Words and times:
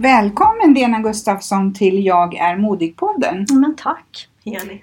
Välkommen 0.00 0.74
Lena 0.74 1.00
Gustafsson 1.00 1.74
till 1.74 2.06
Jag 2.06 2.34
är 2.34 2.56
modig-podden. 2.56 3.46
Men 3.50 3.76
tack, 3.76 4.28
Heli. 4.44 4.82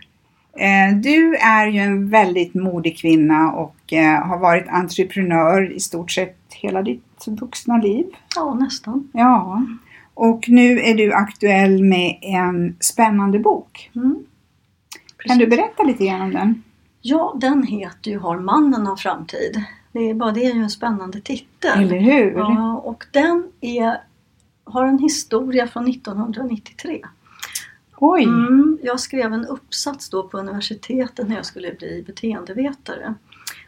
Eh, 0.53 0.97
Du 0.97 1.35
är 1.35 1.67
ju 1.67 1.79
en 1.79 2.09
väldigt 2.09 2.53
modig 2.53 2.97
kvinna 2.97 3.51
och 3.51 3.93
eh, 3.93 4.27
har 4.27 4.37
varit 4.37 4.67
entreprenör 4.67 5.71
i 5.71 5.79
stort 5.79 6.11
sett 6.11 6.37
hela 6.53 6.81
ditt 6.81 7.25
vuxna 7.27 7.77
liv. 7.77 8.05
Ja, 8.35 8.53
nästan. 8.53 9.09
Ja, 9.13 9.65
och 10.13 10.45
nu 10.47 10.79
är 10.79 10.95
du 10.95 11.13
aktuell 11.13 11.83
med 11.83 12.17
en 12.21 12.75
spännande 12.79 13.39
bok. 13.39 13.91
Mm. 13.95 14.25
Kan 15.17 15.37
du 15.37 15.47
berätta 15.47 15.83
lite 15.83 16.05
grann 16.05 16.21
om 16.21 16.33
den? 16.33 16.63
Ja, 17.01 17.35
den 17.41 17.63
heter 17.63 18.11
ju 18.11 18.19
Har 18.19 18.39
mannen 18.39 18.87
av 18.87 18.95
framtid. 18.95 19.63
Det 19.91 20.09
är, 20.09 20.13
bara 20.13 20.31
det 20.31 20.45
är 20.45 20.53
ju 20.53 20.61
en 20.61 20.69
spännande 20.69 21.21
titel. 21.21 21.83
Eller 21.83 21.99
hur? 21.99 22.31
Ja, 22.37 22.81
och 22.85 23.05
den 23.11 23.47
är, 23.61 23.97
har 24.65 24.85
en 24.85 24.99
historia 24.99 25.67
från 25.67 25.87
1993. 25.87 27.01
Oj! 27.97 28.23
Mm, 28.23 28.79
jag 28.83 28.99
skrev 28.99 29.33
en 29.33 29.45
uppsats 29.45 30.09
då 30.09 30.27
på 30.27 30.37
universitetet 30.37 31.27
när 31.27 31.35
jag 31.35 31.45
skulle 31.45 31.73
bli 31.73 32.03
beteendevetare. 32.07 33.13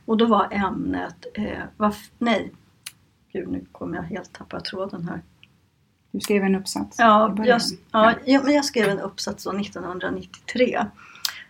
Och 0.06 0.18
då 0.18 0.26
var 0.26 0.48
ämnet, 0.52 1.26
eh, 1.34 1.64
varf- 1.78 2.12
nej, 2.18 2.52
gud 3.34 3.48
nu 3.48 3.66
kommer 3.72 3.96
jag 3.96 4.04
helt 4.04 4.34
tappa 4.34 4.60
tråden 4.60 5.08
här. 5.08 5.22
Du 6.12 6.20
skrev 6.20 6.44
en 6.44 6.56
uppsats. 6.56 6.96
Ja, 7.00 7.36
jag, 7.38 7.62
ja, 7.92 8.14
ja, 8.26 8.42
men 8.44 8.54
jag 8.54 8.66
skrev 8.66 8.90
en 8.90 9.00
uppsats 9.00 9.44
då 9.44 9.52
1993 9.52 10.86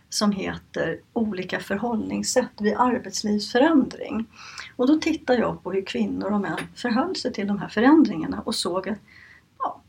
som 0.10 0.32
heter 0.32 1.00
Olika 1.14 1.60
förhållningssätt 1.60 2.52
vid 2.60 2.74
arbetslivsförändring. 2.78 4.26
Och 4.76 4.88
då 4.88 4.98
tittade 4.98 5.40
jag 5.40 5.64
på 5.64 5.72
hur 5.72 5.86
kvinnor 5.86 6.34
och 6.34 6.42
män 6.42 6.58
förhöll 6.76 7.16
sig 7.16 7.34
till 7.34 7.48
de 7.48 7.60
här 7.60 7.68
förändringarna 7.68 8.42
och 8.46 8.56
såg 8.56 8.90
att 8.90 8.98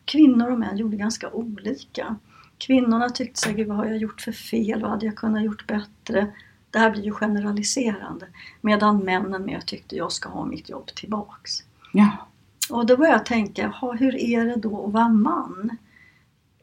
kvinnor 0.08 0.50
och 0.50 0.58
män 0.58 0.76
gjorde 0.76 0.96
ganska 0.96 1.30
olika. 1.30 2.16
Kvinnorna 2.58 3.08
tyckte 3.08 3.40
sig, 3.40 3.64
vad 3.64 3.76
har 3.76 3.84
jag 3.86 3.96
gjort 3.96 4.20
för 4.20 4.32
fel? 4.32 4.82
Vad 4.82 4.90
hade 4.90 5.06
jag 5.06 5.16
kunnat 5.16 5.44
gjort 5.44 5.66
bättre? 5.66 6.32
Det 6.70 6.78
här 6.78 6.90
blir 6.90 7.02
ju 7.02 7.12
generaliserande. 7.12 8.26
Medan 8.60 8.98
männen 9.04 9.44
mer 9.46 9.60
tyckte 9.60 9.96
jag 9.96 10.12
ska 10.12 10.28
ha 10.28 10.44
mitt 10.46 10.68
jobb 10.68 10.86
tillbaks. 10.86 11.50
Ja. 11.92 12.28
Och 12.70 12.86
då 12.86 12.96
började 12.96 13.16
jag 13.16 13.26
tänka, 13.26 13.74
hur 13.98 14.16
är 14.16 14.44
det 14.44 14.56
då 14.56 14.86
att 14.86 14.92
vara 14.92 15.08
man? 15.08 15.76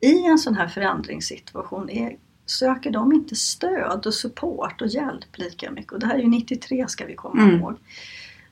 I 0.01 0.25
en 0.25 0.37
sån 0.37 0.55
här 0.55 0.67
förändringssituation, 0.67 1.89
är, 1.89 2.17
söker 2.45 2.91
de 2.91 3.13
inte 3.13 3.35
stöd 3.35 4.05
och 4.05 4.13
support 4.13 4.81
och 4.81 4.87
hjälp 4.87 5.37
lika 5.37 5.71
mycket? 5.71 5.91
Och 5.91 5.99
det 5.99 6.05
här 6.07 6.15
är 6.15 6.19
ju 6.19 6.27
93 6.29 6.87
ska 6.87 7.05
vi 7.05 7.15
komma 7.15 7.43
Mm. 7.43 7.55
ihåg. 7.55 7.75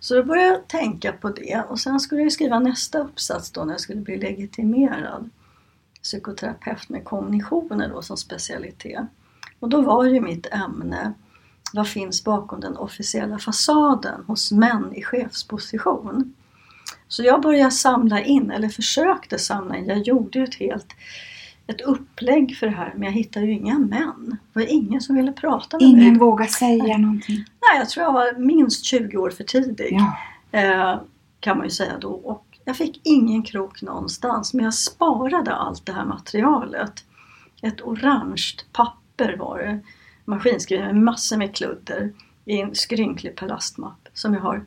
Så 0.03 0.16
då 0.16 0.24
började 0.24 0.50
jag 0.50 0.68
tänka 0.68 1.12
på 1.12 1.30
det 1.30 1.64
och 1.69 1.80
sen 1.80 2.00
skulle 2.00 2.22
jag 2.22 2.31
skriva 2.31 2.59
nästa 2.59 3.00
uppsats 3.00 3.52
då 3.52 3.64
när 3.64 3.74
jag 3.74 3.81
skulle 3.81 4.02
bli 4.02 4.18
legitimerad 4.18 5.30
psykoterapeut 6.02 6.90
med 6.90 7.06
kognitioner 7.06 7.90
då 7.90 8.02
som 8.02 8.18
specialitet. 8.18 9.02
Och 9.59 9.69
då 9.69 9.81
var 9.81 10.06
ju 10.06 10.22
mitt 10.22 10.46
ämne 10.52 11.14
vad 11.74 11.88
finns 11.88 12.24
bakom 12.24 12.59
den 12.59 12.78
officiella 12.78 13.40
fasaden 13.40 14.24
hos 14.28 14.52
män 14.52 14.94
i 14.94 15.03
chefsposition? 15.03 16.34
Så 17.08 17.24
jag 17.24 17.41
började 17.41 17.72
samla 17.72 18.22
in, 18.22 18.52
eller 18.52 18.70
försökte 18.70 19.40
samla 19.40 19.78
in, 19.78 19.88
jag 19.88 20.08
gjorde 20.08 20.40
ju 20.40 20.46
ett 20.46 20.56
helt 20.56 20.94
ett 21.68 21.81
upplägg 21.81 22.57
för 22.57 22.68
det 22.68 22.75
här 22.75 22.94
men 22.96 23.03
jag 23.03 23.12
hittade 23.12 23.46
ju 23.46 23.51
inga 23.51 23.79
män. 23.79 24.38
Det 24.53 24.59
var 24.59 24.68
ingen 24.74 25.01
som 25.01 25.16
ville 25.16 25.31
prata 25.31 25.78
med 25.78 25.88
Ingen 25.88 26.09
mig. 26.09 26.19
vågar 26.19 26.46
säga 26.46 26.97
någonting. 26.97 27.38
Nej, 27.38 27.79
jag 27.79 27.90
tror 27.90 28.03
jag 28.06 28.13
var 28.13 28.40
minst 28.40 28.85
20 28.85 29.18
år 29.18 29.29
för 29.29 29.44
tidig. 29.44 30.00
Ja. 30.00 30.18
Eh, 30.59 31.00
kan 31.40 31.57
man 31.57 31.66
ju 31.66 31.72
säga 31.72 31.97
då. 32.00 32.09
Och 32.12 32.46
jag 32.66 32.78
fick 32.78 33.02
ingen 33.03 33.44
krok 33.44 33.81
någonstans 33.81 34.53
men 34.53 34.66
jag 34.66 34.73
sparade 34.73 35.53
allt 35.56 35.85
det 35.85 35.94
här 35.94 36.06
materialet. 36.06 37.03
Ett 37.62 37.81
orange 37.81 38.44
papper 38.72 39.35
var 39.40 39.57
det. 39.59 39.79
Maskinskrivet 40.25 40.85
med 40.85 41.03
massor 41.03 41.38
med 41.38 41.56
kludder 41.56 42.13
i 42.46 42.62
en 42.62 42.75
skrynklig 42.75 43.35
plastmapp 43.35 44.09
som 44.13 44.34
jag 44.34 44.41
har 44.41 44.66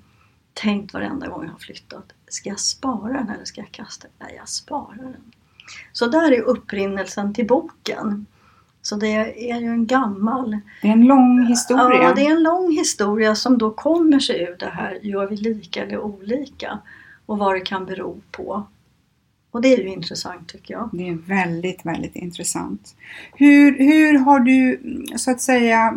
tänkt 0.55 0.95
varenda 0.95 1.27
gång 1.29 1.45
jag 1.45 1.53
har 1.53 1.59
flyttat. 1.59 2.13
Ska 2.29 2.49
jag 2.49 2.61
spara 2.61 3.13
den 3.13 3.29
eller 3.31 3.45
ska 3.45 3.61
jag 3.61 3.73
kasta 3.73 4.09
den? 4.09 4.27
Nej, 4.29 4.37
jag 4.39 4.49
sparar 4.49 4.97
den. 5.03 5.33
Så 5.93 6.07
där 6.07 6.33
är 6.33 6.41
upprinnelsen 6.41 7.35
till 7.35 7.47
boken. 7.47 8.27
Så 8.83 8.97
det 8.97 9.07
är 9.51 9.61
ju 9.61 9.67
en 9.67 9.87
gammal 9.87 10.59
Det 10.83 10.89
är 10.89 10.93
en 10.93 11.07
lång 11.07 11.47
historia. 11.47 12.03
Ja, 12.03 12.15
det 12.15 12.27
är 12.27 12.31
en 12.31 12.43
lång 12.43 12.73
historia 12.73 13.35
som 13.35 13.59
då 13.59 13.71
kommer 13.71 14.19
sig 14.21 14.43
ur 14.43 14.57
det 14.59 14.71
här, 14.75 14.99
gör 15.03 15.27
vi 15.27 15.37
lika 15.37 15.83
eller 15.83 15.99
olika? 15.99 16.79
Och 17.27 17.39
vad 17.39 17.55
det 17.55 17.61
kan 17.61 17.87
bero 17.87 18.21
på. 18.31 18.67
Och 19.51 19.63
det 19.63 19.75
är 19.75 19.79
ju 19.79 19.89
intressant 19.89 20.49
tycker 20.49 20.75
jag. 20.75 20.89
Det 20.93 21.09
är 21.09 21.15
väldigt, 21.15 21.87
väldigt 21.87 22.17
intressant. 22.17 22.95
Hur, 23.35 23.79
hur 23.79 24.19
har 24.19 24.41
du 24.41 24.81
så 25.17 25.31
att 25.31 25.41
säga 25.41 25.95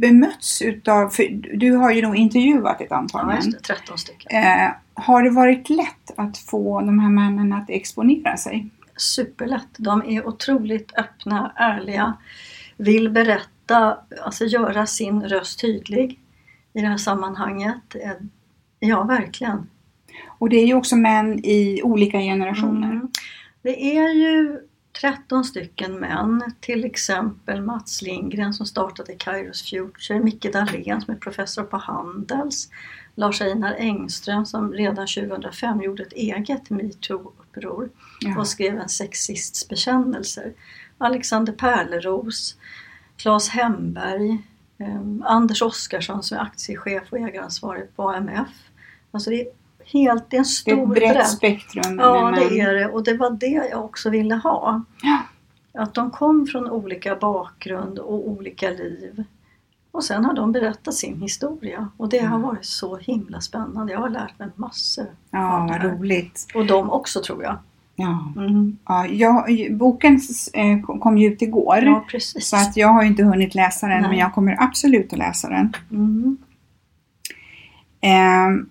bemötts 0.00 0.62
utav, 0.62 1.08
för 1.08 1.28
du 1.56 1.72
har 1.72 1.90
ju 1.92 2.02
nog 2.02 2.16
intervjuat 2.16 2.80
ett 2.80 2.92
antal 2.92 3.20
Ja, 3.20 3.26
män. 3.26 3.36
just 3.36 3.52
det, 3.52 3.74
13 3.74 3.98
stycken. 3.98 4.36
Eh, 4.42 4.70
har 4.94 5.22
det 5.22 5.30
varit 5.30 5.70
lätt 5.70 6.10
att 6.16 6.38
få 6.38 6.80
de 6.80 6.98
här 6.98 7.10
männen 7.10 7.52
att 7.52 7.70
exponera 7.70 8.36
sig? 8.36 8.70
Superlätt. 8.96 9.68
De 9.76 10.02
är 10.02 10.26
otroligt 10.26 10.98
öppna, 10.98 11.52
ärliga, 11.56 12.16
vill 12.76 13.10
berätta, 13.10 13.98
alltså 14.22 14.44
göra 14.44 14.86
sin 14.86 15.22
röst 15.22 15.60
tydlig 15.60 16.20
i 16.72 16.80
det 16.80 16.86
här 16.86 16.96
sammanhanget. 16.96 17.94
Eh, 17.94 18.12
Ja, 18.78 19.02
verkligen. 19.02 19.70
Och 20.38 20.48
det 20.48 20.56
är 20.56 20.66
ju 20.66 20.74
också 20.74 20.96
män 20.96 21.44
i 21.44 21.82
olika 21.82 22.18
generationer. 22.18 22.90
Mm. 22.92 23.08
Det 23.62 23.96
är 23.96 24.08
ju 24.08 24.60
13 25.00 25.44
stycken 25.44 26.00
män, 26.00 26.52
till 26.60 26.84
exempel 26.84 27.62
Mats 27.62 28.02
Lindgren 28.02 28.54
som 28.54 28.66
startade 28.66 29.14
Kairos 29.14 29.62
Future, 29.70 30.20
Micke 30.20 30.52
Dahlén 30.52 31.00
som 31.00 31.14
är 31.14 31.18
professor 31.18 31.62
på 31.62 31.76
Handels, 31.76 32.68
Lars 33.14 33.40
Einar 33.40 33.74
Engström 33.78 34.46
som 34.46 34.72
redan 34.72 35.06
2005 35.06 35.82
gjorde 35.82 36.02
ett 36.02 36.12
eget 36.12 36.68
metoo-uppror 36.70 37.88
Ja. 38.20 38.38
och 38.38 38.48
skrev 38.48 38.78
en 38.78 38.88
sexists 38.88 39.68
bekännelser. 39.68 40.52
Alexander 40.98 41.52
Pärleros, 41.52 42.56
Claes 43.16 43.48
Hemberg, 43.48 44.38
eh, 44.78 45.02
Anders 45.24 45.62
Oskarsson 45.62 46.22
som 46.22 46.38
är 46.38 46.42
aktiechef 46.42 47.02
och 47.10 47.18
ägaransvarig 47.18 47.96
på 47.96 48.10
AMF. 48.10 48.48
Alltså 49.10 49.30
det 49.30 49.40
är 49.40 49.48
helt, 49.92 50.30
det 50.30 50.36
är 50.36 50.38
en 50.38 50.44
Det 50.64 50.70
är 50.70 50.74
stor 50.76 50.82
ett 50.82 50.88
brett 50.98 51.14
bredd. 51.14 51.26
spektrum. 51.26 51.98
Ja, 51.98 52.30
med 52.30 52.40
det 52.40 52.60
är 52.60 52.74
det. 52.74 52.86
Och 52.88 53.04
det 53.04 53.16
var 53.16 53.30
det 53.30 53.46
jag 53.70 53.84
också 53.84 54.10
ville 54.10 54.34
ha. 54.34 54.82
Ja. 55.02 55.18
Att 55.82 55.94
de 55.94 56.10
kom 56.10 56.46
från 56.46 56.70
olika 56.70 57.16
bakgrund 57.16 57.98
och 57.98 58.28
olika 58.28 58.70
liv. 58.70 59.24
Och 59.90 60.04
sen 60.04 60.24
har 60.24 60.34
de 60.34 60.52
berättat 60.52 60.94
sin 60.94 61.20
historia. 61.22 61.88
Och 61.96 62.08
det 62.08 62.18
har 62.18 62.38
varit 62.38 62.64
så 62.64 62.96
himla 62.96 63.40
spännande. 63.40 63.92
Jag 63.92 64.00
har 64.00 64.08
lärt 64.08 64.38
mig 64.38 64.48
massor. 64.54 65.06
Ja, 65.30 65.66
vad 65.70 65.84
roligt. 65.84 66.46
Och 66.54 66.66
de 66.66 66.90
också 66.90 67.22
tror 67.22 67.42
jag. 67.42 67.58
Ja. 67.96 68.32
Mm. 68.36 68.78
Ja, 68.86 69.06
jag, 69.06 69.44
boken 69.76 70.20
eh, 70.54 70.98
kom- 70.98 71.18
ju 71.18 71.28
ut 71.32 71.42
igår. 71.42 71.78
Ja, 71.82 72.04
precis. 72.10 72.48
Så 72.48 72.56
att 72.56 72.76
jag 72.76 72.88
har 72.88 73.02
inte 73.02 73.22
hunnit 73.22 73.54
läsa 73.54 73.86
den 73.86 74.00
Nej. 74.00 74.10
men 74.10 74.18
jag 74.18 74.34
kommer 74.34 74.56
absolut 74.62 75.12
att 75.12 75.18
läsa 75.18 75.48
den. 75.48 75.72
Mm. 75.90 76.36
Ehm, 78.00 78.68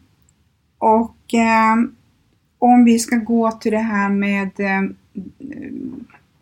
och 0.78 1.34
ehm, 1.34 1.96
om 2.60 2.86
vi 2.86 3.00
ska 3.00 3.16
gå 3.16 3.52
till 3.52 3.72
det 3.72 3.78
här 3.78 4.10
med 4.10 4.52
ehm, 4.58 4.96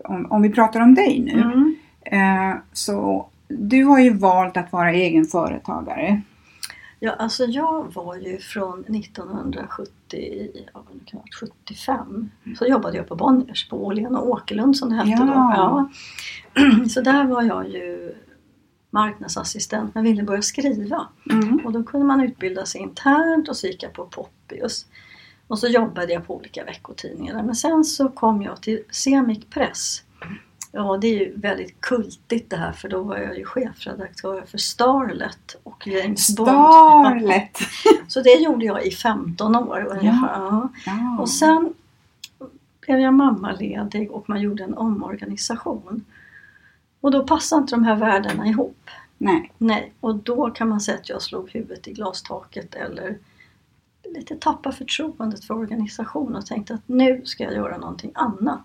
om, 0.04 0.32
om 0.32 0.42
vi 0.42 0.50
pratar 0.50 0.80
om 0.80 0.96
dig 0.96 1.20
nu. 1.20 1.42
Mm. 1.42 1.76
Eh, 2.02 2.58
så 2.74 3.28
du 3.48 3.84
har 3.84 4.00
ju 4.00 4.14
valt 4.14 4.58
att 4.58 4.72
vara 4.72 4.92
egen 4.92 5.26
företagare. 5.26 6.22
Ja, 7.00 7.12
alltså 7.12 7.46
jag 7.46 7.94
var 7.94 8.16
ju 8.16 8.38
från 8.38 8.80
1970, 8.80 10.50
ja, 10.54 10.72
vad 10.74 10.86
kan 10.86 11.00
det 11.06 11.18
ha 11.18 11.20
varit, 11.20 11.36
75. 11.66 12.30
Så 12.58 12.66
jobbade 12.66 12.98
jag 12.98 13.08
på 13.08 13.16
Bonniers 13.16 13.70
på 13.70 13.86
Åhlén 13.86 14.16
och 14.16 14.30
Åkerlund 14.30 14.78
som 14.78 14.90
det 14.90 14.96
hette 14.96 15.24
då. 15.24 15.32
Ja. 15.34 15.90
Ja. 16.54 16.88
Så 16.90 17.02
där 17.02 17.26
var 17.26 17.44
jag 17.44 17.70
ju 17.70 18.16
marknadsassistent 18.94 19.96
men 19.96 20.04
ville 20.04 20.24
börja 20.24 20.42
skriva. 20.42 21.08
Mm. 21.32 21.62
Och 21.66 21.72
då 21.72 21.84
kunde 21.84 22.06
man 22.06 22.22
utbilda 22.22 22.66
sig 22.66 22.82
internt 22.82 23.50
och 23.50 23.58
så 23.58 23.68
gick 23.68 23.84
jag 23.84 23.94
på 23.94 24.06
Poppius. 24.06 24.86
Och 25.48 25.60
så 25.60 25.68
jobbade 25.68 26.14
jag 26.14 26.28
på 26.28 26.36
olika 26.36 26.64
veckotidningar. 26.64 27.44
Men 27.44 27.56
sen 27.56 27.84
så 27.84 28.10
kom 28.10 28.42
jag 28.42 28.62
till 28.62 28.84
Semic 28.92 29.46
Press. 29.50 30.04
Ja, 30.72 30.98
det 31.02 31.08
är 31.08 31.20
ju 31.20 31.34
väldigt 31.36 31.82
kultigt 31.82 32.50
det 32.50 32.58
här 32.58 32.72
för 32.72 32.90
då 32.90 33.04
var 33.04 33.18
jag 33.18 33.38
ju 33.38 33.46
chefredaktör 33.46 34.42
för 34.42 34.58
Starlet 34.58 35.56
och 35.64 35.88
James 35.88 36.36
Bond. 36.36 36.50
Starlet! 36.50 37.58
Så 38.08 38.22
det 38.22 38.34
gjorde 38.34 38.66
jag 38.66 38.86
i 38.86 38.92
15 38.92 39.56
år 39.56 39.88
ungefär. 39.90 40.34
Ja. 40.34 40.70
Ja. 40.86 41.18
Och 41.20 41.30
sen 41.30 41.74
blev 42.82 43.00
jag 43.00 43.14
mammaledig 43.14 44.12
och 44.12 44.30
man 44.30 44.42
gjorde 44.42 44.64
en 44.64 44.74
omorganisation. 44.74 46.06
Och 47.04 47.12
då 47.12 47.24
passade 47.24 47.62
inte 47.62 47.76
de 47.76 47.84
här 47.84 47.96
världarna 47.96 48.48
ihop. 48.48 48.90
Nej. 49.18 49.52
Nej, 49.58 49.94
och 50.00 50.16
då 50.16 50.50
kan 50.50 50.70
man 50.70 50.82
säga 50.82 50.98
att 50.98 51.10
jag 51.10 51.22
slog 51.22 51.50
huvudet 51.52 51.88
i 51.88 51.94
glastaket 51.94 52.76
eller 52.76 53.18
lite 54.14 54.36
tappa 54.36 54.72
förtroendet 54.72 55.46
för 55.46 55.54
organisationen 55.54 56.36
och 56.36 56.46
tänkte 56.46 56.74
att 56.74 56.82
nu 56.86 57.22
ska 57.26 57.44
jag 57.44 57.54
göra 57.54 57.78
någonting 57.78 58.12
annat. 58.16 58.60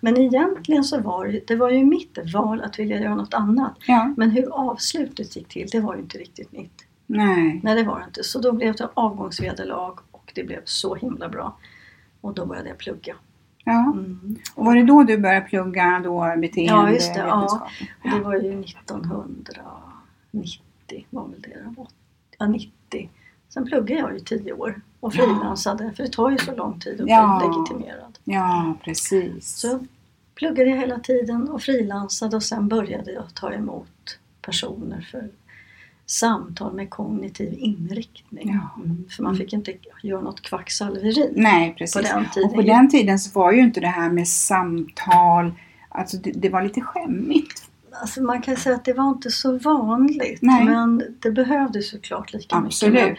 Men 0.00 0.16
egentligen 0.16 0.84
så 0.84 1.00
var 1.00 1.26
det, 1.26 1.46
det 1.46 1.56
var 1.56 1.70
ju 1.70 1.84
mitt 1.84 2.18
val 2.34 2.62
att 2.62 2.78
vilja 2.78 3.00
göra 3.00 3.14
något 3.14 3.34
annat. 3.34 3.74
Ja. 3.86 4.14
Men 4.16 4.30
hur 4.30 4.52
avslutet 4.52 5.36
gick 5.36 5.48
till, 5.48 5.68
det 5.72 5.80
var 5.80 5.94
ju 5.94 6.00
inte 6.00 6.18
riktigt 6.18 6.52
mitt. 6.52 6.86
Nej. 7.06 7.60
Nej, 7.62 7.74
det 7.74 7.82
var 7.82 7.98
det 7.98 8.04
inte. 8.04 8.24
Så 8.24 8.38
då 8.38 8.52
blev 8.52 8.74
det 8.74 8.88
avgångsvederlag 8.94 9.98
och 10.10 10.32
det 10.34 10.44
blev 10.44 10.60
så 10.64 10.94
himla 10.94 11.28
bra. 11.28 11.56
Och 12.20 12.34
då 12.34 12.46
började 12.46 12.68
jag 12.68 12.78
plugga. 12.78 13.16
Ja. 13.72 13.92
Mm. 13.92 14.36
Och 14.54 14.64
var 14.64 14.74
det 14.76 14.82
då 14.84 15.02
du 15.02 15.18
började 15.18 15.46
plugga 15.46 16.00
då 16.04 16.34
beteende 16.38 16.72
Ja, 16.72 16.90
just 16.90 17.14
det, 17.14 17.20
ja. 17.20 17.68
Och 18.04 18.10
det 18.10 18.20
var 18.20 18.34
ju 18.34 18.60
1990 18.60 21.06
var 21.10 21.28
väl 21.28 21.42
det? 21.42 21.74
Ja, 22.38 22.46
90. 22.46 23.10
Sen 23.48 23.66
pluggade 23.66 24.00
jag 24.00 24.16
i 24.16 24.20
tio 24.20 24.52
år 24.52 24.80
och 25.00 25.12
frilansade 25.12 25.92
för 25.96 26.02
det 26.02 26.12
tar 26.12 26.30
ju 26.30 26.38
så 26.38 26.54
lång 26.56 26.80
tid 26.80 27.00
att 27.00 27.08
Ja. 27.08 27.38
bli 27.42 27.48
legitimerad. 27.48 28.18
Ja, 28.24 28.74
precis. 28.84 29.48
Så 29.56 29.80
pluggade 30.34 30.70
jag 30.70 30.76
hela 30.76 30.98
tiden 30.98 31.48
och 31.48 31.62
frilansade 31.62 32.36
och 32.36 32.42
sen 32.42 32.68
började 32.68 33.12
jag 33.12 33.34
ta 33.34 33.52
emot 33.52 34.18
personer 34.42 35.00
för 35.00 35.28
samtal 36.10 36.74
med 36.74 36.90
kognitiv 36.90 37.54
inriktning. 37.58 38.48
Ja. 38.48 38.82
Mm, 38.82 39.04
för 39.10 39.22
man 39.22 39.36
fick 39.36 39.52
inte 39.52 39.72
göra 40.02 40.20
något 40.20 40.42
kvacksalveri. 40.42 41.32
Nej, 41.36 41.74
precis. 41.78 41.96
På 41.96 42.14
den 42.14 42.30
tiden. 42.30 42.48
Och 42.48 42.54
på 42.54 42.62
den 42.62 42.90
tiden 42.90 43.18
så 43.18 43.40
var 43.40 43.52
ju 43.52 43.60
inte 43.60 43.80
det 43.80 43.88
här 43.88 44.10
med 44.10 44.28
samtal, 44.28 45.52
alltså 45.88 46.16
det, 46.16 46.30
det 46.30 46.48
var 46.48 46.62
lite 46.62 46.80
skämmigt. 46.80 47.62
Alltså 48.00 48.22
man 48.22 48.42
kan 48.42 48.56
säga 48.56 48.74
att 48.74 48.84
det 48.84 48.92
var 48.92 49.08
inte 49.08 49.30
så 49.30 49.58
vanligt 49.58 50.42
Nej. 50.42 50.64
men 50.64 51.02
det 51.18 51.30
behövdes 51.30 51.90
såklart 51.90 52.32
lika 52.32 52.56
Absolut. 52.56 52.94
mycket. 52.94 53.08
Men, 53.08 53.16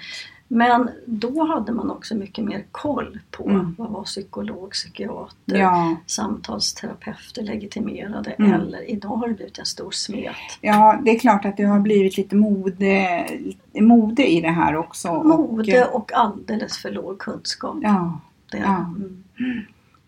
men 0.52 0.90
då 1.06 1.44
hade 1.46 1.72
man 1.72 1.92
också 1.92 2.16
mycket 2.16 2.44
mer 2.46 2.66
koll 2.72 3.20
på 3.32 3.50
Mm. 3.50 3.76
vad 3.78 3.90
var 3.90 4.04
psykolog, 4.04 4.72
psykiater, 4.72 5.56
Ja, 5.58 5.96
samtalsterapeuter, 6.06 7.42
legitimerade 7.44 8.32
Mm. 8.32 8.54
eller 8.54 8.90
idag 8.90 9.10
har 9.10 9.28
det 9.28 9.34
blivit 9.34 9.60
en 9.60 9.66
stor 9.66 9.92
smet. 9.92 10.36
ja, 10.62 11.00
det 11.06 11.12
är 11.16 11.20
klart 11.20 11.46
att 11.46 11.58
det 11.58 11.64
har 11.64 11.80
blivit 11.80 12.18
lite 12.18 12.36
mode, 12.36 13.26
mode 13.74 14.28
i 14.32 14.42
det 14.42 14.50
här 14.52 14.76
också. 14.76 15.08
Och, 15.10 15.26
Mode 15.26 15.78
eh, 15.82 15.88
och 15.88 16.12
alldeles 16.14 16.78
för 16.78 16.92
låg 16.92 17.20
kunskap. 17.20 17.78
Ja, 17.82 18.20
Det, 18.52 18.58
Ja. 18.58 18.76
mm. 18.78 19.24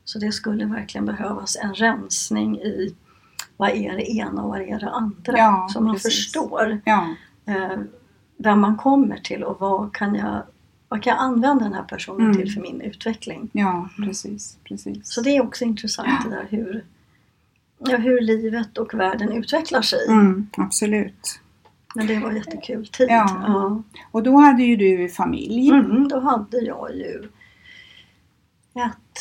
Så 0.04 0.20
det 0.20 0.32
skulle 0.32 0.66
verkligen 0.66 1.06
behövas 1.06 1.58
en 1.64 1.74
rensning 1.74 2.58
i 2.58 2.96
vad 3.58 3.70
är 3.70 3.92
det 3.98 4.12
ena 4.12 4.44
och 4.44 4.50
vad 4.50 4.62
är 4.62 4.80
det 4.80 4.90
andra. 4.90 5.38
Ja, 5.38 5.68
så 5.74 5.82
man 5.82 5.94
precis. 5.94 6.14
förstår 6.14 6.82
ja, 6.86 7.08
eh, 7.46 7.80
vem 8.44 8.60
man 8.60 8.78
kommer 8.78 9.18
till 9.18 9.44
och 9.44 9.60
vad 9.60 9.94
kan 9.94 10.16
jag, 10.16 10.42
vad 10.90 11.04
kan 11.04 11.12
jag 11.12 11.20
använda 11.24 11.64
den 11.64 11.74
här 11.74 11.84
personen 11.84 12.26
Mm. 12.26 12.38
till 12.38 12.54
för 12.54 12.62
min 12.62 12.82
utveckling. 12.82 13.50
ja, 13.54 13.90
precis, 13.98 14.58
precis. 14.64 14.98
Så 15.04 15.22
det 15.22 15.30
är 15.38 15.42
också 15.44 15.64
intressant 15.66 16.10
det 16.24 16.30
där 16.36 16.48
hur, 16.50 16.86
ja, 17.80 17.98
hur 17.98 18.22
livet 18.22 18.78
och 18.78 18.94
världen 18.94 19.32
utvecklar 19.32 19.82
sig. 19.82 20.00
Mm, 20.08 20.48
absolut. 20.58 21.40
Men 21.96 22.08
det 22.08 22.20
var 22.20 22.32
jättekul 22.32 22.88
tid. 22.88 23.08
Ja. 23.10 23.44
Ja. 23.48 23.84
Och 24.12 24.24
då 24.24 24.38
hade 24.38 24.64
ju 24.64 24.76
du 24.76 25.10
familj. 25.10 25.70
Mm, 25.70 26.08
då 26.08 26.20
hade 26.20 26.58
jag 26.58 26.96
ju 26.96 27.30
ett 28.76 29.20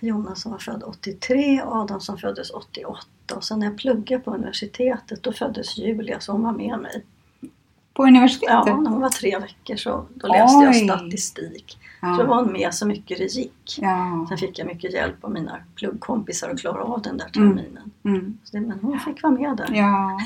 Jonas 0.00 0.42
som 0.42 0.52
var 0.52 0.58
född 0.58 0.82
83 0.82 1.62
och 1.62 1.76
Adam 1.76 2.00
som 2.00 2.18
föddes 2.18 2.50
88. 2.50 3.06
Och 3.36 3.44
sen 3.44 3.58
när 3.58 3.66
jag 3.66 3.78
pluggade 3.78 4.22
på 4.22 4.34
universitetet 4.34 5.22
då 5.22 5.32
föddes 5.32 5.78
Julia 5.78 6.18
hon 6.28 6.42
var 6.42 6.52
med 6.52 6.78
mig. 6.78 7.04
På 8.02 8.08
universitetet? 8.08 8.66
Ja, 8.66 8.72
hon 8.72 9.00
var 9.00 9.08
tre 9.08 9.38
veckor 9.38 9.76
så 9.76 10.04
då 10.14 10.26
läste 10.28 10.56
jag 10.64 10.68
Oj. 10.70 10.84
statistik. 10.88 11.78
Ja. 12.02 12.16
Så 12.16 12.26
var 12.26 12.36
hon 12.36 12.52
med 12.52 12.74
så 12.74 12.86
mycket 12.86 13.18
det 13.18 13.24
gick. 13.24 13.78
Ja. 13.80 14.26
Sen 14.28 14.38
fick 14.38 14.58
jag 14.58 14.66
mycket 14.66 14.92
hjälp 14.92 15.24
av 15.24 15.30
mina 15.32 15.56
pluggkompisar 15.76 16.50
att 16.50 16.60
klara 16.60 16.82
av 16.82 17.02
den 17.02 17.16
där 17.18 17.26
Mm. 17.36 17.48
terminen. 17.56 17.90
Mm. 18.04 18.38
Så 18.44 18.56
det, 18.56 18.60
men 18.62 18.78
hon 18.82 18.98
fick 19.00 19.22
vara 19.22 19.32
med 19.32 19.56
där. 19.56 19.68
Ja. 19.72 20.20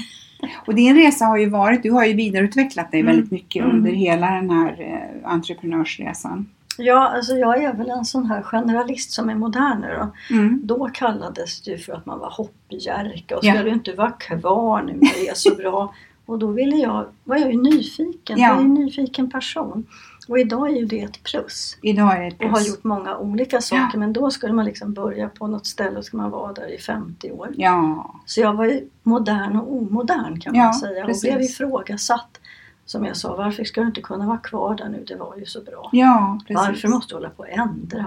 Och 0.67 0.75
din 0.75 0.97
resa 0.97 1.25
har 1.25 1.37
ju 1.37 1.49
varit, 1.51 1.83
du 1.83 1.91
har 1.91 2.05
ju 2.05 2.15
vidareutvecklat 2.15 2.91
dig 2.91 3.01
Mm. 3.01 3.13
väldigt 3.13 3.31
mycket 3.33 3.65
Mm. 3.65 3.77
under 3.77 3.91
hela 3.91 4.31
den 4.31 4.51
här 4.51 4.77
eh, 4.81 5.31
entreprenörsresan. 5.33 6.47
Ja, 6.79 7.09
alltså 7.09 7.35
jag 7.35 7.63
är 7.63 7.75
väl 7.75 7.91
en 7.91 8.05
sån 8.05 8.27
här 8.27 8.43
generalist 8.43 9.11
som 9.13 9.29
är 9.31 9.35
modern 9.35 9.81
nu 9.81 9.89
då. 9.99 10.35
Mm. 10.37 10.61
Då 10.65 10.91
kallades 10.95 11.61
det 11.61 11.71
ju 11.71 11.79
för 11.79 11.93
att 11.93 12.07
man 12.07 12.19
var 12.19 12.31
hoppjerka 12.31 13.37
och 13.37 13.45
Ja. 13.45 13.55
ska 13.55 13.63
du 13.63 13.71
inte 13.71 13.93
vara 13.93 14.11
kvar 14.11 14.83
nu 14.83 14.93
när 14.93 15.01
det 15.15 15.29
är 15.29 15.35
så 15.35 15.55
bra. 15.55 15.95
Och 16.27 16.39
då 16.39 16.47
ville 16.47 16.77
jag, 16.77 17.07
var 17.25 17.37
jag 17.37 17.53
ju 17.53 17.63
nyfiken, 17.63 18.39
Ja. 18.39 18.49
jag 18.49 18.57
är 18.57 18.61
en 18.61 18.75
nyfiken 18.75 19.31
person. 19.31 19.87
Och 20.29 20.39
idag 20.39 20.69
är 20.71 20.77
ju 20.81 20.85
det 20.87 21.01
ett 21.01 21.23
plus. 21.23 21.77
Idag 21.83 22.17
är 22.17 22.21
det 22.21 22.27
ett 22.27 22.39
Och 22.41 22.45
har 22.49 22.57
plus. 22.57 22.69
gjort 22.69 22.85
många 22.85 23.17
olika 23.19 23.61
saker 23.61 23.89
Ja. 23.93 23.99
men 23.99 24.13
då 24.13 24.31
skulle 24.31 24.53
man 24.53 24.65
liksom 24.65 24.93
börja 24.93 25.29
på 25.29 25.47
något 25.47 25.67
ställe 25.67 25.99
och 25.99 26.05
ska 26.05 26.17
man 26.17 26.31
vara 26.31 26.53
där 26.53 26.75
i 26.75 26.79
50 26.79 27.31
år. 27.33 27.49
Ja, 27.57 28.15
Så 28.27 28.41
jag 28.41 28.55
var 28.55 28.65
ju 28.65 28.89
modern 29.03 29.57
och 29.57 29.77
omodern 29.77 30.41
kan 30.41 30.55
Ja, 30.55 30.63
man 30.65 30.75
säga 30.75 31.01
och 31.03 31.07
precis. 31.09 31.23
blev 31.23 31.43
ifrågasatt. 31.43 32.41
Som 32.85 33.05
jag 33.05 33.17
sa, 33.17 33.37
varför 33.37 33.65
ska 33.65 33.81
du 33.81 33.87
inte 33.87 34.01
kunna 34.01 34.27
vara 34.27 34.39
kvar 34.39 34.75
där 34.75 34.89
nu? 34.89 35.05
Det 35.09 35.17
var 35.17 35.37
ju 35.37 35.47
så 35.47 35.63
bra. 35.63 35.89
ja 35.93 36.39
precis. 36.47 36.67
Varför 36.67 36.89
måste 36.89 37.15
du 37.15 37.17
hålla 37.17 37.31
på 37.31 37.43
och 37.43 37.49
ändra? 37.51 38.07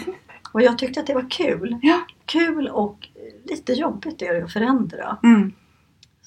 och 0.52 0.62
jag 0.62 0.78
tyckte 0.78 1.00
att 1.00 1.06
det 1.06 1.14
var 1.14 1.30
kul. 1.30 1.78
Ja. 1.82 2.00
Kul 2.24 2.68
och 2.68 3.08
lite 3.44 3.72
jobbigt 3.72 4.22
är 4.22 4.34
det 4.34 4.44
att 4.44 4.52
förändra. 4.52 5.16
Mm. 5.22 5.52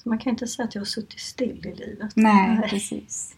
Så 0.02 0.08
man 0.08 0.18
kan 0.18 0.30
inte 0.30 0.46
säga 0.46 0.64
att 0.68 0.74
jag 0.74 0.80
har 0.80 0.86
suttit 0.86 1.20
still 1.20 1.66
i 1.66 1.74
livet. 1.74 2.10
Nej, 2.14 2.60
precis. 2.70 3.34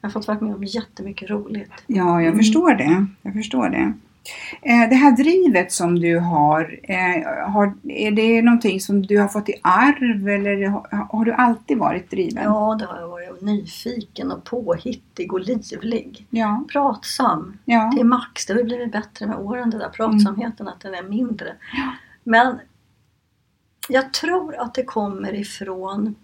Jag 0.00 0.08
har 0.08 0.12
fått 0.12 0.28
vara 0.28 0.40
med 0.40 0.54
om 0.54 0.64
jättemycket 0.64 1.30
roligt. 1.30 1.72
Ja, 1.86 2.04
jag 2.22 2.24
Mm. 2.24 2.38
förstår 2.38 2.74
det. 2.74 3.06
Jag 3.22 3.32
förstår 3.34 3.68
det. 3.68 3.92
Eh, 4.62 4.88
Det 4.90 4.94
här 4.96 5.16
drivet 5.16 5.72
som 5.72 5.98
du 6.00 6.18
har, 6.18 6.78
eh, 6.82 7.50
har, 7.50 7.74
är 7.88 8.10
det 8.10 8.42
någonting 8.42 8.80
som 8.80 9.02
du 9.06 9.18
har 9.18 9.28
fått 9.28 9.48
i 9.48 9.54
arv 9.62 10.28
eller 10.28 10.66
har, 11.10 11.24
du 11.24 11.32
alltid 11.32 11.78
varit 11.78 12.10
driven? 12.10 12.44
Ja, 12.44 12.76
det 12.78 12.84
har 12.84 13.00
jag 13.00 13.08
varit 13.08 13.40
nyfiken 13.42 14.30
och 14.32 14.44
påhittig 14.44 15.32
och 15.32 15.40
livlig. 15.40 16.26
Ja, 16.30 16.64
Pratsam 16.72 17.58
ja. 17.64 17.92
till 17.96 18.06
max. 18.06 18.46
Det 18.46 18.52
har 18.54 18.62
blivit 18.62 18.92
bättre 18.92 19.26
med 19.26 19.36
åren, 19.36 19.70
den 19.70 19.80
där 19.80 19.88
pratsamheten, 19.88 20.68
att 20.68 20.80
den 20.80 20.94
är 20.94 21.02
mindre. 21.02 21.52
Men 22.24 22.58
jag 23.90 24.12
tror 24.12 24.56
att 24.56 24.74
det 24.74 24.84
kommer 24.84 25.34
ifrån 25.34 26.14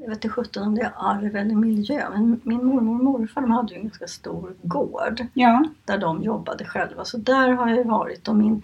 jag 0.00 0.08
vet 0.08 0.16
inte 0.16 0.28
sjutton 0.28 0.62
om 0.66 0.74
det 0.74 0.80
är 0.82 0.92
arv 0.96 1.36
eller 1.36 1.54
miljö, 1.54 2.10
men 2.10 2.40
min 2.44 2.64
mormor 2.66 2.94
och 2.98 3.04
morfar 3.04 3.40
de 3.40 3.50
hade 3.50 3.72
ju 3.74 3.76
en 3.80 3.82
ganska 3.86 4.06
stor 4.06 4.54
gård 4.62 5.26
Ja, 5.34 5.64
där 5.84 5.98
de 5.98 6.22
jobbade 6.22 6.64
själva. 6.64 7.04
Så 7.04 7.16
där 7.18 7.48
har 7.48 7.68
jag 7.68 7.84
varit 7.84 8.28
och 8.28 8.36
min 8.36 8.62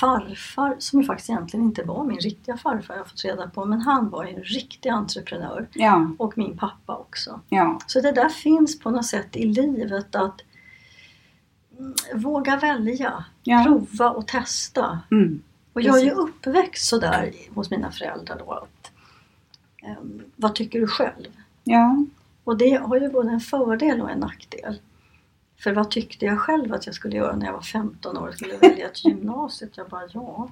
farfar, 0.00 0.76
som 0.78 1.00
ju 1.00 1.06
faktiskt 1.06 1.30
egentligen 1.30 1.66
inte 1.66 1.82
var 1.82 2.04
min 2.04 2.18
riktiga 2.18 2.56
farfar, 2.56 2.94
jag 2.94 3.00
har 3.00 3.08
fått 3.08 3.24
reda 3.24 3.48
på, 3.48 3.64
men 3.64 3.80
han 3.80 4.10
var 4.10 4.24
ju 4.24 4.34
en 4.34 4.42
riktig 4.44 4.88
entreprenör. 4.90 5.66
ja, 5.74 6.10
Och 6.18 6.38
min 6.38 6.58
pappa 6.58 6.96
också. 6.96 7.40
ja, 7.48 7.78
Så 7.86 8.00
det 8.00 8.12
där 8.12 8.28
finns 8.28 8.78
på 8.78 8.90
något 8.90 9.06
sätt 9.06 9.36
i 9.36 9.46
livet 9.46 10.14
att 10.16 10.40
mm, 11.78 11.94
våga 12.14 12.56
välja, 12.56 13.24
Ja. 13.42 13.64
prova 13.66 14.10
och 14.10 14.26
testa. 14.26 14.98
mm, 15.10 15.42
Och 15.74 15.82
jag 15.82 15.98
är 16.00 16.04
ju 16.04 16.10
uppväxt 16.10 16.86
sådär 16.88 17.32
hos 17.54 17.70
mina 17.70 17.90
föräldrar 17.90 18.38
då. 18.38 18.52
Att, 18.52 18.90
ehm, 19.82 20.22
vad 20.36 20.54
tycker 20.54 20.80
du 20.80 20.86
själv? 20.86 21.26
ja, 21.64 21.96
Och 22.44 22.58
det 22.58 22.70
har 22.74 22.96
ju 23.00 23.08
både 23.08 23.30
en 23.30 23.40
fördel 23.40 24.00
och 24.02 24.10
en 24.10 24.18
nackdel. 24.18 24.78
För 25.58 25.72
vad 25.72 25.90
tyckte 25.90 26.24
jag 26.26 26.38
själv 26.40 26.74
att 26.74 26.86
jag 26.86 26.94
skulle 26.94 27.16
göra 27.16 27.36
när 27.36 27.46
jag 27.46 27.52
var 27.52 27.60
15 27.60 28.16
år 28.18 28.28
och 28.28 28.34
skulle 28.34 28.56
välja 28.56 28.86
ett 28.86 29.04
gymnasiet? 29.04 29.76
Jag 29.76 29.88
bara 29.88 30.02
ja. 30.12 30.48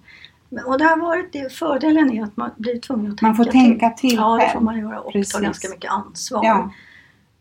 Och 0.67 0.79
det 0.79 0.85
har 0.85 0.97
varit 1.01 1.33
det, 1.33 1.53
fördelen 1.53 2.11
är 2.13 2.23
att 2.23 2.37
man 2.37 2.51
blir 2.57 2.79
tvungen 2.81 3.13
att 3.13 3.19
tänka 3.19 3.27
Man 3.27 3.37
får 3.37 3.45
tänka 3.45 3.91
till 3.91 4.15
Ja, 4.15 4.37
det 4.37 4.51
får 4.53 4.61
man 4.61 4.79
göra 4.79 5.01
och 5.01 5.13
Precis. 5.13 5.33
ta 5.33 5.41
ganska 5.41 5.69
mycket 5.69 5.91
ansvar. 5.91 6.45
ja. 6.45 6.71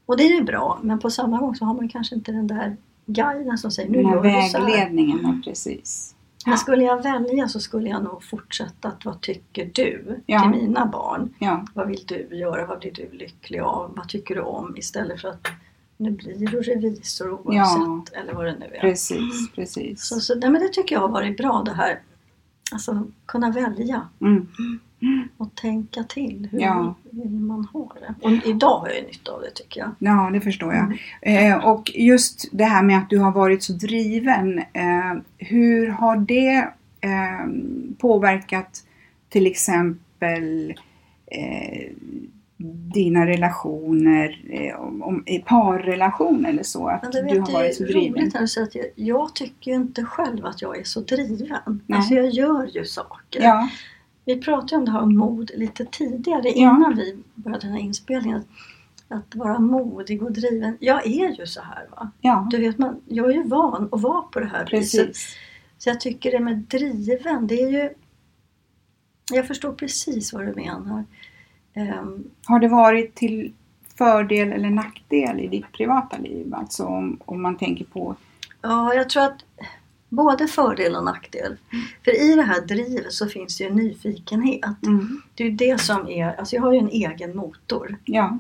Och 0.06 0.18
det 0.18 0.24
är 0.24 0.36
ju 0.36 0.44
bra, 0.44 0.80
men 0.84 1.00
på 1.00 1.10
samma 1.10 1.40
gång 1.40 1.56
så 1.56 1.66
har 1.66 1.74
man 1.74 1.90
kanske 1.90 2.16
inte 2.16 2.32
den 2.32 2.48
där 2.48 2.78
guiden 3.06 3.58
som 3.58 3.72
säger 3.72 3.90
nu 3.90 3.98
Den 3.98 4.06
här 4.06 4.16
gör 4.16 4.24
du 4.24 4.50
så 4.50 4.58
här. 4.58 4.66
vägledningen, 4.66 5.42
precis. 5.46 6.16
Men 6.45 6.57
skulle 6.57 6.83
jag 6.83 7.03
välja 7.03 7.48
så 7.48 7.60
skulle 7.60 7.89
jag 7.89 8.03
nog 8.03 8.24
fortsätta 8.24 8.88
att 8.88 9.05
vad 9.05 9.21
tycker 9.21 9.69
du 9.74 10.19
Ja. 10.25 10.41
till 10.41 10.62
mina 10.62 10.86
barn? 10.86 11.33
Ja, 11.39 11.65
Vad 11.74 11.88
vill 11.88 12.05
du 12.07 12.27
göra? 12.31 12.65
Vad 12.65 12.79
blir 12.79 12.91
du 12.91 13.10
lycklig 13.17 13.60
av? 13.60 13.93
Vad 13.95 14.10
tycker 14.10 14.36
du 14.36 14.41
om? 14.41 14.77
Istället 14.77 15.21
för 15.21 15.27
att 15.29 15.48
nu 15.98 16.12
blir 16.12 16.36
du 16.48 16.62
revisor 16.62 17.31
oavsett 17.31 17.53
Ja. 17.53 18.03
eller 18.13 18.33
vad 18.33 18.45
det 18.45 18.55
nu 18.60 18.65
är. 18.65 18.81
precis, 18.81 19.51
precis. 19.55 20.07
Så, 20.07 20.19
så, 20.19 20.36
nej, 20.36 20.50
men 20.50 20.62
det 20.62 20.67
tycker 20.69 20.95
jag 20.95 21.01
har 21.01 21.10
varit 21.10 21.38
bra 21.38 21.62
det 21.65 21.74
här. 21.74 22.00
Alltså 22.72 23.08
kunna 23.25 23.51
välja 23.51 24.08
Mm. 24.22 24.48
och 25.38 25.56
tänka 25.56 26.04
till. 26.04 26.48
Hur 26.51 26.60
Ja. 26.60 26.96
vill 27.10 27.30
man 27.32 27.66
ha 27.74 27.94
det? 28.00 28.28
Och 28.28 28.32
idag 28.48 28.80
har 28.80 28.90
jag 28.90 29.04
nytta 29.04 29.32
av 29.32 29.42
det 29.42 29.51
tycker 29.56 29.80
jag. 29.80 29.90
Ja, 30.00 30.30
det 30.34 30.42
förstår 30.42 30.74
jag. 30.74 30.98
Mm. 31.22 31.51
Eh, 31.54 31.66
och 31.66 31.92
just 31.96 32.46
det 32.51 32.63
här 32.63 32.84
med 32.84 32.98
att 32.98 33.10
du 33.10 33.18
har 33.20 33.32
varit 33.32 33.63
så 33.63 33.74
driven. 33.74 34.60
Eh, 34.60 35.13
hur 35.38 35.88
har 35.88 36.18
det 36.18 36.68
eh, 37.01 37.48
påverkat 37.98 38.84
till 39.30 39.48
exempel 39.48 40.74
eh, 41.25 41.92
dina 42.94 43.25
relationer, 43.27 44.41
eh, 44.50 44.80
om, 44.82 45.03
om, 45.03 45.25
parrelation 45.46 46.46
eller 46.46 46.63
så? 46.63 46.88
Att 46.88 47.01
Men 47.01 47.12
det, 47.12 47.22
du 47.22 47.39
vet, 47.39 47.48
har 47.48 47.53
varit 47.53 47.75
så 47.75 47.84
det 47.84 47.89
är 47.89 47.94
driven? 47.94 48.22
roligt 48.22 48.36
att 48.36 48.50
säga 48.50 48.63
att 48.63 48.75
jag, 48.75 48.86
jag 48.96 49.36
tycker 49.36 49.72
inte 49.72 50.03
själv 50.03 50.46
att 50.46 50.62
jag 50.62 50.80
är 50.80 50.84
så 50.84 51.00
driven. 51.01 51.82
Nej. 51.88 51.98
Alltså 51.98 52.13
jag 52.13 52.30
gör 52.30 52.65
ju 52.65 52.86
saker. 52.86 53.41
Ja, 53.41 53.70
Vi 54.25 54.38
pratade 54.41 54.75
om 54.75 54.86
det 54.86 54.91
här 54.91 55.01
om 55.01 55.15
mod 55.18 55.51
lite 55.56 55.86
tidigare 55.86 56.41
Ja. 56.50 56.51
innan 56.56 56.96
vi 56.96 57.18
började 57.36 57.68
den 57.68 57.72
här 57.75 57.82
inspelningen. 57.82 58.44
Att 59.08 59.36
vara 59.36 59.60
modig 59.60 60.24
och 60.24 60.32
driven. 60.32 60.77
Jag 60.80 61.08
är 61.08 61.39
ju 61.39 61.46
så 61.46 61.62
här 61.62 61.88
va. 61.91 62.12
ja, 62.22 62.48
Du 62.51 62.58
vet, 62.58 62.77
man, 62.77 63.01
jag 63.08 63.30
är 63.30 63.34
ju 63.34 63.44
van 63.44 63.89
att 63.91 64.01
vara 64.01 64.22
på 64.22 64.39
det 64.39 64.46
här 64.46 64.70
viset. 64.72 65.08
precis. 65.08 65.36
Så 65.77 65.89
jag 65.89 66.00
tycker 66.00 66.32
det 66.32 66.39
med 66.39 66.58
driven, 66.58 67.48
det 67.48 67.62
är 67.62 67.70
ju... 67.70 67.89
Jag 69.34 69.48
förstår 69.48 69.74
precis 69.74 70.34
vad 70.34 70.46
du 70.46 70.53
menar. 70.53 71.06
Ehm, 71.74 72.24
Har 72.46 72.60
det 72.60 72.68
varit 72.68 73.16
till 73.16 73.54
fördel 73.98 74.51
eller 74.51 74.70
nackdel 74.70 75.40
i 75.40 75.48
ditt 75.48 75.72
privata 75.72 76.18
liv? 76.18 76.54
Alltså 76.56 76.86
om, 76.86 77.20
om 77.25 77.42
man 77.42 77.58
tänker 77.58 77.86
på... 77.86 78.16
ja, 78.62 78.94
jag 78.94 79.10
tror 79.10 79.24
att 79.24 79.46
både 80.10 80.48
fördel 80.48 80.96
och 80.96 81.04
nackdel. 81.04 81.58
För 82.04 82.22
i 82.32 82.36
det 82.36 82.42
här 82.42 82.62
drivet 82.62 83.13
så 83.13 83.28
finns 83.28 83.58
det 83.58 83.63
ju 83.63 83.70
en 83.70 83.75
nyfikenhet. 83.75 84.84
Mm, 84.86 85.22
Det 85.36 85.44
är 85.44 85.48
ju 85.50 85.56
det 85.56 85.82
som 85.82 86.08
är, 86.08 86.36
alltså 86.40 86.56
jag 86.56 86.63
har 86.63 86.74
ju 86.74 86.80
en 86.80 86.90
egen 86.90 87.38
motor 87.38 87.98
ja, 88.06 88.38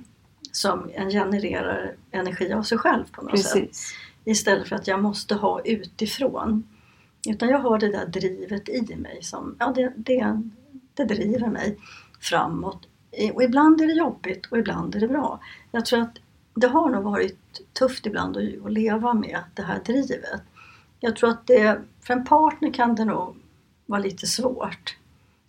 som 0.51 0.89
genererar 1.11 1.95
energi 2.11 2.53
av 2.53 2.63
sig 2.63 2.77
själv 2.77 3.03
på 3.11 3.21
något 3.21 3.39
sätt. 3.39 3.53
precis. 3.53 3.93
Istället 4.25 4.67
för 4.69 4.75
att 4.75 4.87
jag 4.87 5.01
måste 5.01 5.35
ha 5.35 5.61
utifrån. 5.65 6.63
Utan 7.29 7.49
jag 7.49 7.59
har 7.59 7.79
det 7.79 7.91
där 7.91 8.05
drivet 8.05 8.69
i 8.69 8.95
mig 8.95 9.19
som, 9.21 9.55
ja 9.59 9.73
det, 9.75 9.93
det, 9.95 10.41
det 10.93 11.03
driver 11.03 11.47
mig 11.47 11.77
framåt. 12.19 12.87
Och 13.33 13.43
ibland 13.43 13.81
är 13.81 13.87
det 13.87 13.93
jobbigt 13.93 14.45
och 14.45 14.57
ibland 14.57 14.95
är 14.95 14.99
det 14.99 15.07
bra. 15.07 15.39
Jag 15.71 15.85
tror 15.85 16.01
att 16.01 16.17
det 16.53 16.67
har 16.67 16.89
nog 16.89 17.03
varit 17.03 17.61
tufft 17.79 18.05
ibland 18.05 18.37
att, 18.37 18.71
leva 18.71 19.13
med 19.13 19.39
det 19.53 19.61
här 19.61 19.79
drivet. 19.85 20.41
Jag 20.99 21.15
tror 21.15 21.29
att 21.29 21.47
det, 21.47 21.81
för 22.01 22.13
en 22.13 22.25
partner 22.25 22.73
kan 22.73 22.95
det 22.95 23.05
nog 23.05 23.35
vara 23.85 24.01
lite 24.01 24.27
svårt 24.27 24.95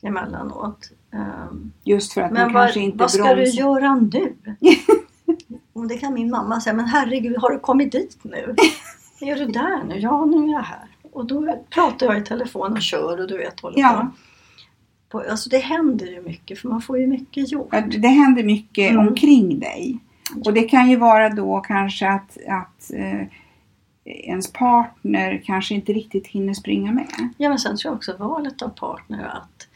emellanåt. 0.02 0.90
Ehm, 1.10 1.72
Just 1.84 2.12
för 2.12 2.20
att 2.20 2.32
men 2.32 2.42
man 2.42 2.52
vad, 2.52 2.62
kanske 2.62 2.80
inte 2.80 2.98
vad 2.98 3.10
ska 3.10 3.34
du 3.34 3.42
bromsar. 3.42 3.58
göra 3.60 3.94
nu? 3.94 4.34
Och 5.72 5.88
det 5.88 5.98
kan 5.98 6.14
min 6.14 6.30
mamma 6.30 6.60
säga, 6.60 6.74
men 6.74 6.84
herregud 6.84 7.36
har 7.36 7.50
du 7.50 7.58
kommit 7.58 7.92
dit 7.92 8.18
nu? 8.22 8.54
Är 9.20 9.36
du 9.36 9.46
där 9.46 9.84
nu? 9.84 9.98
Ja, 9.98 10.24
nu 10.24 10.48
är 10.48 10.52
jag 10.52 10.62
här. 10.62 10.88
Och 11.12 11.24
då 11.26 11.64
pratar 11.70 12.06
jag 12.06 12.18
i 12.18 12.24
telefon 12.24 12.72
och 12.72 12.82
kör 12.82 13.20
och 13.20 13.28
du 13.28 13.38
vet 13.38 13.60
håller 13.60 13.80
Ja. 13.80 14.10
På. 15.12 15.24
Alltså 15.30 15.50
det 15.50 15.58
händer 15.58 16.06
ju 16.06 16.22
mycket 16.22 16.58
för 16.58 16.68
man 16.68 16.82
får 16.82 16.98
ju 16.98 17.06
mycket 17.06 17.52
gjort. 17.52 17.74
Det 17.98 18.08
händer 18.08 18.44
mycket 18.44 18.90
Mm. 18.90 19.08
omkring 19.08 19.58
dig. 19.60 19.98
Och 20.44 20.52
det 20.54 20.62
kan 20.62 20.90
ju 20.90 20.96
vara 20.96 21.28
då 21.28 21.60
kanske 21.60 22.08
att, 22.10 22.38
att 22.48 22.90
eh, 22.94 23.26
ens 24.04 24.52
partner 24.52 25.42
kanske 25.44 25.74
inte 25.74 25.92
riktigt 25.92 26.26
hinner 26.26 26.54
springa 26.54 26.92
med. 26.92 27.06
Ja 27.36 27.48
men 27.48 27.58
sen 27.58 27.76
tror 27.76 27.90
jag 27.90 27.96
också 27.96 28.16
valet 28.18 28.62
av 28.62 28.68
partner 28.68 29.24
att 29.24 29.68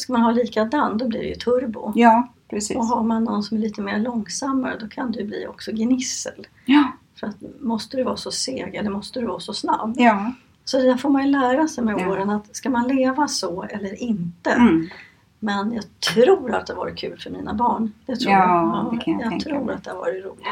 ska 0.00 0.12
man 0.12 0.22
ha 0.22 0.30
likadan 0.30 0.98
då 0.98 1.08
blir 1.08 1.20
det 1.20 1.28
ju 1.28 1.34
turbo. 1.34 1.92
Ja, 1.94 2.28
precis. 2.50 2.76
Och 2.76 2.86
har 2.86 3.02
man 3.02 3.24
någon 3.24 3.42
som 3.42 3.56
är 3.56 3.60
lite 3.60 3.80
mer 3.82 3.98
långsammare 3.98 4.76
då 4.80 4.88
kan 4.88 5.12
det 5.12 5.18
ju 5.20 5.26
bli 5.26 5.46
också 5.46 5.72
gnissel. 5.72 6.46
Ja, 6.64 6.92
För 7.20 7.26
att 7.26 7.36
måste 7.60 7.96
du 7.96 8.02
vara 8.02 8.16
så 8.16 8.30
seg 8.30 8.74
eller 8.74 8.90
måste 8.90 9.20
du 9.20 9.26
vara 9.26 9.40
så 9.40 9.52
snabb? 9.54 9.94
ja. 9.98 10.32
Så 10.64 10.78
det 10.78 10.84
där 10.84 10.96
får 10.96 11.10
man 11.10 11.24
ju 11.24 11.30
lära 11.30 11.68
sig 11.68 11.84
med 11.84 11.94
Ja. 12.00 12.08
åren 12.10 12.30
att 12.30 12.56
ska 12.56 12.70
man 12.70 12.88
leva 12.88 13.28
så 13.28 13.62
eller 13.62 14.02
inte? 14.02 14.50
Mm. 14.50 14.86
Men 15.38 15.72
jag 15.72 15.84
tror 16.14 16.54
att 16.54 16.66
det 16.66 16.72
har 16.72 16.78
varit 16.80 16.96
kul 16.98 17.18
för 17.20 17.30
mina 17.30 17.54
barn. 17.54 17.92
Det 18.06 18.16
tror 18.16 18.32
Ja, 18.32 18.86
jag. 18.90 18.98
det 18.98 19.04
kan 19.04 19.12
jag 19.12 19.22
jag 19.22 19.30
tänka 19.30 19.48
tror 19.50 19.64
mig. 19.64 19.74
att 19.74 19.84
det 19.84 19.90
har 19.90 19.98
varit 19.98 20.24
roligt. 20.24 20.46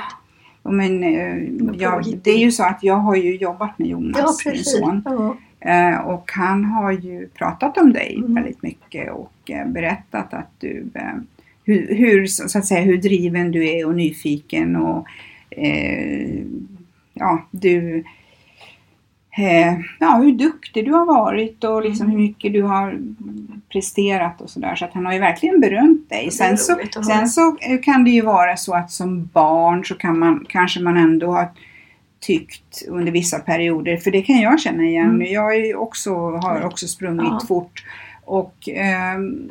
Och 0.62 0.74
Men, 0.74 1.04
eh, 1.04 1.36
ja, 1.82 1.90
påhittig. 1.90 2.20
det 2.24 2.30
är 2.30 2.38
ju 2.38 2.50
så 2.52 2.62
att 2.64 2.78
jag 2.82 2.94
har 2.96 3.16
ju 3.16 3.36
jobbat 3.36 3.78
med 3.78 3.88
Jonas, 3.88 4.42
Ja, 4.44 4.50
min 4.52 4.64
son. 4.64 5.02
Ja. 5.04 5.36
Eh, 5.70 5.98
och 5.98 6.30
han 6.34 6.64
har 6.64 6.92
ju 6.92 7.28
pratat 7.28 7.78
om 7.78 7.92
dig 7.92 8.14
Mm. 8.18 8.34
väldigt 8.34 8.62
mycket 8.62 9.12
och 9.12 9.50
eh, 9.50 9.66
berättat 9.68 10.34
att 10.34 10.50
du 10.58 10.86
hur, 11.64 11.94
hur, 11.94 12.26
så 12.26 12.58
att 12.58 12.66
säga, 12.66 12.80
hur 12.80 12.96
driven 12.98 13.50
du 13.52 13.68
är 13.70 13.86
och 13.86 13.94
nyfiken 13.94 14.76
och 14.76 15.06
eh, 15.50 16.42
ja, 17.14 17.46
du 17.50 18.04
ja, 19.98 20.16
hur 20.16 20.32
duktig 20.32 20.84
du 20.84 20.92
har 20.92 21.06
varit 21.06 21.64
och 21.64 21.82
liksom 21.82 22.06
Mm. 22.06 22.16
hur 22.18 22.26
mycket 22.26 22.52
du 22.52 22.62
har 22.62 22.98
presterat 23.68 24.40
och 24.40 24.50
sådär. 24.50 24.74
Så 24.76 24.84
att 24.84 24.92
han 24.94 25.06
har 25.06 25.12
ju 25.12 25.18
verkligen 25.18 25.60
berömt 25.60 26.08
dig. 26.10 26.30
Sen, 26.30 26.58
så, 26.58 26.78
sen 27.06 27.28
så 27.28 27.56
eh, 27.60 27.80
kan 27.82 28.04
det 28.04 28.10
ju 28.10 28.20
vara 28.22 28.56
så 28.56 28.74
att 28.74 28.90
som 28.90 29.24
barn 29.32 29.84
så 29.84 29.94
kan 29.94 30.18
man, 30.18 30.46
kanske 30.48 30.80
man 30.80 30.96
ändå 30.96 31.26
ha 31.26 31.52
tyckt 32.20 32.82
under 32.88 33.12
vissa 33.12 33.38
perioder, 33.38 33.96
för 33.96 34.10
det 34.10 34.22
kan 34.22 34.40
jag 34.40 34.60
känna 34.60 34.82
igen. 34.82 35.08
Mm. 35.10 35.32
Jag 35.32 35.82
också, 35.82 36.14
har 36.30 36.64
också 36.64 36.86
sprungit 36.86 37.24
Ja. 37.30 37.40
fort 37.48 37.84
och, 38.24 38.68
ehm, 38.68 39.50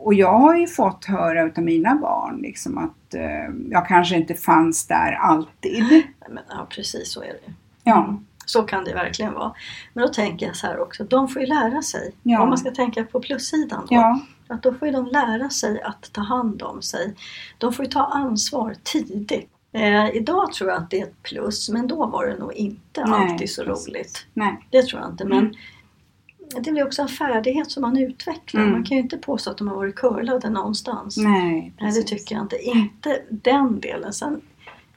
och 0.00 0.14
jag 0.14 0.38
har 0.38 0.56
ju 0.56 0.66
fått 0.66 1.04
höra 1.04 1.42
utav 1.42 1.64
mina 1.64 1.94
barn 1.94 2.38
liksom 2.42 2.78
att 2.78 3.14
eh, 3.14 3.54
jag 3.70 3.86
kanske 3.88 4.16
inte 4.16 4.34
fanns 4.34 4.86
där 4.86 5.12
alltid. 5.20 5.84
Men, 6.28 6.44
ja, 6.48 6.66
precis 6.70 7.12
så 7.12 7.22
är 7.22 7.26
det. 7.26 7.52
Ja, 7.84 8.04
Mm. 8.04 8.24
Så 8.48 8.62
kan 8.62 8.84
det 8.84 8.94
verkligen 8.94 9.32
vara. 9.34 9.52
Men 9.94 10.06
då 10.06 10.12
tänker 10.12 10.46
jag 10.46 10.56
så 10.56 10.66
här 10.66 10.80
också, 10.80 11.04
de 11.04 11.28
får 11.28 11.42
ju 11.42 11.48
lära 11.48 11.82
sig. 11.82 12.12
Ja. 12.22 12.42
Om 12.42 12.48
man 12.48 12.58
ska 12.58 12.70
tänka 12.70 13.04
på 13.04 13.20
plussidan 13.20 13.86
då. 13.90 13.94
ja, 13.94 14.20
Att 14.48 14.62
då 14.62 14.74
får 14.74 14.92
de 14.92 15.06
lära 15.06 15.50
sig 15.50 15.82
att 15.82 16.12
ta 16.12 16.20
hand 16.20 16.62
om 16.62 16.82
sig. 16.82 17.14
De 17.58 17.72
får 17.72 17.84
ju 17.84 17.90
ta 17.90 18.04
ansvar 18.04 18.74
tidigt. 18.82 19.50
Eh, 19.72 20.10
idag 20.16 20.52
tror 20.52 20.70
jag 20.70 20.78
att 20.82 20.90
det 20.90 21.00
är 21.00 21.04
ett 21.06 21.22
plus, 21.22 21.68
men 21.68 21.88
då 21.88 22.06
var 22.06 22.26
det 22.26 22.36
nog 22.38 22.52
inte 22.52 23.04
Nej, 23.04 23.30
alltid 23.30 23.50
så 23.50 23.64
precis. 23.64 23.88
roligt. 23.88 24.26
nej, 24.34 24.66
Det 24.70 24.82
tror 24.82 25.00
jag 25.02 25.10
inte. 25.10 25.24
Men 25.24 25.38
Mm. 25.38 26.64
det 26.64 26.70
blir 26.72 26.86
också 26.86 27.02
en 27.02 27.08
färdighet 27.08 27.70
som 27.70 27.80
man 27.80 27.96
utvecklar. 27.98 28.60
Mm. 28.60 28.72
Man 28.72 28.84
kan 28.84 28.96
ju 28.96 29.02
inte 29.02 29.16
påstå 29.18 29.50
att 29.50 29.58
de 29.58 29.68
har 29.68 29.74
varit 29.76 29.94
curlade 29.96 30.50
någonstans. 30.50 31.16
nej. 31.16 31.72
Nej, 31.80 31.92
det 31.92 32.02
tycker 32.02 32.34
jag 32.34 32.44
inte. 32.44 32.56
Inte 32.56 33.22
den 33.30 33.80
delen. 33.80 34.12
Sen 34.12 34.40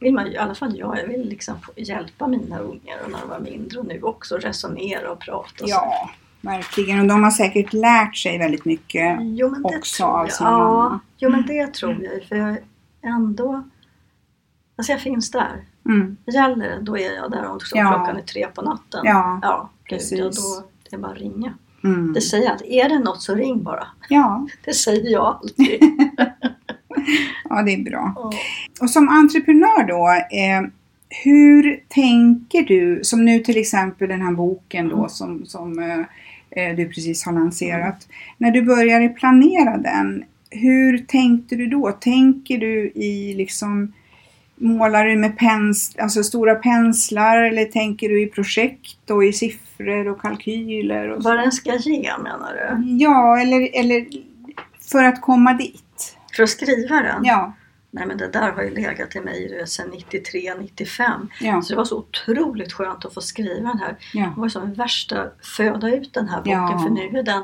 vill 0.01 0.13
man 0.13 0.27
i 0.27 0.38
alla 0.38 0.55
fall 0.55 0.77
jag, 0.77 0.98
jag 1.00 1.08
vill 1.08 1.29
liksom 1.29 1.55
hjälpa 1.75 2.27
mina 2.27 2.60
ungar 2.60 2.98
och 3.05 3.12
när 3.12 3.20
de 3.20 3.29
var 3.29 3.39
mindre 3.39 3.79
och 3.79 3.86
nu 3.86 4.01
också 4.01 4.38
resonera 4.38 5.12
och 5.12 5.20
prata. 5.20 5.63
och 5.63 5.70
så. 5.70 5.75
Ja, 5.75 6.10
verkligen. 6.41 7.00
Och 7.00 7.08
de 7.08 7.24
har 7.24 7.31
säkert 7.31 7.74
lärt 7.74 8.15
sig 8.17 8.38
väldigt 8.38 8.65
mycket 8.65 9.17
Jo 9.22 9.50
men 9.50 9.62
det 9.63 9.77
också 9.77 10.03
tror 10.03 10.20
av 10.22 10.27
sin 10.27 10.48
Ja, 10.48 10.58
mamma. 10.58 11.00
jo 11.17 11.29
men 11.29 11.46
det 11.46 11.74
tror 11.74 12.03
jag 12.03 12.24
för 12.24 12.36
jag 12.36 12.58
ändå... 13.01 13.63
Alltså 14.75 14.91
jag 14.91 15.01
finns 15.01 15.31
där. 15.31 15.65
Mm. 15.86 16.17
Gäller 16.25 16.55
det, 16.55 16.79
då 16.81 16.98
är 16.98 17.15
jag 17.15 17.31
där 17.31 17.46
om 17.50 17.60
Ja. 17.74 17.89
klockan 17.96 18.17
är 18.17 18.22
tre 18.22 18.48
på 18.48 18.62
natten. 18.62 19.01
Ja, 19.03 19.39
ja 19.41 19.70
precis. 19.89 20.20
Gud, 20.20 20.31
då 20.34 20.63
det 20.89 20.96
är 20.96 21.00
bara 21.00 21.12
att 21.12 21.17
ringa. 21.17 21.53
Mm. 21.84 22.13
Det 22.13 22.22
säger 22.22 22.43
jag 22.43 22.51
alltid, 22.53 22.67
är 22.72 22.89
det 22.89 23.00
något 23.00 23.22
så 23.22 23.36
ring 23.36 23.63
bara. 23.63 23.88
Ja, 24.10 24.48
Det 24.65 24.74
säger 24.74 25.12
jag 25.12 25.25
alltid. 25.41 25.81
ja, 27.50 27.62
det 27.63 27.74
är 27.74 27.84
bra. 27.84 28.13
Ja. 28.15 28.31
Och 28.81 28.89
som 28.89 29.10
entreprenör 29.10 29.88
då, 29.88 30.08
eh, 30.38 30.62
hur 31.24 31.84
tänker 31.88 32.62
du, 32.62 33.00
som 33.03 33.25
nu 33.25 33.39
till 33.39 33.58
exempel 33.58 34.10
den 34.10 34.22
här 34.22 34.31
boken 34.31 34.89
då 34.89 35.10
som, 35.10 35.46
som 35.46 35.79
eh, 35.79 36.00
eh, 36.63 36.75
du 36.75 36.86
precis 36.86 37.25
har 37.25 37.34
lanserat. 37.34 38.08
När 38.38 38.51
du 38.51 38.62
började 38.62 39.10
planera 39.10 39.77
den, 39.77 40.24
hur 40.50 40.98
tänkte 40.98 41.55
du 41.55 41.67
då? 41.67 41.91
Tänker 41.91 42.58
du 42.58 42.91
i 42.96 43.34
liksom 43.34 43.93
Målar 44.63 45.05
du 45.05 45.15
med 45.15 45.38
pens, 45.38 45.96
alltså 46.00 46.24
stora 46.24 46.55
penslar 46.55 47.38
eller 47.38 47.65
tänker 47.65 48.10
du 48.10 48.22
i 48.24 48.27
projekt 48.27 49.10
och 49.10 49.25
i 49.25 49.34
siffror 49.34 50.08
och 50.08 50.22
kalkyler? 50.22 51.10
Och 51.10 51.24
Vad 51.24 51.38
den 51.38 51.51
ska 51.51 51.75
ge 51.75 52.12
menar 52.17 52.53
du? 52.53 52.96
Ja, 53.03 53.39
eller, 53.39 53.79
eller 53.79 54.05
för 54.91 55.03
att 55.03 55.22
komma 55.22 55.53
dit. 55.53 55.84
För 56.36 56.44
att 56.44 56.50
skriva 56.50 56.96
den? 57.02 57.24
Ja, 57.26 57.54
Nej 57.94 58.06
men 58.06 58.18
det 58.18 58.28
där 58.28 58.52
har 58.52 58.64
ju 58.64 58.70
legat 58.70 59.16
i 59.16 59.20
mig 59.20 59.64
sedan 59.68 59.90
93, 59.94 60.54
95. 60.60 61.30
ja, 61.42 61.62
Så 61.62 61.74
det 61.74 61.78
var 61.78 61.86
så 61.86 61.98
otroligt 61.98 62.74
skönt 62.74 63.06
att 63.06 63.14
få 63.14 63.22
skriva 63.22 63.68
den 63.70 63.80
här. 63.80 63.98
ja. 64.14 64.32
Det 64.36 64.42
var 64.42 64.50
som 64.50 64.74
värsta 64.74 65.28
föda 65.58 65.96
ut 65.96 66.14
den 66.14 66.30
här 66.30 66.38
boken 66.38 66.52
Ja. 66.52 66.80
för 66.80 66.90
nu 66.90 67.20
är 67.20 67.24
den 67.24 67.44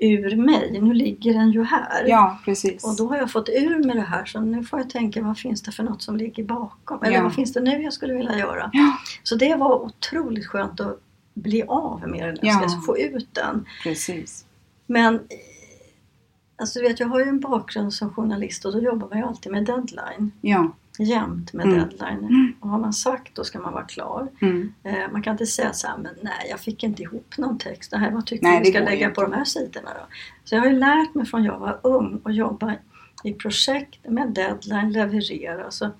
ur 0.00 0.36
mig. 0.36 0.78
Nu 0.82 0.92
ligger 0.94 1.32
den 1.34 1.50
ju 1.50 1.64
här. 1.64 2.04
ja 2.06 2.38
precis. 2.44 2.84
Och 2.84 2.96
då 2.96 3.08
har 3.08 3.16
jag 3.16 3.30
fått 3.32 3.48
ur 3.48 3.84
med 3.86 3.96
det 3.96 4.02
här 4.02 4.24
så 4.24 4.40
nu 4.40 4.64
får 4.64 4.78
jag 4.78 4.90
tänka 4.90 5.22
vad 5.22 5.38
finns 5.38 5.62
det 5.62 5.72
för 5.72 5.82
något 5.82 6.02
som 6.02 6.16
ligger 6.16 6.44
bakom? 6.44 7.02
Eller 7.02 7.16
Ja. 7.16 7.22
vad 7.22 7.34
finns 7.34 7.52
det 7.52 7.60
nu 7.60 7.82
jag 7.82 7.92
skulle 7.92 8.14
vilja 8.14 8.38
göra? 8.38 8.70
Ja, 8.72 8.96
Så 9.22 9.34
det 9.36 9.54
var 9.54 9.82
otroligt 9.82 10.46
skönt 10.46 10.80
att 10.80 11.00
bli 11.34 11.62
av 11.68 12.08
med 12.08 12.28
den. 12.28 12.36
Ja. 12.42 12.68
Ska 12.68 12.80
få 12.80 12.98
ut 12.98 13.28
den. 13.34 13.66
precis. 13.82 14.44
Men 14.86 15.20
alltså 16.58 16.78
du 16.78 16.88
vet, 16.88 17.00
jag 17.00 17.06
har 17.06 17.18
ju 17.20 17.28
en 17.28 17.40
bakgrund 17.40 17.94
som 17.94 18.14
journalist 18.14 18.64
och 18.64 18.72
då 18.72 18.78
jobbar 18.80 19.08
man 19.08 19.18
ju 19.18 19.24
alltid 19.24 19.52
med 19.52 19.64
deadline. 19.64 20.32
Ja. 20.40 20.72
Jämt 21.00 21.52
med 21.52 21.66
Mm. 21.66 21.78
deadline. 21.78 22.52
Och 22.60 22.68
har 22.68 22.78
man 22.78 22.92
sagt 22.92 23.34
då 23.34 23.44
ska 23.44 23.58
man 23.60 23.72
vara 23.72 23.84
klar. 23.84 24.28
Mm. 24.40 24.72
Eh, 24.82 24.94
man 25.12 25.22
kan 25.22 25.32
inte 25.32 25.46
säga 25.46 25.72
så 25.72 25.86
här, 25.86 25.96
men 25.98 26.14
nej 26.22 26.46
jag 26.50 26.60
fick 26.60 26.82
inte 26.84 27.02
ihop 27.02 27.34
någon 27.38 27.58
text. 27.58 27.92
Nej, 27.92 28.12
vad 28.12 28.26
tycker 28.26 28.42
Nej, 28.44 28.52
du 28.52 28.58
det 28.58 28.70
vi 28.70 28.76
ska 28.76 28.84
lägga 28.90 29.10
på 29.10 29.22
de 29.22 29.32
här 29.32 29.44
sidorna 29.44 29.90
då? 29.94 30.06
Så 30.44 30.54
jag 30.54 30.62
har 30.62 30.68
ju 30.68 30.76
lärt 30.78 31.14
mig 31.14 31.26
från 31.26 31.44
jag 31.44 31.58
var 31.58 31.80
ung 31.82 32.20
att 32.24 32.34
jobba 32.34 32.74
i 33.24 33.32
projekt 33.32 34.08
med 34.08 34.28
deadline, 34.28 34.92
leverera. 34.92 35.70
Så 35.70 35.90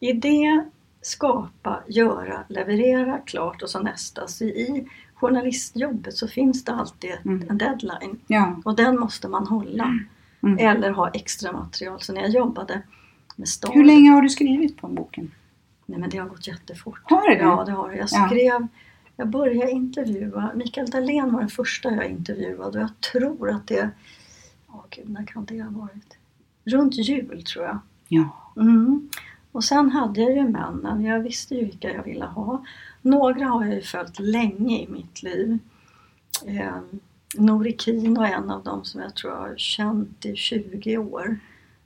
idé, 0.00 0.64
skapa, 1.02 1.82
göra, 1.86 2.44
leverera, 2.48 3.18
klart 3.18 3.62
och 3.62 3.70
så 3.70 3.78
nästa. 3.80 4.26
Så 4.26 4.44
i 4.44 4.88
journalistjobbet 5.26 6.16
så 6.16 6.28
finns 6.28 6.64
det 6.64 6.72
alltid 6.72 7.12
Mm. 7.24 7.44
en 7.50 7.58
deadline 7.58 8.20
Ja. 8.26 8.60
och 8.64 8.76
den 8.76 9.00
måste 9.00 9.28
man 9.28 9.46
hålla. 9.46 9.98
Mm. 10.42 10.58
Eller 10.58 10.90
ha 10.90 11.08
extra 11.08 11.52
material. 11.52 12.00
Så 12.00 12.12
när 12.12 12.20
jag 12.20 12.30
jobbade 12.30 12.82
med 13.36 13.48
Star 13.48 13.72
Hur 13.72 13.84
länge 13.84 14.10
har 14.10 14.22
du 14.22 14.28
skrivit 14.28 14.76
på 14.76 14.88
boken? 14.88 15.30
Nej 15.86 15.98
men 16.00 16.10
det 16.10 16.18
har 16.18 16.28
gått 16.28 16.46
jättefort. 16.48 17.00
Har 17.04 17.28
det? 17.28 17.36
Ja 17.38 17.62
det 17.66 17.72
har 17.72 17.88
det. 17.90 17.96
Jag 17.96 18.08
Ja. 18.12 18.26
skrev, 18.28 18.66
jag 19.16 19.28
började 19.28 19.70
intervjua, 19.70 20.50
Mikael 20.54 20.90
Dahlén 20.90 21.32
var 21.32 21.40
den 21.40 21.48
första 21.48 21.90
jag 21.90 22.06
intervjuade 22.06 22.78
och 22.78 22.82
jag 22.84 23.00
tror 23.12 23.50
att 23.50 23.66
det, 23.66 23.90
åh 24.68 24.84
gud 24.90 25.10
när 25.10 25.24
kan 25.26 25.44
det 25.44 25.62
ha 25.62 25.70
varit? 25.70 26.16
Runt 26.64 26.94
jul 26.94 27.44
tror 27.44 27.64
jag. 27.64 27.78
Ja. 28.08 28.52
Mm. 28.56 29.08
Och 29.52 29.64
sen 29.64 29.90
hade 29.90 30.20
jag 30.20 30.32
ju 30.36 30.48
männen, 30.48 31.04
jag 31.04 31.20
visste 31.20 31.54
ju 31.54 31.64
vilka 31.64 31.92
jag 31.92 32.02
ville 32.02 32.24
ha. 32.24 32.64
Några 33.02 33.44
har 33.46 33.64
jag 33.64 33.74
ju 33.74 33.82
följt 33.82 34.18
länge 34.18 34.82
i 34.82 34.88
mitt 34.88 35.22
liv. 35.22 35.58
Eh, 36.46 36.80
Nori 37.36 37.76
Kino 37.78 38.22
är 38.22 38.32
en 38.32 38.50
av 38.50 38.62
dem 38.62 38.84
som 38.84 39.00
jag 39.00 39.14
tror 39.14 39.32
jag 39.32 39.40
har 39.40 39.56
känt 39.56 40.26
i 40.26 40.36
20 40.36 40.98
år. 40.98 41.38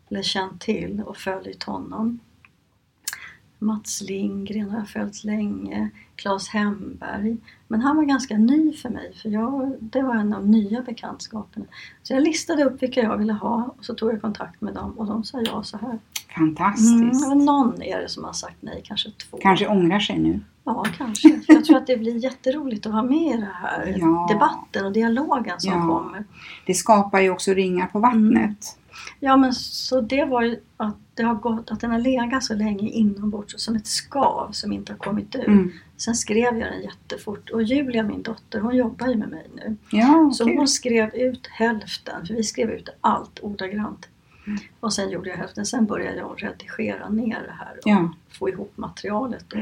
Eller 0.09 0.23
känt 0.23 0.61
till 0.61 1.03
och 1.07 1.17
följt 1.17 1.63
honom. 1.63 2.19
Mats 3.59 4.01
Lindgren 4.01 4.71
har 4.71 4.79
jag 4.79 4.89
följt 4.89 5.25
länge. 5.25 5.91
Claes 6.17 6.49
Hemberg. 6.49 7.37
Men 7.69 7.81
han 7.81 7.97
var 7.97 8.05
ganska 8.05 8.39
ny 8.39 8.73
för 8.73 8.89
mig 8.89 9.15
för 9.15 9.29
jag, 9.29 9.77
det 9.81 10.03
var 10.03 10.15
en 10.15 10.33
av 10.33 10.41
de 10.41 10.51
nya 10.51 10.83
bekantskaperna. 10.83 11.67
Så 12.03 12.13
jag 12.13 12.23
listade 12.23 12.65
upp 12.65 12.83
vilka 12.83 13.01
jag 13.03 13.17
ville 13.17 13.33
ha 13.33 13.75
och 13.79 13.85
så 13.85 13.95
tog 13.95 14.13
jag 14.13 14.21
kontakt 14.21 14.61
med 14.61 14.75
dem 14.75 14.99
och 14.99 15.07
de 15.07 15.25
sa 15.25 15.41
ja 15.41 15.63
så 15.63 15.77
här. 15.77 15.99
Fantastiskt. 16.37 17.25
Mm, 17.27 17.39
någon 17.45 17.83
är 17.83 18.01
det 18.01 18.09
som 18.09 18.25
har 18.25 18.33
sagt 18.33 18.57
nej, 18.61 18.83
kanske 18.85 19.11
två. 19.11 19.37
Kanske 19.43 19.67
ångrar 19.69 20.01
sig 20.01 20.19
nu. 20.19 20.41
Ja, 20.65 20.85
kanske. 20.99 21.41
Jag 21.49 21.65
tror 21.65 21.77
att 21.77 21.87
det 21.87 21.97
blir 21.97 22.17
jätteroligt 22.25 22.87
att 22.87 22.93
vara 22.93 23.03
med 23.03 23.19
i 23.29 23.33
den 23.33 23.43
här 23.63 23.95
Ja. 24.01 24.27
debatten 24.33 24.87
och 24.87 24.93
dialogen 24.93 25.61
som 25.61 25.73
Ja. 25.73 25.81
kommer. 25.87 26.25
Det 26.67 26.75
skapar 26.75 27.21
ju 27.21 27.31
också 27.31 27.51
ringar 27.55 27.87
på 27.87 27.99
vattnet. 27.99 28.79
Ja, 29.21 29.37
men 29.37 29.53
så 29.55 30.01
det 30.01 30.25
var 30.25 30.43
ju 30.43 30.61
att 30.77 30.97
det 31.15 31.23
har 31.23 31.35
gått, 31.35 31.71
att 31.71 31.81
den 31.81 31.91
har 31.91 31.99
legat 31.99 32.45
så 32.45 32.55
länge 32.55 32.89
inombords 32.89 33.55
som 33.59 33.77
ett 33.77 33.87
skav 33.87 34.49
som 34.53 34.73
inte 34.73 34.93
har 34.93 34.99
kommit 34.99 35.35
ut. 35.35 35.47
Mm. 35.47 35.73
Sen 35.97 36.15
skrev 36.15 36.59
jag 36.59 36.73
den 36.73 36.83
jättefort 36.83 37.51
och 37.51 37.63
Julia, 37.63 38.03
min 38.03 38.23
dotter, 38.23 38.61
hon 38.61 38.77
jobbar 38.77 39.07
ju 39.09 39.17
med 39.17 39.29
mig 39.29 39.47
nu. 39.57 39.77
Ja, 39.91 40.31
Så 40.35 40.45
kul. 40.47 40.57
hon 40.57 40.69
skrev 40.69 41.15
ut 41.15 41.47
hälften, 41.47 42.27
för 42.27 42.35
vi 42.35 42.43
skrev 42.45 42.71
ut 42.71 42.89
allt 43.01 43.39
ordagrant. 43.43 44.09
Mm. 44.47 44.59
Och 44.81 44.93
sen 44.93 45.11
gjorde 45.11 45.31
jag 45.31 45.37
hälften, 45.37 45.67
sen 45.67 45.87
började 45.87 46.17
jag 46.17 46.43
redigera 46.43 47.09
ner 47.09 47.43
det 47.43 47.53
här 47.59 47.73
och 47.77 47.83
Ja. 47.85 48.15
få 48.29 48.49
ihop 48.49 48.73
materialet 48.77 49.45
då. 49.49 49.59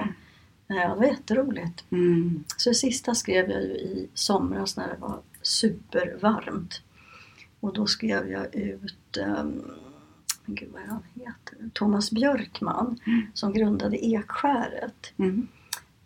Ja, 0.67 0.89
det 0.89 0.95
var 0.95 1.05
jätteroligt. 1.05 1.85
Mm. 1.91 2.45
Så 2.57 2.71
det 2.71 2.75
sista 2.75 3.15
skrev 3.15 3.51
jag 3.51 3.63
ju 3.63 3.69
i 3.69 4.09
somras 4.15 4.77
när 4.77 4.89
det 4.89 4.97
var 5.01 5.19
supervarmt. 5.43 6.83
Och 7.61 7.73
då 7.73 7.87
skrev 7.87 8.31
jag 8.31 8.55
ut, 8.55 9.17
um, 9.41 9.63
gud 10.47 10.69
vad 10.73 10.83
han 10.83 11.03
heter, 11.15 11.71
Thomas 11.73 12.11
Björkman 12.11 12.99
som 13.35 13.53
grundade 13.53 14.05
Ekskäret. 14.07 15.13
Mm. 15.17 15.49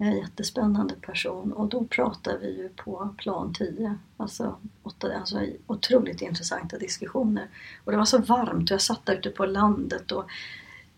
En 0.01 0.17
jättespännande 0.17 0.95
person 0.95 1.53
och 1.53 1.69
då 1.69 1.85
pratade 1.85 2.39
vi 2.39 2.57
ju 2.57 2.69
på 2.69 3.15
plan 3.19 3.55
10. 3.55 3.99
Alltså, 4.17 4.57
åtta, 4.83 5.17
alltså 5.19 5.47
otroligt 5.67 6.23
intressanta 6.23 6.79
diskussioner. 6.79 7.49
Och 7.85 7.93
det 7.93 7.99
var 7.99 8.05
så 8.05 8.19
varmt 8.19 8.71
och 8.71 8.75
jag 8.75 8.83
satt 8.83 9.07
där 9.07 9.15
ute 9.15 9.31
på 9.31 9.47
landet 9.47 10.13
och 10.13 10.31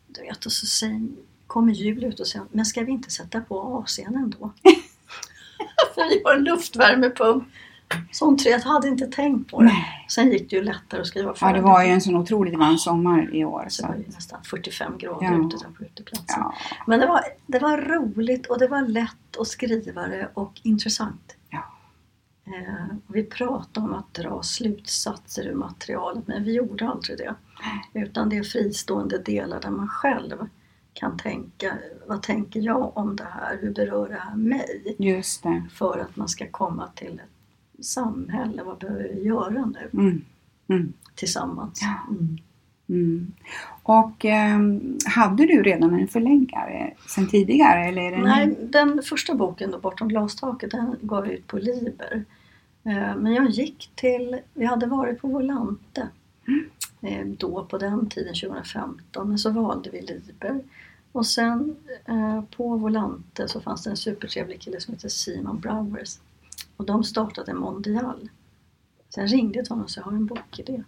du 0.07 0.21
vet, 0.21 0.47
och 0.47 0.53
så 0.53 0.67
säger, 0.67 1.09
kommer 1.47 1.73
Julia 1.73 2.09
ut 2.09 2.21
och 2.21 2.27
säger 2.27 2.47
men 2.51 2.65
ska 2.65 2.83
vi 2.83 2.93
inte 2.93 3.11
sätta 3.11 3.41
på 3.41 3.85
AC'n 3.87 4.17
ändå? 4.17 4.53
För 5.95 6.09
vi 6.09 6.23
har 6.25 6.35
en 6.35 6.45
luftvärmepump. 6.45 7.45
Så 8.12 8.24
hon 8.24 8.37
tre 8.38 8.59
hade 8.64 8.88
inte 8.88 9.07
tänkt 9.07 9.50
på 9.50 9.59
det. 9.61 9.64
Nej. 9.66 10.07
Sen 10.09 10.31
gick 10.31 10.50
det 10.50 10.57
ju 10.57 10.62
lättare 10.62 11.00
att 11.00 11.07
skriva 11.07 11.35
Ja, 11.40 11.53
det 11.53 11.61
var 11.61 11.83
ju 11.85 11.88
en 11.90 12.00
sån 12.00 12.16
otroligt 12.16 12.59
varm 12.59 12.79
sommar 12.79 13.35
i 13.35 13.44
år. 13.44 13.66
Så 13.68 13.83
det 13.83 13.88
var 13.88 13.94
ju 13.96 14.05
nästan 14.07 14.42
45 14.44 14.98
grader 14.98 15.26
Ja. 15.26 15.46
ute 15.46 15.57
där 15.57 15.70
på 15.79 15.85
uteplatsen. 15.85 16.40
Ja. 16.40 16.55
Men 16.87 17.00
det 17.00 17.07
var, 17.07 17.20
det 17.46 17.59
var 17.59 17.79
roligt 17.79 18.46
och 18.46 18.59
det 18.59 18.68
var 18.68 18.83
lätt 18.83 19.37
att 19.40 19.46
skriva 19.46 20.07
det 20.07 20.29
och 20.35 20.61
intressant. 20.62 21.37
Ja. 21.50 21.62
Eh, 22.46 22.96
vi 23.07 23.22
pratade 23.24 23.87
om 23.87 23.94
att 23.94 24.14
dra 24.14 24.42
slutsatser 24.42 25.46
ur 25.46 25.55
materialet 25.55 26.26
men 26.26 26.44
vi 26.44 26.53
gjorde 26.53 26.88
aldrig 26.88 27.18
det. 27.18 27.35
Utan 27.92 28.29
det 28.29 28.37
är 28.37 28.42
fristående 28.42 29.18
delar 29.18 29.61
där 29.61 29.70
man 29.70 29.88
själv 29.88 30.37
kan 30.92 31.16
tänka, 31.18 31.79
vad 32.07 32.22
tänker 32.22 32.61
jag 32.61 32.96
om 32.96 33.16
det 33.16 33.26
här? 33.31 33.59
Hur 33.61 33.74
berör 33.74 34.09
det 34.09 34.20
här 34.29 34.35
mig? 34.37 34.96
Just 34.98 35.42
det. 35.42 35.62
För 35.72 35.98
att 35.98 36.16
man 36.16 36.29
ska 36.29 36.46
komma 36.50 36.88
till 36.94 37.20
samhälle, 37.83 38.62
vad 38.62 38.79
behöver 38.79 39.09
vi 39.14 39.23
göra 39.23 39.66
nu 39.66 39.90
Mm. 39.93 40.23
Mm. 40.69 40.93
tillsammans? 41.14 41.81
Mm. 42.11 42.38
Mm. 42.88 43.33
Och 43.83 44.25
ehm, 44.25 44.99
hade 45.07 45.47
du 45.47 45.62
redan 45.62 45.95
en 45.95 46.09
förläggare 46.09 46.95
sen 47.09 47.29
tidigare? 47.29 47.85
Eller 47.85 48.03
är 48.03 48.11
det 48.11 48.23
Nej, 48.23 48.57
den 48.61 49.03
första 49.03 49.35
boken 49.35 49.71
då, 49.71 49.79
Bortom 49.79 50.09
glastaket, 50.09 50.71
den 50.71 50.97
gav 51.03 51.27
jag 51.27 51.35
ut 51.35 51.47
på 51.47 51.59
Liber. 51.59 52.25
Eh, 52.85 53.16
Men 53.16 53.35
jag 53.35 53.51
gick 53.51 53.90
till, 53.95 54.38
vi 54.55 54.64
hade 54.64 54.87
varit 54.87 55.21
på 55.21 55.29
Volante 55.29 56.09
eh, 57.01 57.27
då 57.27 57.64
på 57.64 57.79
den 57.79 58.09
tiden, 58.09 58.35
2015, 58.35 59.29
men 59.29 59.38
så 59.38 59.51
valde 59.51 59.90
vi 59.90 60.01
Liber. 60.01 60.61
Och 61.12 61.27
sen 61.27 61.77
eh, 62.07 62.43
på 62.57 62.77
Volante 62.77 63.49
så 63.49 63.61
fanns 63.61 63.83
det 63.85 63.90
en 63.90 63.97
supertrevlig 63.97 64.61
kille 64.61 64.81
som 64.81 64.95
heter 64.95 65.09
Simon 65.09 65.61
Browers. 65.61 66.19
Och 66.81 66.87
de 66.87 67.05
startade 67.05 67.55
Mondial. 67.55 68.31
Sen 69.09 69.27
ringde 69.27 69.59
jag 69.59 69.64
till 69.64 69.73
honom 69.73 69.85
och 69.85 69.90
sa, 69.90 70.01
jag 70.01 70.05
har 70.05 70.12
en 70.12 70.27
bokidé. 70.27 70.83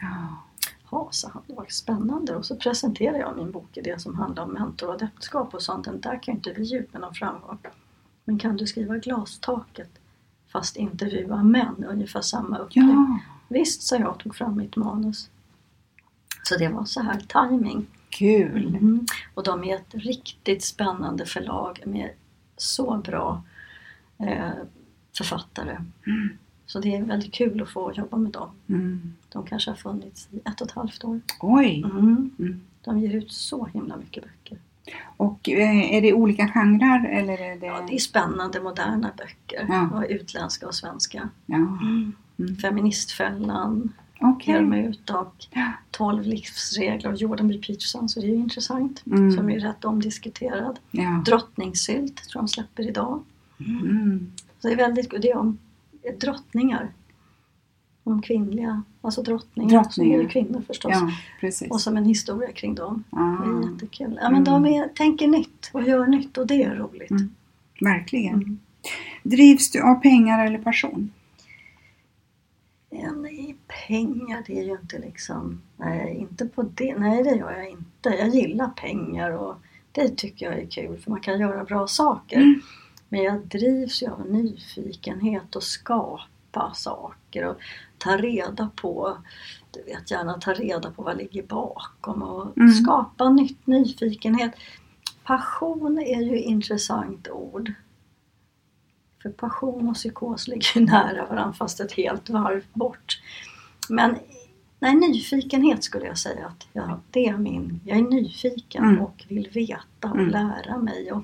Ja. 0.00 0.42
Ja, 0.90 1.08
sa 1.12 1.28
han, 1.28 1.42
det 1.46 1.54
var 1.54 1.66
spännande. 1.68 2.36
Och 2.36 2.46
så 2.46 2.56
presenterade 2.56 3.18
jag 3.18 3.36
min 3.36 3.50
bokidé 3.50 3.98
som 3.98 4.14
handlar 4.14 4.42
om 4.42 4.52
mentor 4.52 4.88
och 4.88 4.94
adeptskap 4.94 5.54
och 5.54 5.62
sånt. 5.62 5.84
Den 5.84 6.00
där 6.00 6.22
kan 6.22 6.34
ju 6.34 6.36
inte 6.36 6.52
vi 6.52 6.74
ut 6.74 6.92
med 6.92 7.00
någon 7.00 7.14
framgång. 7.14 7.58
Men 8.24 8.38
kan 8.38 8.56
du 8.56 8.66
skriva 8.66 8.96
glastaket 8.96 9.90
fast 10.48 10.76
intervjua 10.76 11.42
män, 11.42 11.84
ungefär 11.88 12.20
samma 12.20 12.58
upplägg. 12.58 12.84
Ja, 12.84 13.18
Visst, 13.48 13.82
sa 13.82 13.96
jag 13.96 14.10
och 14.10 14.18
tog 14.18 14.34
fram 14.36 14.56
mitt 14.56 14.76
manus. 14.76 15.30
Så 16.42 16.56
det 16.56 16.68
var 16.68 16.84
så 16.84 17.00
här 17.00 17.20
timing. 17.20 17.86
kul. 18.08 18.66
Mm. 18.66 19.06
Och 19.34 19.42
de 19.42 19.64
är 19.64 19.76
ett 19.76 19.94
riktigt 19.94 20.64
spännande 20.64 21.26
förlag 21.26 21.82
med 21.86 22.10
så 22.56 22.96
bra 22.96 23.42
eh, 24.18 24.50
författare. 25.22 25.76
Så 26.66 26.78
det 26.80 26.96
är 26.96 27.02
väldigt 27.02 27.32
kul 27.32 27.62
att 27.62 27.68
få 27.70 27.92
jobba 27.92 28.16
med 28.16 28.32
dem. 28.32 28.50
Mm. 28.68 29.14
De 29.32 29.46
kanske 29.46 29.70
har 29.70 29.76
funnits 29.76 30.28
i 30.32 30.40
ett 30.48 30.60
och 30.60 30.66
ett 30.66 30.72
halvt 30.72 31.04
år. 31.04 31.20
Oj! 31.40 31.82
Mm. 31.84 32.30
Mm. 32.38 32.60
De 32.84 33.00
ger 33.00 33.14
ut 33.14 33.32
så 33.32 33.66
himla 33.66 33.96
mycket 33.96 34.22
böcker. 34.24 34.58
Och 35.16 35.48
eh, 35.48 35.94
är 35.94 36.02
det 36.02 36.12
olika 36.12 36.48
genrer 36.48 37.08
eller 37.08 37.38
är 37.38 37.60
det... 37.60 37.66
Ja, 37.66 37.86
det 37.88 37.94
är 37.94 37.98
spännande 37.98 38.60
moderna 38.60 39.10
böcker. 39.18 39.66
Ja. 39.68 39.88
Och 39.94 40.04
utländska 40.08 40.66
och 40.66 40.74
svenska. 40.74 41.28
Ja, 41.46 41.78
Mm. 42.38 42.56
Feministfällan, 42.56 43.92
okej. 44.20 44.54
Hermut 44.54 45.10
och 45.10 45.46
Ja. 45.50 45.72
12 45.90 46.22
livsregler 46.26 47.10
av 47.10 47.16
Jordan 47.16 47.48
B. 47.48 47.54
Peterson. 47.66 48.08
Så 48.08 48.20
det 48.20 48.26
är 48.26 48.28
ju 48.28 48.34
intressant. 48.34 49.02
Mm. 49.06 49.32
Som 49.32 49.50
är 49.50 49.58
rätt 49.58 49.84
omdiskuterad. 49.84 50.78
Ja. 50.90 51.22
Drottningsylt 51.26 52.16
tror 52.16 52.40
jag 52.40 52.44
de 52.44 52.48
släpper 52.48 52.88
idag. 52.88 53.22
Mm. 53.58 54.32
Så 54.62 54.68
det 54.68 54.74
är 54.74 54.76
väldigt 54.76 55.10
det 55.22 55.30
är 55.30 55.36
om 55.36 55.58
drottningar. 56.20 56.92
Om 58.04 58.22
kvinnliga, 58.22 58.82
alltså 59.00 59.22
drottningar. 59.22 59.84
Som 59.90 60.12
är 60.12 60.28
kvinnor 60.28 60.62
förstås. 60.66 60.92
ja, 60.92 61.10
precis. 61.40 61.70
Och 61.70 61.80
som 61.80 61.96
en 61.96 62.04
historia 62.04 62.52
kring 62.52 62.74
dem. 62.74 63.04
Det 63.10 63.16
Ah, 63.16 63.44
är 63.44 63.72
jättekul. 63.72 64.18
Ja, 64.22 64.30
men 64.30 64.44
de 64.44 64.66
är, 64.66 64.88
tänker 64.88 65.28
nytt 65.28 65.70
och 65.72 65.82
gör 65.82 66.06
nytt 66.06 66.38
och 66.38 66.46
det 66.46 66.62
är 66.62 66.74
roligt. 66.76 67.10
Mm. 67.10 67.34
verkligen. 67.80 68.34
Mm. 68.34 68.58
Drivs 69.22 69.70
du 69.70 69.82
av 69.82 69.94
pengar 69.94 70.46
eller 70.46 70.58
passion? 70.58 71.12
Ja, 72.90 73.10
nej, 73.10 73.56
pengar 73.88 74.42
det 74.46 74.58
är 74.58 74.64
ju 74.64 74.72
inte 74.72 74.98
liksom, 74.98 75.62
nej 75.76 76.16
inte 76.20 76.46
på 76.46 76.62
det, 76.62 76.98
nej 76.98 77.22
det 77.22 77.36
gör 77.36 77.52
jag 77.52 77.70
inte. 77.70 78.08
Jag 78.08 78.28
gillar 78.28 78.68
pengar 78.68 79.30
och 79.30 79.54
det 79.92 80.16
tycker 80.16 80.46
jag 80.46 80.58
är 80.58 80.66
kul 80.66 80.98
för 80.98 81.10
man 81.10 81.20
kan 81.20 81.40
göra 81.40 81.64
bra 81.64 81.86
saker. 81.86 82.36
Mm. 82.36 82.60
Men 83.12 83.22
jag 83.22 83.46
drivs 83.46 84.02
ju 84.02 84.10
av 84.10 84.30
nyfikenhet 84.30 85.56
och 85.56 85.62
skapa 85.62 86.72
saker 86.74 87.44
och 87.48 87.56
ta 87.98 88.16
reda 88.16 88.70
på, 88.76 89.16
du 89.70 89.82
vet 89.82 90.10
gärna 90.10 90.34
ta 90.40 90.52
reda 90.52 90.90
på 90.90 91.02
vad 91.02 91.16
ligger 91.16 91.42
bakom 91.42 92.22
och 92.22 92.56
Mm. 92.56 92.72
skapa 92.72 93.28
nytt, 93.30 93.66
nyfikenhet. 93.66 94.52
Passion 95.24 95.98
är 95.98 96.22
ju 96.22 96.36
ett 96.38 96.44
intressant 96.44 97.28
ord. 97.28 97.72
För 99.22 99.30
passion 99.30 99.88
och 99.88 99.94
psykos 99.94 100.48
ligger 100.48 100.78
ju 100.80 100.86
nära 100.86 101.26
varandra 101.26 101.52
fast 101.52 101.80
ett 101.80 101.92
helt 101.92 102.30
varv 102.30 102.64
bort. 102.72 103.20
Men 103.88 104.18
nej, 104.78 104.94
nyfikenhet 104.94 105.84
skulle 105.84 106.06
jag 106.06 106.18
säga 106.18 106.46
att 106.46 106.68
ja, 106.72 107.00
det 107.10 107.26
är 107.26 107.36
min. 107.36 107.80
Jag 107.84 107.98
är 107.98 108.02
nyfiken 108.02 108.84
Mm. 108.84 109.00
och 109.00 109.24
vill 109.28 109.48
veta 109.52 110.10
och 110.10 110.16
Mm. 110.16 110.28
lära 110.30 110.78
mig. 110.78 111.12
Och 111.12 111.22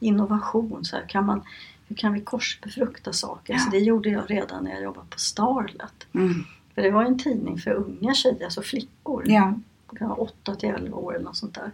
innovation, 0.00 0.84
så 0.84 0.96
här, 0.96 1.08
kan 1.08 1.26
man, 1.26 1.42
hur 1.88 1.96
kan 1.96 2.12
vi 2.12 2.20
korsbefrukta 2.20 3.12
saker? 3.12 3.52
Ja. 3.52 3.58
Så 3.58 3.70
det 3.70 3.78
gjorde 3.78 4.08
jag 4.08 4.30
redan 4.30 4.64
när 4.64 4.70
jag 4.70 4.82
jobbade 4.82 5.06
på 5.10 5.18
Starlet. 5.18 6.06
Mm. 6.12 6.34
För 6.74 6.82
det 6.82 6.90
var 6.90 7.04
en 7.04 7.18
tidning 7.18 7.58
för 7.58 7.70
unga 7.70 8.14
tjejer, 8.14 8.44
alltså 8.44 8.62
flickor. 8.62 9.24
Ja. 9.26 9.54
De 9.90 9.96
kan 9.96 10.08
vara 10.08 10.18
8 10.18 10.54
till 10.54 10.68
11 10.68 10.96
år 10.96 11.14
eller 11.14 11.24
något 11.24 11.36
sånt 11.36 11.54
där. 11.54 11.70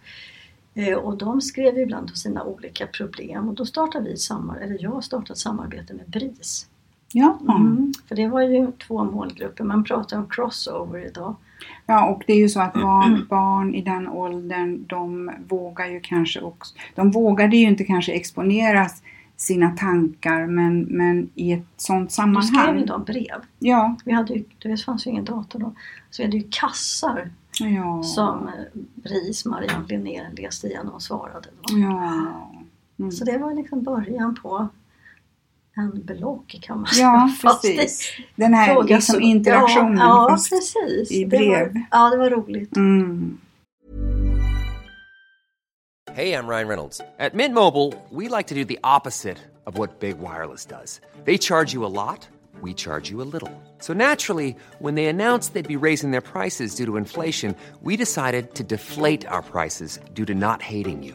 Eh, 0.74 0.98
Och 0.98 1.16
de 1.16 1.40
skrev 1.40 1.78
ibland 1.78 2.10
om 2.10 2.16
sina 2.16 2.44
olika 2.44 2.86
problem 2.86 3.48
och 3.48 3.54
då 3.54 3.66
startade 3.66 4.04
vi 4.04 4.16
eller 4.60 4.82
jag 4.82 5.04
startade 5.04 5.32
ett 5.32 5.38
samarbete 5.38 5.94
med 5.94 6.08
BRIS. 6.10 6.66
Ja. 7.12 7.38
Mm. 7.48 7.92
För 8.08 8.16
det 8.16 8.28
var 8.28 8.42
ju 8.42 8.72
två 8.72 9.04
målgrupper, 9.04 9.64
man 9.64 9.84
pratar 9.84 10.18
om 10.18 10.26
crossover 10.30 11.06
idag. 11.06 11.36
ja, 11.86 12.06
och 12.06 12.22
det 12.26 12.32
är 12.32 12.38
ju 12.38 12.48
så 12.48 12.60
att 12.60 12.74
barn, 12.74 13.26
barn 13.30 13.74
i 13.74 13.82
den 13.82 14.08
åldern, 14.08 14.84
de 14.86 15.30
vågar 15.48 15.86
ju 15.86 16.00
kanske 16.00 16.40
också, 16.40 16.74
de 16.94 17.10
vågade 17.10 17.56
ju 17.56 17.66
inte 17.66 17.84
kanske 17.84 18.12
exponera 18.12 18.86
sina 19.36 19.70
tankar 19.70 20.46
men, 20.46 20.80
men 20.80 21.30
i 21.34 21.52
ett 21.52 21.66
sånt 21.76 22.08
Då 22.08 22.12
skrev 22.12 22.28
ju 22.28 22.42
sammanhang. 22.42 22.86
de 22.86 23.04
brev. 23.04 23.42
Ja, 23.58 23.96
Vi 24.04 24.12
hade 24.12 24.34
ju, 24.34 24.44
det 24.58 24.76
fanns 24.76 25.06
ju 25.06 25.10
ingen 25.10 25.24
dator 25.24 25.58
då. 25.58 25.74
Så 26.10 26.22
vi 26.22 26.26
hade 26.26 26.36
ju 26.36 26.48
kassar 26.50 27.30
ja. 27.60 28.02
som 28.02 28.48
eh, 28.48 28.80
BRIS, 28.94 29.44
Marianne 29.44 29.86
Linné, 29.88 30.22
läste 30.36 30.66
igenom 30.66 30.94
och 30.94 31.02
svarade. 31.02 31.48
Då. 31.60 31.78
Ja. 31.78 32.22
Mm. 32.98 33.12
Så 33.12 33.24
det 33.24 33.38
var 33.38 33.54
liksom 33.54 33.82
början 33.82 34.36
på 34.42 34.68
en 35.76 36.02
blogg 36.04 36.58
kan 36.62 36.76
man 36.80 36.86
Ja, 36.94 37.30
säga. 37.40 37.50
Det- 37.62 37.76
precis. 37.78 38.10
Den 38.36 38.54
här 38.54 38.82
liksom 38.82 39.14
så- 39.14 39.20
interaktionen. 39.20 39.98
Ja, 39.98 40.26
ja 40.30 40.36
precis. 40.50 41.10
i 41.10 41.24
Det 41.24 41.36
brev. 41.36 41.72
var, 41.74 41.82
ja, 41.90 42.10
det 42.10 42.16
var 42.16 42.30
roligt. 42.30 42.76
Mm. 42.76 43.38
Hey, 46.14 46.32
I'm 46.32 46.48
Ryan 46.48 46.68
Reynolds. 46.68 47.00
At 47.18 47.34
Mint 47.34 47.54
Mobile, 47.54 47.92
we 48.10 48.28
like 48.28 48.46
to 48.48 48.54
do 48.54 48.64
the 48.64 48.78
opposite 48.82 49.36
of 49.66 49.78
what 49.78 50.00
Big 50.00 50.16
Wireless 50.18 50.64
does. 50.66 51.00
They 51.24 51.36
charge 51.38 51.74
you 51.74 51.84
a 51.84 51.88
lot, 51.92 52.28
we 52.62 52.72
charge 52.72 53.10
you 53.10 53.20
a 53.20 53.28
little. 53.32 53.50
So 53.80 53.92
naturally, 53.92 54.56
when 54.78 54.94
they 54.94 55.06
announced 55.08 55.52
they'd 55.52 55.68
be 55.68 55.76
raising 55.76 56.12
their 56.12 56.22
prices 56.22 56.74
due 56.76 56.86
to 56.86 56.96
inflation, 56.96 57.54
we 57.82 57.96
decided 57.96 58.54
to 58.54 58.62
deflate 58.64 59.26
our 59.28 59.42
prices 59.42 60.00
due 60.14 60.24
to 60.24 60.34
not 60.34 60.62
hating 60.62 61.02
you. 61.02 61.14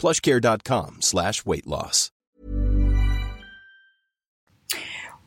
plushcare.com 0.00 0.96
slash 1.00 1.32
weight 1.44 1.66
loss. 1.66 2.08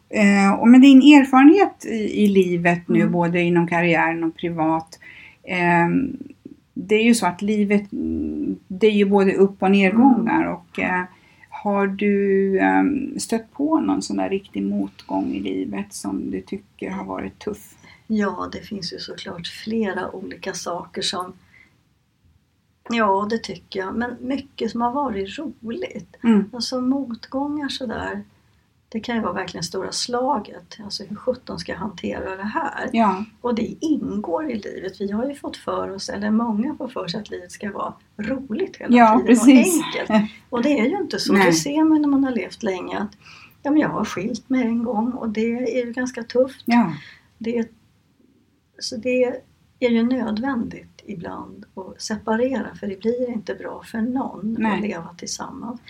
Eh, 0.10 0.54
och 0.60 0.68
med 0.68 0.82
din 0.82 1.02
erfarenhet 1.02 1.86
i, 1.86 2.24
i 2.24 2.28
livet 2.28 2.88
nu, 2.88 3.00
Mm. 3.00 3.12
både 3.12 3.42
inom 3.42 3.68
karriären 3.68 4.24
och 4.24 4.36
privat. 4.36 5.00
Eh, 5.44 5.88
det 6.74 6.96
är 6.96 7.04
ju 7.04 7.16
så 7.16 7.26
att 7.26 7.42
livet, 7.42 7.92
mm, 7.92 8.60
det 8.68 8.88
är 8.88 8.92
ju 8.92 9.06
både 9.06 9.34
upp 9.34 9.64
och 9.64 9.72
nedgångar. 9.72 10.46
Och, 10.46 10.80
eh, 10.80 11.04
har 11.50 11.88
du 11.88 12.58
eh, 12.60 12.84
stött 13.20 13.54
på 13.54 13.80
någon 13.80 14.02
sån 14.02 14.18
där 14.18 14.30
riktig 14.30 14.64
motgång 14.64 15.34
i 15.34 15.40
livet 15.40 15.94
som 15.94 16.32
du 16.32 16.42
tycker 16.42 16.90
har 16.90 17.06
varit 17.06 17.40
tuff? 17.40 17.76
Ja, 18.08 18.50
det 18.52 18.60
finns 18.60 18.94
ju 18.94 19.00
såklart 19.00 19.48
flera 19.48 20.12
olika 20.16 20.54
saker 20.54 21.02
som 21.02 21.34
Ja, 22.90 23.28
det 23.30 23.38
tycker 23.38 23.80
jag. 23.80 23.96
Men 23.96 24.16
mycket 24.20 24.72
som 24.72 24.82
har 24.82 24.92
varit 24.92 25.38
roligt. 25.40 26.16
Mm. 26.24 26.50
Alltså 26.54 26.82
motgångar 26.82 27.70
sådär. 27.70 28.24
Det 28.90 29.00
kan 29.00 29.16
ju 29.16 29.22
vara 29.22 29.34
verkligen 29.34 29.64
stora 29.64 29.92
slaget. 29.92 30.78
Alltså 30.84 31.04
hur 31.04 31.16
sjutton 31.16 31.60
ska 31.60 31.72
jag 31.72 31.80
hantera 31.80 32.36
det 32.36 32.44
här? 32.44 32.90
Ja, 32.94 33.26
Och 33.42 33.56
det 33.56 33.76
ingår 33.86 34.52
i 34.52 34.56
livet. 34.60 35.02
Vi 35.02 35.12
har 35.12 35.26
ju 35.26 35.36
fått 35.36 35.58
för 35.58 35.92
oss, 35.92 36.10
eller 36.10 36.32
många 36.32 36.76
får 36.76 36.88
för 36.88 37.08
sig 37.08 37.20
att 37.20 37.30
livet 37.30 37.52
ska 37.52 37.72
vara 37.72 37.94
roligt 38.18 38.78
hela 38.78 38.98
Ja, 38.98 39.12
tiden 39.14 39.26
precis. 39.28 39.80
och 39.80 40.10
enkelt. 40.10 40.32
Och 40.50 40.62
det 40.64 40.80
är 40.80 40.86
ju 40.86 40.98
inte 40.98 41.20
så. 41.20 41.34
Nej. 41.34 41.46
Det 41.46 41.54
ser 41.54 41.84
man 41.84 42.02
när 42.02 42.10
man 42.10 42.24
har 42.24 42.32
levt 42.32 42.64
länge 42.64 42.98
att 43.00 43.18
ja, 43.64 43.72
men 43.72 43.80
jag 43.80 43.90
har 43.90 44.06
skilt 44.06 44.50
mig 44.50 44.62
en 44.64 44.84
gång 44.84 45.12
och 45.12 45.30
det 45.30 45.80
är 45.80 45.86
ju 45.86 45.92
ganska 45.92 46.24
tufft. 46.24 46.64
ja, 46.66 46.94
Det 47.38 47.68
så 48.80 48.98
det 48.98 49.24
är 49.80 49.90
ju 49.90 50.04
nödvändigt 50.04 50.93
ibland 51.06 51.66
att 51.76 52.02
separera 52.02 52.76
för 52.76 52.88
det 52.88 53.00
blir 53.00 53.30
inte 53.30 53.56
bra 53.56 53.84
för 53.86 54.02
någon 54.02 54.56
Nej. 54.60 54.74
att 54.76 54.82
leva 54.82 55.10
tillsammans. 55.18 55.82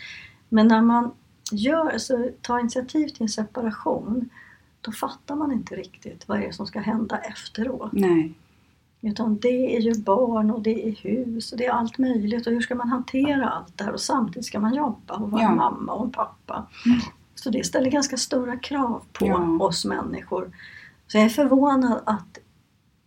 Men 0.49 0.67
när 0.67 0.81
man 0.81 1.11
gör, 1.51 1.97
så 1.97 2.29
tar 2.41 2.59
initiativ 2.59 3.07
till 3.07 3.21
en 3.21 3.29
separation 3.29 4.29
då 4.81 4.91
fattar 4.91 5.35
man 5.35 5.51
inte 5.51 5.75
riktigt 5.75 6.27
vad 6.27 6.39
det 6.39 6.45
är 6.45 6.51
som 6.51 6.67
ska 6.67 6.79
hända 6.79 7.17
efteråt. 7.17 7.91
Nej. 7.93 8.33
Utan 9.01 9.37
det 9.37 9.75
är 9.77 9.79
ju 9.79 9.95
barn 10.01 10.51
och 10.51 10.61
det 10.61 10.87
är 10.87 10.91
hus 10.91 11.51
och 11.51 11.57
det 11.57 11.65
är 11.65 11.71
allt 11.71 11.97
möjligt 11.97 12.47
och 12.47 12.53
hur 12.53 12.61
ska 12.61 12.75
man 12.75 12.89
hantera 12.89 13.49
allt 13.49 13.77
det 13.77 13.83
här 13.83 13.91
och 13.93 13.99
samtidigt 14.01 14.45
ska 14.45 14.59
man 14.59 14.73
jobba 14.75 15.13
och 15.15 15.31
vara 15.31 15.41
Ja. 15.41 15.55
mamma 15.55 15.93
och 15.93 16.13
pappa. 16.13 16.65
Så 17.35 17.49
det 17.49 17.65
ställer 17.65 17.89
ganska 17.89 18.17
stora 18.17 18.57
krav 18.57 19.03
på 19.13 19.27
Ja. 19.27 19.57
oss 19.65 19.85
människor. 19.85 20.51
Så 21.07 21.17
jag 21.17 21.25
är 21.25 21.29
förvånad 21.29 22.01
att 22.05 22.37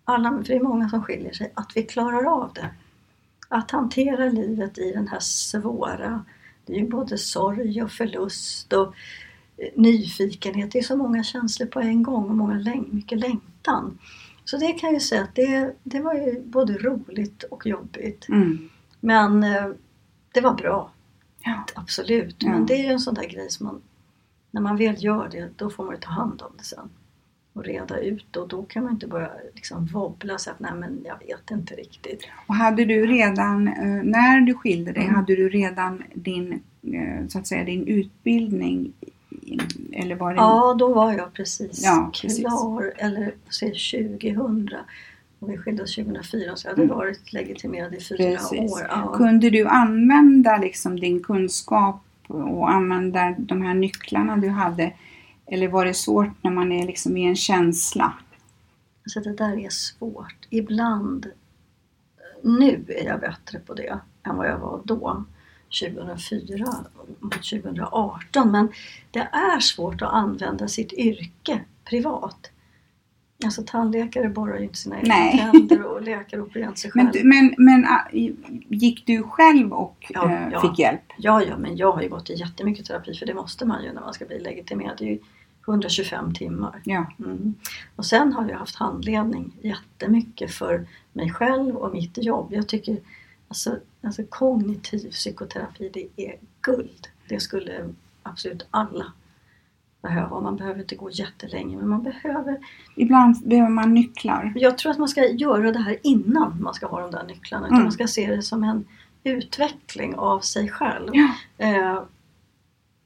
alla, 0.07 0.31
för 0.31 0.45
det 0.45 0.55
är 0.57 0.61
många 0.63 0.89
som 0.89 1.03
skiljer 1.03 1.33
sig, 1.33 1.53
att 1.55 1.73
vi 1.77 1.83
klarar 1.83 2.25
av 2.43 2.53
det. 2.55 2.71
Att 3.49 3.71
hantera 3.71 4.25
livet 4.25 4.79
i 4.79 4.93
den 4.93 5.09
här 5.09 5.21
svåra, 5.21 6.25
det 6.65 6.73
är 6.73 6.79
ju 6.79 6.89
både 6.89 7.19
sorg 7.19 7.83
och 7.83 7.91
förlust 7.91 8.73
och 8.73 8.87
eh, 9.57 9.69
nyfikenhet. 9.75 10.73
Det 10.73 10.79
är 10.79 10.83
så 10.83 10.97
många 10.97 11.23
känslor 11.25 11.67
på 11.67 11.81
en 11.81 12.03
gång 12.03 12.25
och 12.31 12.37
många 12.37 12.55
läng- 12.55 12.89
mycket 12.95 13.19
längtan. 13.19 13.99
Så 14.45 14.57
det 14.57 14.73
kan 14.73 14.87
jag 14.89 14.95
ju 14.95 15.01
säga 15.01 15.23
att 15.23 15.35
det, 15.35 15.75
det 15.83 16.01
var 16.01 16.15
ju 16.15 16.41
både 16.43 16.73
roligt 16.79 17.43
och 17.43 17.67
jobbigt. 17.67 18.29
Mm. 18.29 18.69
Men 19.01 19.43
eh, 19.45 19.67
det 20.33 20.41
var 20.41 20.55
bra, 20.55 20.91
Ja. 21.41 21.65
absolut. 21.75 22.37
Ja. 22.39 22.49
Men 22.51 22.67
det 22.67 22.75
är 22.75 22.85
ju 22.85 22.93
en 22.93 23.01
sån 23.01 23.15
där 23.15 23.29
grej 23.29 23.51
som 23.51 23.67
man, 23.67 23.83
när 24.51 24.61
man 24.61 24.77
väl 24.77 25.05
gör 25.05 25.29
det, 25.33 25.49
då 25.57 25.71
får 25.71 25.85
man 25.85 25.95
ju 25.95 26.01
ta 26.01 26.11
hand 26.11 26.43
om 26.43 26.53
det 26.59 26.65
sen. 26.65 26.91
Och 27.57 27.65
reda 27.65 27.99
ut 27.99 28.37
och 28.37 28.49
då 28.49 28.63
kan 28.63 28.83
man 28.85 28.93
inte 28.93 29.07
börja 29.07 29.31
liksom 29.55 29.87
wobbla 29.87 30.35
och 30.35 30.41
säga 30.41 30.55
att 30.55 30.61
nej 30.61 30.71
men 30.75 31.01
jag 31.05 31.19
vet 31.27 31.51
inte 31.51 31.75
riktigt. 31.75 32.23
Och 32.47 32.55
hade 32.55 32.85
du 32.85 33.07
redan, 33.07 33.69
eh, 33.69 34.03
när 34.05 34.41
du 34.41 34.55
skilde 34.55 34.93
dig, 34.93 35.03
Mm. 35.03 35.15
hade 35.15 35.37
du 35.37 35.49
redan 35.49 36.03
din, 36.15 36.53
eh, 36.83 37.27
så 37.29 37.39
att 37.39 37.47
säga, 37.47 37.65
din 37.65 37.87
utbildning? 37.87 38.93
Eller 39.93 40.15
var 40.15 40.31
det 40.31 40.37
Ja, 40.37 40.77
då 40.79 40.95
var 40.95 41.13
jag 41.13 41.33
precis 41.33 41.85
Ja, 41.85 42.11
precis. 42.23 42.41
klar, 42.41 42.93
eller 42.97 43.35
säg 43.61 43.75
2000. 43.75 44.71
Och 45.39 45.51
vi 45.51 45.57
skilde 45.57 45.83
oss 45.83 45.95
2004 45.95 46.57
så 46.57 46.67
jag 46.67 46.73
hade 46.73 46.83
Mm. 46.83 46.97
varit 46.97 47.33
legitimerad 47.33 47.95
i 47.95 48.01
fyra 48.01 48.17
Precis. 48.19 48.73
år. 48.73 48.81
Ja. 48.89 49.13
Kunde 49.17 49.51
du 49.51 49.67
använda 49.67 50.57
liksom 50.57 51.01
din 51.01 51.23
kunskap 51.23 52.03
och 52.27 52.71
använda 52.71 53.35
de 53.39 53.63
här 53.63 53.75
nycklarna 53.75 54.37
du 54.37 54.49
hade? 54.49 54.93
Eller 55.47 55.69
var 55.69 55.85
det 55.85 55.95
svårt 55.95 56.43
när 56.43 56.51
man 56.51 56.73
är 56.73 56.87
liksom 56.87 57.17
i 57.17 57.27
en 57.27 57.37
känsla? 57.37 58.13
Så 59.07 59.21
det 59.21 59.33
där 59.33 59.59
är 59.59 59.71
svårt. 59.71 60.47
Ibland, 60.51 61.27
nu 62.43 62.85
är 62.89 63.05
jag 63.05 63.21
bättre 63.21 63.59
på 63.59 63.75
det 63.75 63.99
än 64.23 64.37
vad 64.37 64.49
jag 64.49 64.59
var 64.59 64.81
då, 64.85 65.25
2004 65.81 66.67
mot 67.21 67.33
2018. 67.33 68.51
Men 68.51 68.69
det 69.11 69.29
är 69.33 69.61
svårt 69.61 70.03
att 70.03 70.13
använda 70.13 70.69
sitt 70.69 70.93
yrke 70.93 71.61
privat. 71.85 72.51
Alltså 73.45 73.63
tandläkare 73.67 74.29
borrar 74.29 74.59
ju 74.59 74.65
inte 74.65 74.79
sina 74.79 74.99
egna 75.01 75.15
tänder 75.15 75.83
och 75.83 76.03
läkare 76.03 76.41
opererar 76.41 76.69
inte 76.69 76.81
sig 76.81 76.91
själv. 76.91 77.11
Men, 77.15 77.29
men, 77.29 77.55
men 77.59 77.85
ah, 77.85 78.09
gick 78.69 79.07
du 79.07 79.23
själv 79.23 79.73
och 79.73 80.07
Ja, 80.09 80.31
eh, 80.31 80.49
ja. 80.53 80.61
fick 80.61 80.79
hjälp? 80.79 81.13
Ja, 81.17 81.43
ja, 81.43 81.57
men 81.59 81.77
jag 81.77 81.93
har 81.93 82.03
ju 82.03 82.09
gått 82.09 82.31
i 82.31 82.35
jättemycket 82.35 82.87
terapi 82.87 83.15
för 83.15 83.27
det 83.27 83.35
måste 83.35 83.65
man 83.65 83.85
ju 83.85 83.93
när 83.93 84.01
man 84.01 84.15
ska 84.15 84.25
bli 84.25 84.39
legitimerad. 84.39 84.97
Det 84.99 85.05
är 85.05 85.09
ju 85.09 85.19
125 85.67 86.35
timmar. 86.35 86.81
Ja. 86.85 87.13
Mm. 87.19 87.55
Och 87.97 88.07
sen 88.07 88.33
har 88.33 88.49
jag 88.49 88.59
haft 88.59 88.77
handledning 88.77 89.53
jättemycket 89.63 90.55
för 90.55 90.87
mig 91.13 91.31
själv 91.31 91.77
och 91.77 91.93
mitt 91.93 92.25
jobb. 92.25 92.53
Jag 92.53 92.69
tycker 92.69 92.99
alltså, 93.49 93.79
alltså 94.03 94.23
kognitiv 94.29 95.11
psykoterapi 95.11 95.91
det 95.93 96.09
är 96.17 96.37
guld. 96.61 97.09
Det 97.29 97.41
skulle 97.41 97.95
absolut 98.23 98.67
alla 98.71 99.13
behöva. 100.09 100.37
Och 100.37 100.43
Man 100.43 100.57
behöver 100.57 100.81
inte 100.81 100.97
gå 100.97 101.11
jättelänge 101.11 101.77
men 101.77 101.89
man 101.89 102.03
behöver 102.03 102.59
Ibland 102.97 103.37
behöver 103.49 103.71
man 103.71 103.95
nycklar. 103.95 104.53
jag 104.57 104.79
tror 104.79 104.93
att 104.93 104.99
man 104.99 105.09
ska 105.09 105.27
göra 105.29 105.73
det 105.73 105.79
här 105.79 105.97
innan 106.03 106.63
man 106.63 106.75
ska 106.75 106.87
ha 106.87 107.01
de 107.01 107.11
där 107.11 107.25
nycklarna. 107.27 107.67
Mm. 107.69 107.83
man 107.83 107.93
ska 107.93 108.07
se 108.07 108.27
det 108.37 108.43
som 108.43 108.65
en 108.65 108.85
utveckling 109.25 110.15
av 110.15 110.41
sig 110.41 110.69
själv. 110.69 111.11
Ja. 111.13 111.29
Eh, 111.59 112.03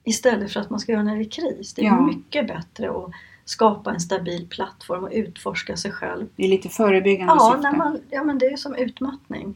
istället 0.05 0.53
för 0.53 0.61
att 0.61 0.71
man 0.71 0.81
ska 0.81 0.93
göra 0.93 1.03
när 1.03 1.17
det 1.17 1.23
är 1.23 1.31
kris. 1.31 1.75
Det 1.75 1.83
är 1.83 1.87
Ja. 1.87 2.01
mycket 2.07 2.47
bättre 2.47 2.91
att 2.91 3.11
skapa 3.45 3.91
en 3.93 4.01
stabil 4.01 4.47
plattform 4.51 5.05
och 5.05 5.11
utforska 5.13 5.77
sig 5.77 5.93
själv. 5.93 6.27
Det 6.37 6.45
är 6.45 6.49
lite 6.49 6.69
förebyggande 6.69 7.33
Ja, 7.39 7.53
syfte. 7.55 7.71
när 7.71 7.79
man, 7.79 7.99
ja 8.11 8.25
men 8.25 8.39
det 8.39 8.47
är 8.47 8.57
som 8.57 8.75
utmattning. 8.75 9.55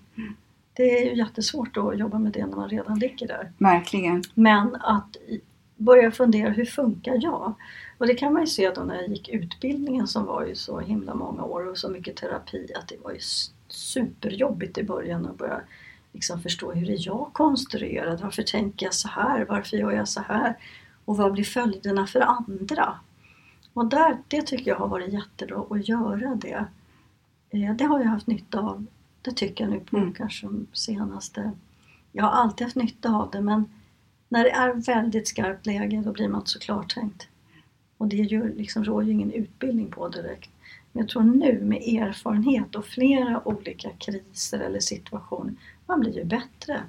Det 0.77 0.99
är 0.99 1.05
ju 1.11 1.17
jättesvårt 1.17 1.77
att 1.77 1.99
jobba 1.99 2.19
med 2.19 2.33
det 2.33 2.47
när 2.47 2.57
man 2.57 2.69
redan 2.69 2.99
ligger 2.99 3.29
där. 3.29 3.53
Verkligen. 3.59 4.23
Men 4.35 4.75
att 4.81 5.17
börja 5.77 6.11
fundera, 6.11 6.51
hur 6.51 6.65
funkar 6.65 7.19
jag? 7.23 7.55
Och 7.99 8.07
det 8.07 8.15
kan 8.15 8.33
man 8.33 8.43
ju 8.43 8.47
se 8.47 8.71
då 8.71 8.81
när 8.81 8.95
jag 8.95 9.09
gick 9.09 9.29
utbildningen 9.29 10.07
som 10.07 10.25
var 10.25 10.47
ju 10.47 10.55
så 10.55 10.81
himla 10.81 11.15
många 11.15 11.45
år 11.45 11.71
och 11.71 11.79
så 11.79 11.89
mycket 11.89 12.17
terapi 12.17 12.67
att 12.77 12.89
det 12.89 12.97
var 13.05 13.13
ju 13.13 13.19
superjobbigt 13.69 14.79
i 14.79 14.83
början 14.85 15.27
att 15.27 15.39
börja 15.39 15.61
liksom 16.13 16.43
förstå 16.43 16.73
hur 16.73 16.91
är 16.91 16.97
jag 17.07 17.31
konstruerad? 17.33 18.21
Varför 18.21 18.43
tänker 18.43 18.87
jag 18.87 18.95
så 18.95 19.09
här? 19.09 19.45
Varför 19.49 19.77
gör 19.77 19.91
jag 19.93 20.09
så 20.09 20.21
här? 20.21 20.55
Och 21.05 21.17
vad 21.17 21.33
blir 21.33 21.45
följderna 21.45 22.07
för 22.07 22.21
andra? 22.21 22.95
Och 23.73 23.87
där, 23.87 24.19
det 24.29 24.43
tycker 24.43 24.71
jag 24.71 24.77
har 24.79 24.89
varit 24.89 25.13
jättebra 25.13 25.65
att 25.71 25.89
göra 25.89 26.35
det. 26.35 26.65
Eh, 27.51 27.75
Det 27.77 27.85
har 27.85 28.01
jag 28.01 28.07
haft 28.07 28.27
nytta 28.27 28.61
av. 28.61 28.87
Det 29.23 29.33
tycker 29.33 29.65
jag 29.65 29.71
nu 29.73 29.81
på 29.81 29.97
Mm. 29.97 30.13
kanske 30.13 30.47
de 30.47 30.67
senaste... 30.73 31.51
Jag 32.13 32.25
har 32.25 32.31
alltid 32.31 32.65
haft 32.67 32.77
nytta 32.77 33.11
av 33.11 33.31
det 33.31 33.41
men 33.41 33.65
när 34.35 34.44
det 34.44 34.51
är 34.51 34.75
väldigt 34.75 35.29
skarpt 35.29 35.66
läge 35.66 36.03
då 36.05 36.12
blir 36.12 36.29
man 36.29 36.47
så 36.47 36.59
klartänkt. 36.59 37.29
Och 37.99 38.09
det 38.09 38.16
gör, 38.16 38.49
liksom, 38.57 38.85
råder 38.85 39.07
ju 39.07 39.12
ingen 39.12 39.33
utbildning 39.33 39.90
på 39.90 40.09
direkt. 40.09 40.51
Men 40.92 41.01
jag 41.01 41.09
tror 41.09 41.23
nu 41.23 41.61
med 41.61 41.83
erfarenhet 41.83 42.75
och 42.75 42.87
flera 42.87 43.49
olika 43.49 43.90
kriser 43.90 44.59
eller 44.59 44.81
situationer, 44.81 45.55
man 45.87 46.01
blir 46.01 46.16
ju 46.16 46.25
bättre. 46.25 46.81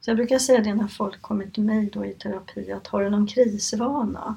Så 0.00 0.10
jag 0.10 0.16
brukar 0.16 0.38
säga 0.38 0.60
det 0.60 0.74
när 0.74 0.88
folk 0.88 1.22
kommer 1.22 1.46
till 1.46 1.62
mig 1.62 1.90
då 1.92 2.06
i 2.06 2.14
terapi, 2.14 2.72
att 2.72 2.86
har 2.86 3.04
du 3.04 3.10
någon 3.10 3.26
krisvana? 3.26 4.36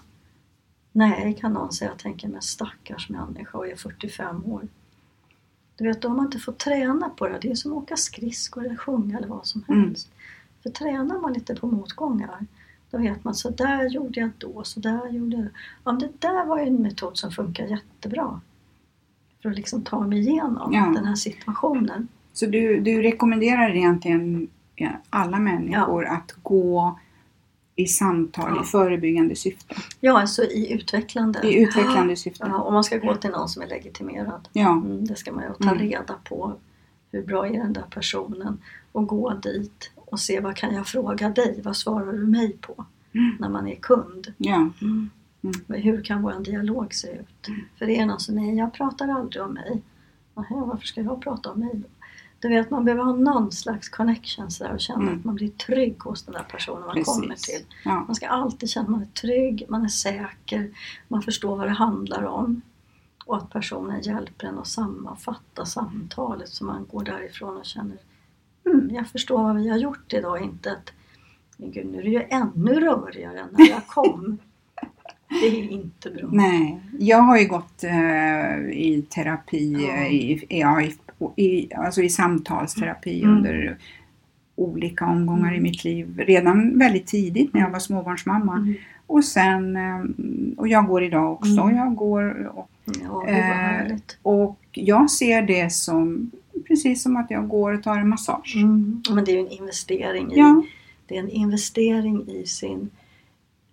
Nej, 0.92 1.38
kan 1.40 1.54
någon 1.54 1.74
säga. 1.74 1.92
Jag 1.92 2.00
tänker 2.00 2.28
med 2.28 2.44
stackars 2.44 3.10
människa 3.10 3.58
och 3.58 3.68
är 3.68 3.76
45 3.76 4.46
år. 4.46 4.68
Du 5.76 5.88
vet, 5.88 6.02
då 6.02 6.08
har 6.08 6.16
man 6.16 6.26
inte 6.26 6.40
fått 6.40 6.60
träna 6.60 7.10
på 7.10 7.28
det. 7.28 7.40
Det 7.42 7.52
är 7.52 7.56
som 7.56 7.72
att 7.72 7.84
åka 7.84 7.98
skridskor 7.98 8.66
eller 8.66 8.76
sjunga 8.76 9.18
eller 9.18 9.28
vad 9.28 9.46
som 9.46 9.66
Mm. 9.70 9.96
För 10.64 10.70
tränar 10.70 11.20
man 11.20 11.34
lite 11.34 11.56
på 11.56 11.68
motgångar, 11.68 12.46
då 12.92 12.98
vet 12.98 13.24
man 13.24 13.36
så 13.36 13.50
där 13.50 13.90
gjorde 13.90 14.20
jag 14.20 14.30
då, 14.38 14.64
så 14.64 14.80
där 14.80 15.10
gjorde 15.10 15.36
jag. 15.36 15.46
Ja, 15.84 15.92
men 15.92 16.00
det 16.00 16.10
där 16.20 16.46
var 16.46 16.60
ju 16.60 16.68
en 16.68 16.82
metod 16.82 17.18
som 17.18 17.32
funkar 17.32 17.66
jättebra. 17.66 18.42
För 19.42 19.50
att 19.50 19.56
liksom 19.56 19.82
ta 19.82 20.00
mig 20.08 20.20
igenom 20.20 20.74
Ja. 20.74 20.92
den 20.96 21.06
här 21.06 21.16
situationen. 21.16 22.08
Så 22.34 22.46
du, 22.46 22.80
du 22.80 23.02
rekommenderar 23.02 23.76
egentligen 23.76 24.48
ja, 24.76 24.90
alla 25.10 25.40
människor 25.40 26.06
att 26.06 26.36
gå 26.44 27.00
i 27.76 27.86
samtal 27.88 28.54
Ja. 28.56 28.64
i 28.64 28.66
förebyggande 28.66 29.36
syfte? 29.36 29.76
Ja, 30.00 30.22
alltså 30.22 30.44
i 30.44 30.74
utvecklande. 30.74 31.40
I 31.48 31.62
utvecklande 31.64 32.16
syfte? 32.16 32.46
Ja, 32.50 32.60
och 32.62 32.74
man 32.74 32.84
ska 32.84 32.98
gå 32.98 33.16
till 33.16 33.30
någon 33.30 33.50
som 33.50 33.62
är 33.62 33.68
legitimerad. 33.68 34.48
Ja. 34.54 34.72
Mm, 34.72 35.06
det 35.06 35.16
ska 35.16 35.32
man 35.32 35.44
ju 35.44 35.50
ta 35.66 35.72
Mm. 35.72 35.78
reda 35.80 36.16
på. 36.24 36.54
Hur 37.12 37.22
bra 37.26 37.48
är 37.48 37.52
den 37.54 37.74
där 37.74 37.86
personen? 37.90 38.58
Och 38.92 39.08
gå 39.08 39.34
dit 39.34 39.92
och 40.14 40.20
se 40.20 40.40
vad 40.40 40.56
kan 40.56 40.74
jag 40.76 40.88
fråga 40.88 41.30
dig? 41.30 41.62
Vad 41.64 41.78
svarar 41.78 42.14
du 42.14 42.28
mig 42.28 42.58
på? 42.62 42.86
Mm. 43.14 43.36
När 43.40 43.50
man 43.50 43.68
är 43.68 43.76
kund. 43.76 44.34
Ja. 44.38 44.70
Men 45.42 45.82
Hur 45.82 46.02
kan 46.04 46.22
vår 46.22 46.44
dialog 46.44 46.94
se 46.94 47.12
ut? 47.12 47.48
För 47.78 47.86
det 47.86 48.00
är 48.00 48.06
någon 48.06 48.20
som 48.20 48.36
nej, 48.36 48.56
jag 48.58 48.74
pratar 48.74 49.08
aldrig 49.08 49.44
om 49.44 49.54
mig. 49.54 49.82
Nähä, 50.36 50.56
varför 50.56 50.86
ska 50.88 51.02
jag 51.02 51.22
prata 51.22 51.52
om 51.52 51.60
mig? 51.60 51.82
Du 52.40 52.50
vet, 52.50 52.72
man 52.72 52.86
behöver 52.86 53.04
ha 53.04 53.14
någon 53.16 53.52
slags 53.52 53.90
connection 53.90 54.52
så 54.52 54.64
där 54.64 54.74
och 54.74 54.80
känna 54.80 55.02
Mm. 55.02 55.18
att 55.20 55.26
man 55.26 55.36
blir 55.36 55.50
trygg 55.50 56.00
hos 56.00 56.24
den 56.24 56.34
där 56.34 56.44
personen 56.52 56.82
man 56.86 56.94
Precis. 56.96 57.14
kommer 57.14 57.36
till. 57.36 57.66
Ja. 57.86 58.04
Man 58.08 58.16
ska 58.16 58.28
alltid 58.28 58.70
känna 58.70 58.84
att 58.84 58.90
man 58.92 59.02
är 59.02 59.06
trygg, 59.06 59.66
man 59.70 59.84
är 59.84 59.88
säker, 59.88 60.70
man 61.08 61.22
förstår 61.22 61.56
vad 61.56 61.68
det 61.68 61.72
handlar 61.74 62.24
om. 62.24 62.62
Och 63.26 63.38
att 63.38 63.50
personen 63.50 64.02
hjälper 64.02 64.48
en 64.48 64.60
att 64.60 64.68
sammanfatta 64.68 65.66
samtalet 65.66 66.50
så 66.50 66.66
man 66.66 66.86
går 66.92 67.04
därifrån 67.04 67.58
och 67.58 67.66
känner 67.66 67.98
mm, 68.66 68.90
jag 68.96 69.08
förstår 69.08 69.44
vad 69.44 69.56
vi 69.56 69.70
har 69.70 69.78
gjort 69.78 70.14
idag, 70.14 70.42
inte 70.44 70.72
att 70.72 70.94
men 71.58 71.72
gud, 71.72 71.86
nu 71.92 71.98
är 72.00 72.04
det 72.04 72.10
ju 72.10 72.22
ännu 72.30 72.74
rörigare 72.80 73.40
än 73.40 73.48
när 73.52 73.70
jag 73.70 73.88
kom. 73.88 74.38
Det 75.42 75.48
är 75.48 75.72
inte 75.72 76.10
bra. 76.10 76.30
Nej, 76.32 76.82
jag 77.00 77.18
har 77.18 77.38
ju 77.38 77.48
gått 77.48 77.84
eh, 77.84 78.58
i 78.72 79.06
terapi, 79.10 79.74
Ja. 79.88 79.94
eh, 79.94 80.08
i, 80.14 80.46
i, 80.50 81.44
i, 81.44 81.74
alltså 81.74 82.02
i 82.02 82.10
samtalsterapi 82.10 83.24
Mm. 83.24 83.38
under 83.38 83.78
olika 84.56 85.06
omgångar 85.06 85.56
i 85.56 85.60
mitt 85.60 85.84
liv. 85.84 86.18
Redan 86.28 86.80
väldigt 86.80 87.08
tidigt 87.08 87.54
när 87.54 87.62
jag 87.62 87.70
var 87.70 87.80
småbarnsmamma. 87.80 88.56
Mm. 88.58 88.74
Och 89.08 89.24
sen, 89.26 89.76
eh, 89.76 90.04
och 90.58 90.68
jag 90.68 90.88
går 90.88 91.04
idag 91.04 91.32
också. 91.34 91.62
Mm. 91.62 91.76
Jag 91.76 91.96
går 91.96 92.46
och, 92.58 92.70
Ja, 93.04 93.28
eh, 93.28 93.96
och 94.22 94.60
jag 94.72 95.12
ser 95.12 95.42
det 95.42 95.74
som 95.74 96.32
precis 96.68 97.04
som 97.04 97.18
att 97.18 97.32
jag 97.32 97.48
går 97.48 97.74
och 97.74 97.84
tar 97.84 97.98
en 97.98 98.10
massage. 98.10 98.56
Mm. 98.56 99.02
Men 99.10 99.26
det 99.26 99.32
är 99.32 99.34
ju 99.34 99.40
en 99.40 99.52
investering 99.52 100.34
i, 100.34 100.38
Ja, 100.38 100.64
det 101.08 101.16
är 101.16 101.20
en 101.20 101.30
investering 101.30 102.28
i 102.30 102.46
sin, 102.46 102.90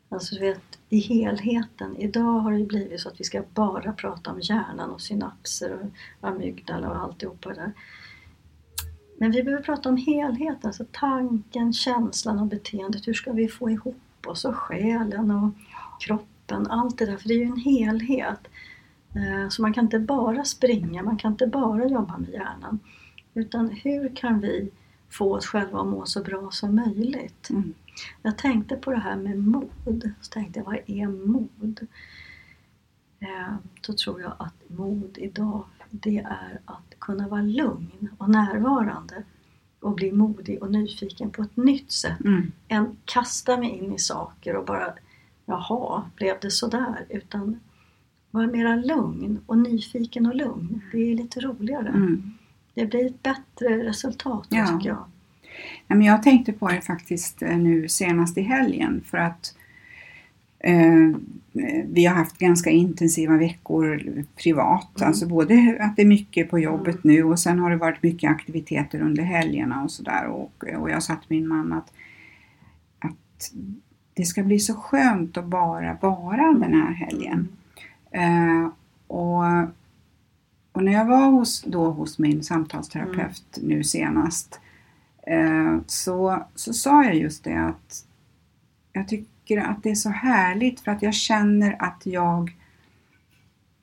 alltså 0.09 0.35
du 0.35 0.40
vet, 0.40 0.79
i 0.88 0.98
helheten. 0.98 1.96
Idag 1.96 2.40
har 2.40 2.53
det 2.53 2.64
blivit 2.64 3.00
så 3.00 3.09
att 3.09 3.20
vi 3.20 3.24
ska 3.24 3.42
bara 3.55 3.92
prata 3.92 4.31
om 4.31 4.40
hjärnan 4.40 4.90
och 4.90 5.00
synapser 5.00 5.79
och 6.20 6.29
amygdala 6.29 6.90
och 6.90 6.96
alltihopa 6.96 7.48
det 7.48 7.55
där. 7.55 7.72
Men 9.18 9.31
vi 9.31 9.42
behöver 9.42 9.64
prata 9.64 9.88
om 9.88 9.96
helheten, 9.96 10.61
alltså 10.62 10.85
tanken, 10.92 11.72
känslan 11.72 12.38
och 12.38 12.46
beteendet. 12.46 13.09
Hur 13.09 13.14
ska 13.14 13.33
vi 13.33 13.48
få 13.48 13.70
ihop 13.70 13.96
oss 14.26 14.44
och 14.44 14.57
själen 14.57 15.31
och 15.31 15.50
kroppen, 16.00 16.66
allt 16.66 16.98
det 16.98 17.07
där. 17.07 17.16
För 17.16 17.29
det 17.29 17.35
är 17.35 17.38
ju 17.38 17.44
en 17.44 17.61
helhet. 17.61 18.48
Eh, 19.14 19.48
Så 19.48 19.62
man 19.62 19.72
kan 19.72 19.84
inte 19.84 19.98
bara 19.98 20.44
springa, 20.44 21.02
man 21.02 21.16
kan 21.16 21.32
inte 21.32 21.46
bara 21.46 21.86
jobba 21.88 22.18
med 22.18 22.30
hjärnan. 22.30 22.78
Utan 23.34 23.68
hur 23.70 24.16
kan 24.16 24.40
vi 24.40 24.70
få 25.08 25.34
oss 25.34 25.46
själva 25.46 25.80
att 25.80 25.86
må 25.86 26.06
så 26.06 26.22
bra 26.22 26.50
som 26.50 26.74
möjligt? 26.74 27.50
Mm. 27.50 27.74
Jag 28.22 28.38
tänkte 28.38 28.76
på 28.76 28.90
det 28.90 28.98
här 28.98 29.16
med 29.16 29.38
mod. 29.38 30.10
Så 30.20 30.30
tänkte 30.30 30.58
jag, 30.60 30.64
vad 30.66 30.78
är 30.86 31.06
mod? 31.06 31.86
Eh, 33.20 33.54
Då 33.86 33.92
tror 33.92 34.20
jag 34.20 34.32
att 34.38 34.54
mod 34.66 35.18
idag, 35.18 35.64
det 35.90 36.18
är 36.18 36.60
att 36.64 36.94
kunna 36.98 37.28
vara 37.28 37.42
lugn 37.42 38.08
och 38.18 38.30
närvarande 38.30 39.22
och 39.80 39.94
bli 39.94 40.12
modig 40.12 40.62
och 40.62 40.70
nyfiken 40.70 41.30
på 41.30 41.42
ett 41.42 41.56
nytt 41.56 41.92
sätt 41.92 42.20
Mm. 42.24 42.52
än 42.68 42.96
kasta 43.04 43.56
mig 43.56 43.68
in 43.70 43.92
i 43.94 43.98
saker 43.98 44.56
och 44.56 44.64
bara 44.64 44.92
Jaha, 45.46 46.02
blev 46.16 46.36
det 46.40 46.50
sådär? 46.50 47.06
Utan 47.08 47.60
vara 48.30 48.46
mera 48.46 48.76
lugn 48.76 49.40
och 49.46 49.58
nyfiken 49.58 50.26
och 50.26 50.34
lugn. 50.34 50.80
Det 50.92 51.12
är 51.12 51.14
lite 51.14 51.40
roligare. 51.40 51.88
Mm. 51.88 52.32
Det 52.74 52.86
blir 52.86 53.06
ett 53.06 53.22
bättre 53.22 53.88
resultat 53.88 54.46
Ja. 54.50 54.66
tycker 54.66 54.88
jag. 54.88 55.04
Ja, 55.86 55.94
men 55.94 56.02
jag 56.02 56.22
tänkte 56.22 56.52
på 56.52 56.68
det 56.68 56.80
faktiskt 56.80 57.42
eh, 57.42 57.58
nu 57.58 57.88
senast 57.88 58.38
i 58.38 58.42
helgen 58.42 59.04
för 59.06 59.18
att 59.18 59.54
eh, 60.58 61.16
vi 61.86 62.04
har 62.04 62.14
haft 62.14 62.38
ganska 62.38 62.70
intensiva 62.70 63.36
veckor 63.36 64.24
privat. 64.36 64.98
Mm. 65.00 65.08
Alltså 65.08 65.26
både 65.26 65.76
att 65.80 65.96
det 65.96 66.02
är 66.02 66.06
mycket 66.06 66.50
på 66.50 66.58
jobbet 66.58 67.04
nu 67.04 67.24
och 67.24 67.38
sen 67.38 67.58
har 67.58 67.70
det 67.70 67.76
varit 67.76 68.02
mycket 68.02 68.30
aktiviteter 68.30 69.00
under 69.00 69.22
helgerna 69.22 69.82
och 69.82 69.90
sådär. 69.90 70.26
Och, 70.26 70.64
och 70.78 70.90
jag 70.90 71.02
sa 71.02 71.14
till 71.14 71.26
min 71.28 71.48
man 71.48 71.72
att, 71.72 71.92
att 72.98 73.52
det 74.14 74.24
ska 74.24 74.42
bli 74.42 74.58
så 74.58 74.74
skönt 74.74 75.36
att 75.36 75.46
bara 75.46 75.98
vara 76.00 76.52
den 76.52 76.74
här 76.74 76.92
helgen. 76.92 77.48
Eh, 78.10 78.68
och, 79.06 79.44
och 80.72 80.84
när 80.84 80.92
jag 80.92 81.04
var 81.04 81.30
hos, 81.30 81.62
då 81.62 81.90
hos 81.90 82.18
min 82.18 82.42
samtalsterapeut 82.42 83.58
nu 83.62 83.84
senast 83.84 84.60
eh, 85.26 85.78
så, 85.86 86.46
så 86.54 86.72
sa 86.72 87.04
jag 87.04 87.14
just 87.14 87.44
det 87.44 87.56
att 87.56 88.06
jag 88.92 89.08
tycker 89.08 89.58
att 89.58 89.82
det 89.82 89.90
är 89.90 89.94
så 89.94 90.10
härligt 90.10 90.80
för 90.80 90.90
att 90.90 91.02
jag 91.02 91.14
känner 91.14 91.76
att 91.78 92.02
jag 92.04 92.56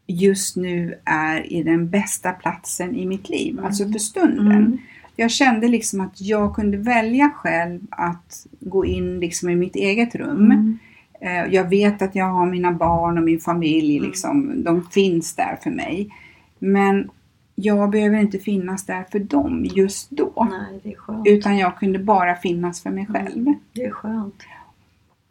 just 0.08 0.56
nu 0.56 1.00
är 1.06 1.54
i 1.54 1.64
den 1.64 1.90
bästa 1.90 2.32
platsen 2.32 2.96
i 2.96 3.06
mitt 3.06 3.30
liv, 3.30 3.66
alltså 3.66 3.92
för 3.92 4.00
stunden. 4.00 4.52
Mm. 4.52 4.78
Jag 5.16 5.32
kände 5.32 5.68
liksom 5.68 6.02
att 6.02 6.22
jag 6.22 6.56
kunde 6.56 6.78
välja 6.78 7.30
själv 7.36 7.82
att 7.90 8.48
gå 8.60 8.86
in 8.86 9.20
liksom 9.20 9.50
i 9.50 9.56
mitt 9.56 9.76
eget 9.76 10.16
rum. 10.16 10.46
Mm. 10.46 10.78
Eh, 11.20 11.46
Jag 11.54 11.70
vet 11.70 12.02
att 12.02 12.16
jag 12.16 12.26
har 12.26 12.46
mina 12.46 12.72
barn 12.72 13.18
och 13.18 13.24
min 13.24 13.40
familj, 13.40 13.98
Mm. 13.98 14.10
liksom, 14.10 14.64
de 14.64 14.84
finns 14.86 15.36
där 15.36 15.60
för 15.64 15.70
mig. 15.72 16.14
Men 16.60 17.10
jag 17.56 17.90
behöver 17.90 18.18
inte 18.18 18.40
finnas 18.40 18.86
där 18.86 19.04
för 19.12 19.20
dem 19.20 19.66
just 19.76 20.10
då. 20.10 20.48
Nej. 20.84 20.96
Utan 21.26 21.58
jag 21.58 21.78
kunde 21.80 22.00
bara 22.00 22.36
finnas 22.36 22.84
för 22.84 22.90
mig 22.90 23.06
själv. 23.06 23.46
Det 23.74 23.84
är 23.86 23.92
skönt. 23.92 24.44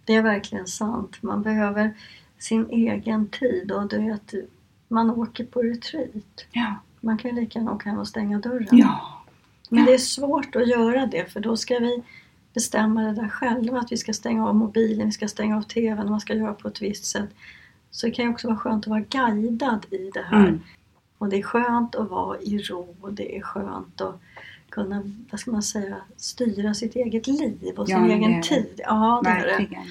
Det 0.04 0.14
är 0.14 0.22
verkligen 0.22 0.66
sant. 0.66 1.22
Man 1.22 1.42
behöver 1.42 1.94
sin 2.38 2.70
egen 2.70 3.28
tid 3.28 3.72
och 3.72 3.88
du 3.88 3.98
vet, 3.98 4.34
man 4.88 5.10
åker 5.10 5.44
på 5.44 5.62
retreat. 5.62 6.46
Ja. 6.52 6.74
Man 7.00 7.18
kan 7.18 7.30
ju 7.30 7.40
lika 7.40 7.58
gärna 7.58 7.72
åka 7.72 7.88
hem 7.90 7.98
och 7.98 8.08
stänga 8.08 8.38
dörren. 8.38 8.68
Ja. 8.70 9.00
Men 9.70 9.84
det 9.84 9.94
är 9.94 9.98
svårt 9.98 10.56
att 10.56 10.68
göra 10.68 11.06
det 11.06 11.32
för 11.32 11.40
då 11.40 11.56
ska 11.56 11.78
vi 11.78 12.02
bestämma 12.56 13.02
det 13.02 13.12
där 13.12 13.28
själva. 13.28 13.78
Att 13.78 13.92
vi 13.92 13.96
ska 13.96 14.12
stänga 14.12 14.48
av 14.48 14.54
mobilen, 14.54 15.06
vi 15.06 15.12
ska 15.12 15.28
stänga 15.28 15.56
av 15.56 15.62
TVn, 15.62 16.10
man 16.10 16.20
ska 16.20 16.34
göra 16.34 16.54
på 16.54 16.68
ett 16.68 16.82
visst 16.82 17.04
sätt. 17.04 17.28
Så 17.90 18.06
det 18.06 18.12
kan 18.12 18.24
ju 18.24 18.30
också 18.30 18.48
vara 18.48 18.58
skönt 18.58 18.84
att 18.84 18.90
vara 18.90 19.00
guidad 19.00 19.86
i 19.90 20.10
det 20.14 20.22
här. 20.22 20.48
Mm. 20.48 20.60
Och 21.18 21.28
det 21.28 21.36
är 21.36 21.42
skönt 21.42 21.94
att 21.94 22.10
vara 22.10 22.40
i 22.40 22.58
ro 22.58 22.96
och 23.00 23.12
det 23.12 23.36
är 23.36 23.42
skönt 23.42 24.00
att 24.00 24.20
kunna, 24.68 25.02
vad 25.30 25.40
ska 25.40 25.50
man 25.50 25.62
säga, 25.62 25.96
styra 26.16 26.74
sitt 26.74 26.96
eget 26.96 27.26
liv 27.26 27.74
och 27.76 27.86
sin 27.86 27.96
Ja, 27.96 28.06
egen 28.08 28.32
det. 28.32 28.42
tid. 28.42 28.80
Ja, 28.84 29.20
det 29.24 29.30
är 29.30 29.46
det. 29.46 29.50
Verkligen. 29.56 29.82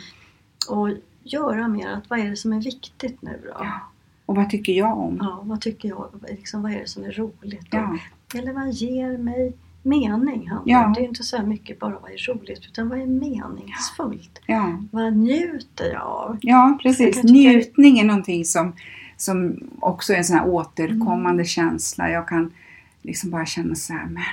Och 0.69 0.89
göra 1.23 1.67
mer 1.67 1.87
att 1.89 2.09
vad 2.09 2.19
är 2.19 2.29
det 2.29 2.35
som 2.35 2.53
är 2.53 2.61
viktigt 2.61 3.21
nu 3.21 3.41
då? 3.43 3.49
Ja. 3.59 3.81
Och 4.25 4.35
vad 4.35 4.49
tycker 4.49 4.73
jag 4.73 4.97
om? 4.97 5.17
Ja, 5.21 5.41
vad 5.43 5.61
tycker 5.61 5.89
jag? 5.89 6.09
Liksom, 6.29 6.61
vad 6.61 6.71
är 6.71 6.79
det 6.79 6.87
som 6.87 7.03
är 7.03 7.11
roligt? 7.11 7.71
då? 7.71 7.77
Ja. 7.77 7.97
Eller 8.39 8.53
vad 8.53 8.73
ger 8.73 9.17
mig 9.17 9.53
mening? 9.85 10.47
handlar 10.47 10.61
Ja. 10.65 10.93
Det 10.95 11.01
är 11.01 11.07
inte 11.07 11.23
så 11.23 11.37
här 11.37 11.45
mycket 11.45 11.79
bara 11.79 11.99
vad 11.99 12.11
är 12.11 12.33
roligt 12.33 12.65
utan 12.65 12.89
vad 12.89 12.99
är 13.01 13.05
meningsfullt? 13.05 14.39
Ja. 14.45 14.79
Vad 14.91 15.17
njuter 15.17 15.91
jag 15.93 16.01
av? 16.01 16.37
Ja, 16.41 16.79
precis. 16.81 17.23
Njutning 17.23 17.99
är 17.99 18.03
någonting 18.05 18.45
som, 18.45 18.73
som 19.17 19.57
också 19.79 20.13
är 20.13 20.17
en 20.17 20.23
sån 20.23 20.37
här 20.37 20.47
återkommande 20.47 21.29
Mm. 21.41 21.45
känsla. 21.45 22.09
Jag 22.09 22.27
kan 22.27 22.53
liksom 23.01 23.29
bara 23.31 23.45
känna 23.45 23.75
så 23.75 23.93
här, 23.93 24.05
men 24.05 24.23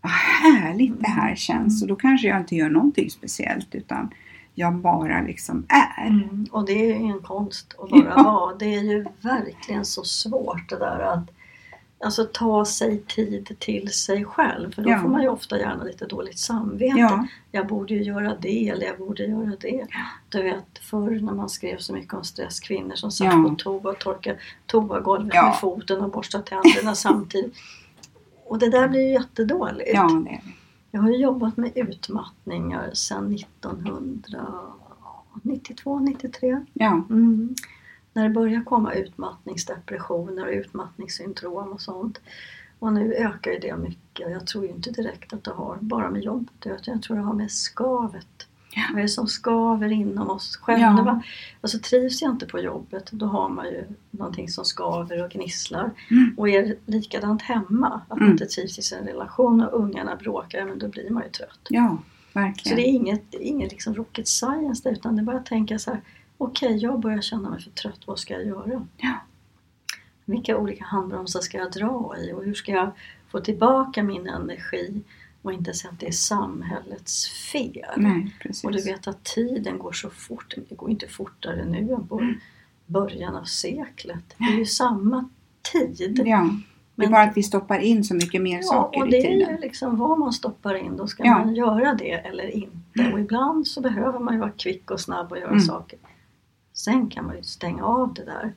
vad 0.00 0.12
härligt 0.12 1.00
det 1.00 1.06
Mm. 1.08 1.18
här 1.20 1.34
känns. 1.34 1.82
Och 1.82 1.88
då 1.88 1.96
kanske 1.96 2.28
jag 2.28 2.40
inte 2.40 2.56
gör 2.56 2.70
någonting 2.70 3.10
speciellt 3.10 3.74
utan 3.74 4.10
jag 4.54 4.74
bara 4.74 5.22
liksom 5.22 5.66
är. 5.68 6.06
Mm. 6.06 6.46
Och 6.50 6.66
det 6.66 6.72
är 6.92 6.98
ju 7.00 7.06
en 7.12 7.20
konst 7.20 7.74
att 7.78 7.90
bara 7.90 8.04
Ja. 8.16 8.22
vara. 8.22 8.54
Det 8.56 8.74
är 8.74 8.82
ju 8.82 9.06
verkligen 9.22 9.84
så 9.84 10.04
svårt 10.04 10.68
det 10.68 10.78
där 10.78 10.98
att 11.00 11.30
Alltså 12.04 12.24
ta 12.32 12.64
sig 12.64 12.98
tid 13.02 13.56
till 13.58 13.92
sig 13.92 14.24
själv. 14.24 14.74
För 14.74 14.82
då 14.82 14.90
Ja. 14.90 15.00
får 15.00 15.08
man 15.08 15.22
ju 15.22 15.28
ofta 15.28 15.58
gärna 15.58 15.84
lite 15.84 16.06
dåligt 16.06 16.38
samvete. 16.38 16.98
Ja. 16.98 17.26
Jag 17.52 17.66
borde 17.66 17.94
ju 17.94 18.02
göra 18.02 18.36
det 18.40 18.68
eller 18.68 18.86
jag 18.86 18.98
borde 18.98 19.24
göra 19.24 19.52
det. 19.60 19.86
Du 20.28 20.42
vet 20.42 20.78
förr 20.80 21.20
när 21.20 21.32
man 21.34 21.48
skrev 21.48 21.78
så 21.78 21.92
mycket 21.92 22.14
om 22.14 22.24
stress, 22.24 22.60
kvinnor 22.60 22.94
som 22.94 23.10
satt 23.10 23.26
Ja. 23.26 23.44
på 23.48 23.54
toa 23.58 23.90
och 23.90 23.98
torkade 23.98 24.38
toagolvet 24.66 25.34
Ja. 25.34 25.44
med 25.46 25.56
foten 25.60 26.00
och 26.00 26.10
borstade 26.10 26.44
tänderna 26.44 26.94
samtidigt. 26.94 27.54
Och 28.46 28.58
det 28.58 28.70
där 28.70 28.88
blir 28.88 29.00
ju 29.00 29.12
jättedåligt. 29.12 29.90
Ja, 29.94 30.22
det. 30.24 30.40
Jag 30.90 31.00
har 31.00 31.10
ju 31.10 31.16
jobbat 31.16 31.56
med 31.56 31.70
utmattningar 31.74 32.90
sedan 32.94 33.34
1992, 33.34 35.98
93. 35.98 36.64
Ja, 36.72 37.02
Mm. 37.10 37.54
När 38.12 38.22
det 38.24 38.30
börjar 38.30 38.64
komma 38.64 38.92
utmattningsdepressioner 38.94 40.46
och 40.46 40.52
utmattningssyndrom 40.52 41.68
och 41.72 41.80
sånt. 41.80 42.20
Och 42.78 42.92
nu 42.92 43.14
ökar 43.14 43.50
ju 43.50 43.58
det 43.58 43.76
mycket. 43.76 44.30
Jag 44.30 44.46
tror 44.46 44.64
ju 44.64 44.70
inte 44.70 44.90
direkt 44.90 45.32
att 45.32 45.44
det 45.44 45.50
har 45.50 45.78
bara 45.80 46.10
med 46.10 46.22
jobbet 46.22 46.52
att 46.58 46.66
göra, 46.66 46.76
utan 46.76 46.94
jag 46.94 47.02
tror 47.02 47.16
det 47.16 47.22
har 47.22 47.34
med 47.34 47.50
skavet. 47.50 48.26
Ja. 48.74 48.82
Vad 48.90 48.98
är 48.98 49.02
det 49.02 49.08
som 49.08 49.26
skaver 49.26 49.92
inom 49.92 50.30
oss 50.30 50.56
själva? 50.56 51.22
Alltså 51.60 51.78
trivs 51.78 52.22
jag 52.22 52.30
inte 52.30 52.46
på 52.46 52.58
jobbet, 52.60 53.08
då 53.12 53.26
har 53.26 53.48
man 53.48 53.66
ju 53.66 53.84
någonting 54.10 54.48
som 54.48 54.64
skaver 54.64 55.24
och 55.24 55.30
gnisslar. 55.30 55.90
Mm. 56.10 56.34
Och 56.38 56.48
är 56.48 56.62
det 56.66 56.76
likadant 56.86 57.42
hemma, 57.42 57.88
att 57.88 58.08
man 58.08 58.18
Mm. 58.18 58.32
inte 58.32 58.46
trivs 58.46 58.78
i 58.78 58.82
sin 58.82 59.04
relation 59.06 59.60
och 59.60 59.80
ungarna 59.80 60.16
bråkar, 60.16 60.64
men 60.66 60.78
då 60.78 60.88
blir 60.88 61.10
man 61.10 61.22
ju 61.22 61.28
trött. 61.28 61.58
ja 61.68 61.98
Så 62.32 62.38
verkligen. 62.38 62.76
det 62.76 62.82
är 62.88 62.90
inget, 62.92 63.22
det 63.30 63.36
är 63.36 63.46
inget 63.48 63.70
liksom 63.72 63.94
rocket 63.94 64.28
science 64.28 64.82
där, 64.84 64.92
utan 64.92 65.16
det 65.16 65.22
är 65.22 65.24
bara 65.24 65.36
att 65.36 65.46
tänka 65.46 65.78
så 65.78 65.90
här. 65.90 66.00
Okej, 66.42 66.76
jag 66.76 67.00
börjar 67.00 67.20
känna 67.20 67.50
mig 67.50 67.60
för 67.60 67.70
trött. 67.70 68.00
Vad 68.06 68.18
ska 68.18 68.34
jag 68.34 68.46
göra? 68.46 68.86
Ja. 68.96 69.14
Vilka 70.24 70.56
olika 70.56 70.84
handbromsar 70.84 71.40
ska 71.40 71.58
jag 71.58 71.72
dra 71.72 72.14
i? 72.18 72.32
Och 72.32 72.44
hur 72.44 72.54
ska 72.54 72.72
jag 72.72 72.90
få 73.28 73.40
tillbaka 73.40 74.02
min 74.02 74.26
energi? 74.28 75.02
Och 75.42 75.52
inte 75.52 75.74
säga 75.74 75.90
att 75.92 76.00
det 76.00 76.06
är 76.06 76.12
samhällets 76.12 77.28
fel. 77.28 77.84
Nej. 77.96 78.34
Och 78.64 78.72
du 78.72 78.82
vet 78.82 79.06
att 79.08 79.24
tiden 79.24 79.78
går 79.78 79.92
så 79.92 80.10
fort. 80.10 80.54
Det 80.68 80.74
går 80.74 80.90
inte 80.90 81.08
fortare 81.08 81.64
nu 81.64 81.92
än 81.92 82.06
på 82.08 82.34
början 82.86 83.36
av 83.36 83.44
seklet. 83.44 84.24
Det 84.38 84.44
är 84.44 84.58
ju 84.58 84.66
samma 84.66 85.28
tid. 85.72 85.96
Ja, 86.00 86.24
det 86.24 86.30
är 86.30 86.50
Men- 86.94 87.10
bara 87.10 87.22
att 87.22 87.36
vi 87.36 87.42
stoppar 87.42 87.78
in 87.78 88.04
så 88.04 88.14
mycket 88.14 88.42
mer 88.42 88.56
Ja, 88.56 88.62
saker 88.62 89.00
och 89.00 89.08
i 89.08 89.10
det 89.10 89.26
är 89.26 89.50
ju 89.52 89.58
liksom 89.58 89.96
vad 89.98 90.18
man 90.18 90.32
stoppar 90.32 90.74
in. 90.74 90.96
Då 90.96 91.06
ska 91.06 91.24
Ja. 91.24 91.38
man 91.38 91.54
göra 91.54 91.94
det 91.94 92.12
eller 92.12 92.50
inte. 92.56 93.12
Och 93.12 93.20
ibland 93.20 93.66
så 93.66 93.80
behöver 93.80 94.18
man 94.18 94.34
ju 94.34 94.40
vara 94.40 94.50
kvick 94.50 94.90
och 94.90 95.00
snabb 95.00 95.32
och 95.32 95.38
göra 95.38 95.48
Mm. 95.48 95.60
saker. 95.60 95.98
Sen 96.84 97.10
kan 97.10 97.26
man 97.26 97.36
ju 97.36 97.42
stänga 97.42 97.84
av 97.84 98.14
det 98.14 98.24
där. 98.24 98.52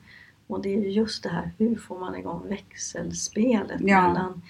Och 0.46 0.62
det 0.62 0.74
är 0.74 0.80
ju 0.80 0.90
just 0.90 1.22
det 1.22 1.28
här, 1.28 1.50
hur 1.58 1.76
får 1.76 1.98
man 1.98 2.16
igång 2.16 2.48
växelspelet 2.48 3.80
Ja. 3.80 4.08
mellan 4.08 4.42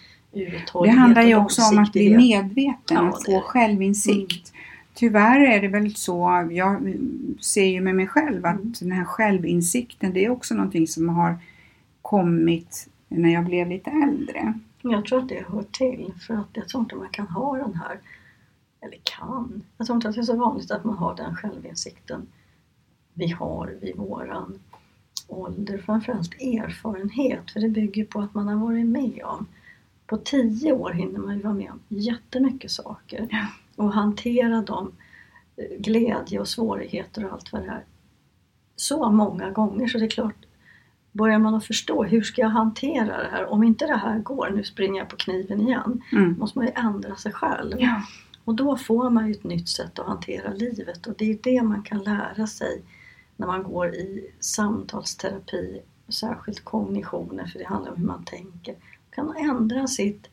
Det 0.82 0.90
handlar 0.90 1.22
ju 1.22 1.36
också 1.36 1.62
om 1.62 1.78
att 1.78 1.92
bli 1.92 2.16
medveten, 2.16 2.96
Ja, 2.96 3.08
att 3.08 3.24
få 3.24 3.40
självinsikt. 3.40 4.52
Tyvärr 4.94 5.40
är 5.40 5.60
det 5.60 5.68
väl 5.68 5.94
så, 5.94 6.48
jag 6.50 6.96
ser 7.40 7.64
ju 7.64 7.80
med 7.80 7.94
mig 7.94 8.06
själv 8.06 8.46
att 8.46 8.80
den 8.80 8.92
här 8.92 9.04
självinsikten 9.04 10.12
det 10.12 10.24
är 10.24 10.30
också 10.30 10.54
någonting 10.54 10.86
som 10.86 11.08
har 11.08 11.38
kommit 12.02 12.88
när 13.08 13.32
jag 13.32 13.44
blev 13.44 13.68
lite 13.68 13.90
äldre. 13.90 14.54
Jag 14.82 15.04
tror 15.04 15.18
att 15.18 15.28
det 15.28 15.44
hör 15.48 15.62
till 15.62 16.12
för 16.26 16.34
att 16.34 16.48
jag 16.52 16.68
tror 16.68 16.82
inte 16.82 16.96
man 16.96 17.08
kan 17.08 17.26
ha 17.26 17.56
den 17.56 17.74
här, 17.74 17.98
eller 18.80 18.98
kan, 19.02 19.62
jag 19.78 19.86
tror 19.86 19.96
inte 19.96 20.08
att 20.08 20.14
det 20.14 20.20
är 20.20 20.22
så 20.22 20.36
vanligt 20.36 20.70
att 20.70 20.84
man 20.84 20.98
har 20.98 21.14
den 21.16 21.36
självinsikten 21.36 22.26
vi 23.14 23.26
har 23.28 23.74
vid 23.80 23.96
våran 23.96 24.58
ålder. 25.28 25.78
Framförallt 25.78 26.34
erfarenhet, 26.34 27.50
för 27.50 27.60
det 27.60 27.68
bygger 27.68 28.04
på 28.04 28.20
att 28.20 28.34
man 28.34 28.48
har 28.48 28.66
varit 28.66 28.86
med 28.86 29.20
om. 29.24 29.46
På 30.06 30.16
tio 30.16 30.72
år 30.72 30.90
hinner 30.90 31.18
man 31.18 31.36
ju 31.36 31.42
vara 31.42 31.54
med 31.54 31.70
om 31.70 31.80
jättemycket 31.88 32.70
saker 32.70 33.28
Ja. 33.30 33.46
och 33.76 33.92
hantera 33.92 34.62
dem, 34.62 34.92
eh, 35.56 35.78
glädje 35.78 36.40
och 36.40 36.48
svårigheter 36.48 37.24
och 37.26 37.32
allt 37.32 37.52
vad 37.52 37.62
det 37.62 37.68
är. 37.68 37.84
Så 38.76 39.10
många 39.10 39.50
gånger 39.50 39.86
så 39.88 39.98
det 39.98 40.04
är 40.04 40.10
klart, 40.10 40.46
börjar 41.12 41.38
man 41.38 41.54
att 41.54 41.64
förstå 41.64 42.04
hur 42.04 42.22
ska 42.22 42.40
jag 42.42 42.48
hantera 42.48 43.22
det 43.22 43.28
här? 43.32 43.46
Om 43.46 43.62
inte 43.62 43.86
det 43.86 43.96
här 43.96 44.18
går, 44.18 44.50
nu 44.56 44.64
springer 44.64 44.98
jag 45.00 45.08
på 45.08 45.16
kniven 45.16 45.60
igen, 45.60 46.02
Mm. 46.12 46.36
måste 46.38 46.58
man 46.58 46.66
ju 46.66 46.72
ändra 46.76 47.16
sig 47.16 47.32
själv. 47.32 47.76
Ja. 47.78 48.02
Och 48.44 48.54
då 48.54 48.76
får 48.76 49.10
man 49.10 49.26
ju 49.26 49.32
ett 49.32 49.44
nytt 49.44 49.68
sätt 49.68 49.98
att 49.98 50.06
hantera 50.06 50.52
livet 50.52 51.06
och 51.06 51.14
det 51.18 51.30
är 51.30 51.38
det 51.42 51.62
man 51.62 51.82
kan 51.82 52.02
lära 52.02 52.46
sig 52.46 52.82
när 53.36 53.46
man 53.46 53.62
går 53.62 53.94
i 53.94 54.30
samtalsterapi, 54.40 55.82
särskilt 56.08 56.64
kognitioner, 56.64 57.46
för 57.46 57.58
det 57.58 57.64
handlar 57.64 57.92
om 57.92 57.98
hur 57.98 58.06
man 58.06 58.24
tänker. 58.24 58.76
Kan 59.10 59.36
ändra 59.36 59.86
sitt, 59.86 60.28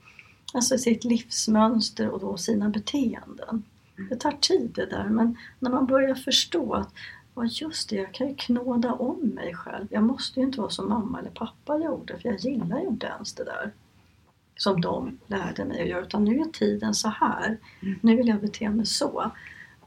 alltså 0.53 0.77
sitt 0.77 1.03
livsmönster 1.03 2.09
och 2.09 2.19
då 2.19 2.37
sina 2.37 2.69
beteenden. 2.69 3.63
Det 4.09 4.15
tar 4.15 4.31
tid 4.31 4.71
det 4.75 4.85
där, 4.85 5.09
men 5.09 5.37
när 5.59 5.71
man 5.71 5.85
börjar 5.85 6.15
förstå 6.15 6.73
att 6.73 6.93
Ja 7.35 7.45
just 7.45 7.89
det, 7.89 7.95
jag 7.95 8.13
kan 8.13 8.27
ju 8.27 8.35
knåda 8.35 8.93
om 8.93 9.19
mig 9.19 9.55
själv. 9.55 9.87
Jag 9.89 10.03
måste 10.03 10.39
ju 10.39 10.45
inte 10.45 10.59
vara 10.59 10.69
som 10.69 10.89
mamma 10.89 11.19
eller 11.19 11.29
pappa 11.29 11.77
gjorde 11.77 12.19
för 12.19 12.29
jag 12.29 12.39
gillar 12.39 12.79
ju 12.79 12.87
inte 12.87 13.07
ens 13.07 13.33
det 13.33 13.43
där 13.43 13.71
som 14.55 14.81
de 14.81 15.19
lärde 15.27 15.65
mig 15.65 15.81
att 15.81 15.87
göra. 15.87 16.01
Utan 16.01 16.25
nu 16.25 16.39
är 16.39 16.45
tiden 16.45 16.93
så 16.93 17.09
här. 17.09 17.57
Nu 18.01 18.15
vill 18.15 18.27
jag 18.27 18.41
bete 18.41 18.69
mig 18.69 18.85
så. 18.85 19.31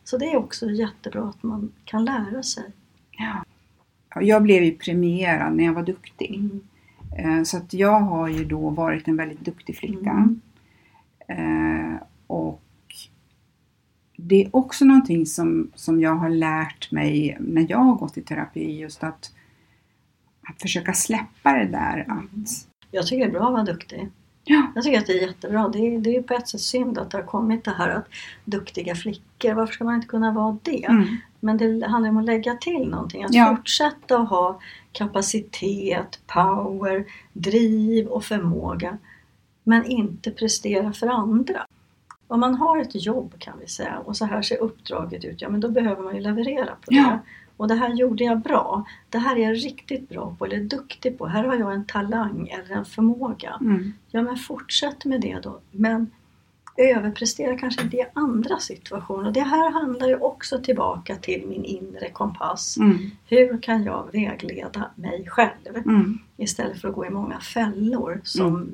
Så 0.04 0.18
det 0.18 0.32
är 0.32 0.36
också 0.36 0.70
jättebra 0.70 1.28
att 1.28 1.42
man 1.42 1.72
kan 1.84 2.04
lära 2.04 2.42
sig. 2.42 2.72
Ja. 3.18 3.44
Jag 4.20 4.42
blev 4.42 4.64
ju 4.64 4.72
premierad 4.78 5.56
när 5.56 5.64
jag 5.64 5.72
var 5.72 5.82
duktig. 5.82 6.40
Eh, 7.18 7.42
Så 7.42 7.56
att 7.56 7.74
jag 7.74 8.00
har 8.00 8.28
ju 8.28 8.44
då 8.44 8.70
varit 8.70 9.08
en 9.08 9.16
väldigt 9.16 9.40
duktig 9.40 9.76
flicka. 9.76 10.28
Eh, 11.28 11.94
och 12.26 12.60
det 14.16 14.44
är 14.44 14.56
också 14.56 14.84
någonting 14.84 15.26
som, 15.26 15.70
som 15.74 16.00
jag 16.00 16.14
har 16.14 16.28
lärt 16.28 16.90
mig 16.92 17.36
när 17.40 17.66
jag 17.68 17.78
har 17.78 17.94
gått 17.94 18.16
i 18.18 18.22
terapi. 18.22 18.78
Just 18.80 19.04
att, 19.04 19.32
att 20.48 20.62
försöka 20.62 20.92
släppa 20.92 21.52
det 21.52 21.64
där 21.66 22.04
att 22.08 22.68
Jag 22.90 23.06
tycker 23.06 23.24
det 23.24 23.30
är 23.30 23.32
bra 23.38 23.46
att 23.46 23.52
vara 23.52 23.62
duktig. 23.64 24.08
ja, 24.44 24.72
Jag 24.74 24.84
tycker 24.84 24.98
att 24.98 25.06
det 25.06 25.12
är 25.22 25.26
jättebra. 25.26 25.68
Det 25.68 25.78
är, 25.78 25.98
det 25.98 26.10
är 26.10 26.14
ju 26.14 26.22
på 26.22 26.34
ett 26.34 26.48
sätt 26.48 26.60
synd 26.60 26.98
att 26.98 27.10
det 27.10 27.16
har 27.18 27.24
kommit 27.24 27.64
det 27.64 27.70
här 27.70 27.88
att 27.88 28.08
duktiga 28.44 28.94
flickor, 28.94 29.52
varför 29.54 29.72
ska 29.74 29.84
man 29.84 29.94
inte 29.94 30.06
kunna 30.06 30.32
vara 30.32 30.58
det? 30.62 30.84
mm, 30.84 31.16
Men 31.44 31.56
det 31.56 31.86
handlar 31.86 32.10
om 32.10 32.16
att 32.16 32.24
lägga 32.24 32.54
till 32.54 32.88
någonting. 32.88 33.24
Att 33.24 33.34
Ja. 33.34 33.56
fortsätta 33.56 34.18
att 34.18 34.28
ha 34.28 34.60
kapacitet, 34.92 36.18
power, 36.26 37.04
driv 37.32 38.06
och 38.06 38.24
förmåga. 38.24 38.98
Men 39.64 39.84
inte 39.84 40.30
prestera 40.30 40.92
för 40.92 41.06
andra. 41.06 41.66
Om 42.28 42.40
man 42.40 42.54
har 42.54 42.78
ett 42.78 43.04
jobb 43.06 43.34
kan 43.38 43.54
vi 43.60 43.66
säga 43.66 43.98
och 43.98 44.16
så 44.16 44.24
här 44.24 44.42
ser 44.42 44.58
uppdraget 44.62 45.24
ut, 45.24 45.42
ja 45.42 45.48
men 45.48 45.60
då 45.60 45.68
behöver 45.68 46.02
man 46.02 46.14
ju 46.14 46.20
leverera 46.20 46.66
på 46.66 46.90
det. 46.90 46.96
Ja. 46.96 47.18
Och 47.56 47.68
det 47.68 47.74
här 47.74 47.88
gjorde 47.94 48.24
jag 48.24 48.40
bra. 48.40 48.84
Det 49.10 49.18
här 49.18 49.36
är 49.36 49.40
jag 49.42 49.54
riktigt 49.54 50.08
bra 50.08 50.36
på 50.38 50.44
eller 50.44 50.60
duktig 50.60 51.18
på. 51.18 51.26
Här 51.26 51.44
har 51.44 51.54
jag 51.56 51.72
en 51.74 51.84
talang 51.86 52.48
eller 52.48 52.74
en 52.76 52.84
förmåga. 52.84 53.58
mm, 53.60 53.92
Ja 54.10 54.22
men 54.22 54.36
fortsätt 54.36 55.04
med 55.04 55.20
det 55.20 55.38
då. 55.42 55.58
Men 55.70 56.10
överprestera 56.76 57.58
kanske 57.58 57.82
inte 57.82 57.96
i 57.96 58.04
andra 58.14 58.58
situationer. 58.58 59.32
Det 59.32 59.40
här 59.40 59.70
handlar 59.70 60.08
ju 60.08 60.16
också 60.16 60.58
tillbaka 60.62 61.16
till 61.16 61.46
min 61.46 61.64
inre 61.64 62.10
kompass. 62.10 62.76
mm, 62.76 62.98
Hur 63.28 63.58
kan 63.62 63.84
jag 63.84 64.12
vägleda 64.12 64.90
mig 64.94 65.26
själv? 65.28 65.76
mm, 65.76 66.18
Istället 66.36 66.80
för 66.80 66.88
att 66.88 66.94
gå 66.94 67.06
i 67.06 67.10
många 67.10 67.40
fällor 67.40 68.20
som 68.24 68.72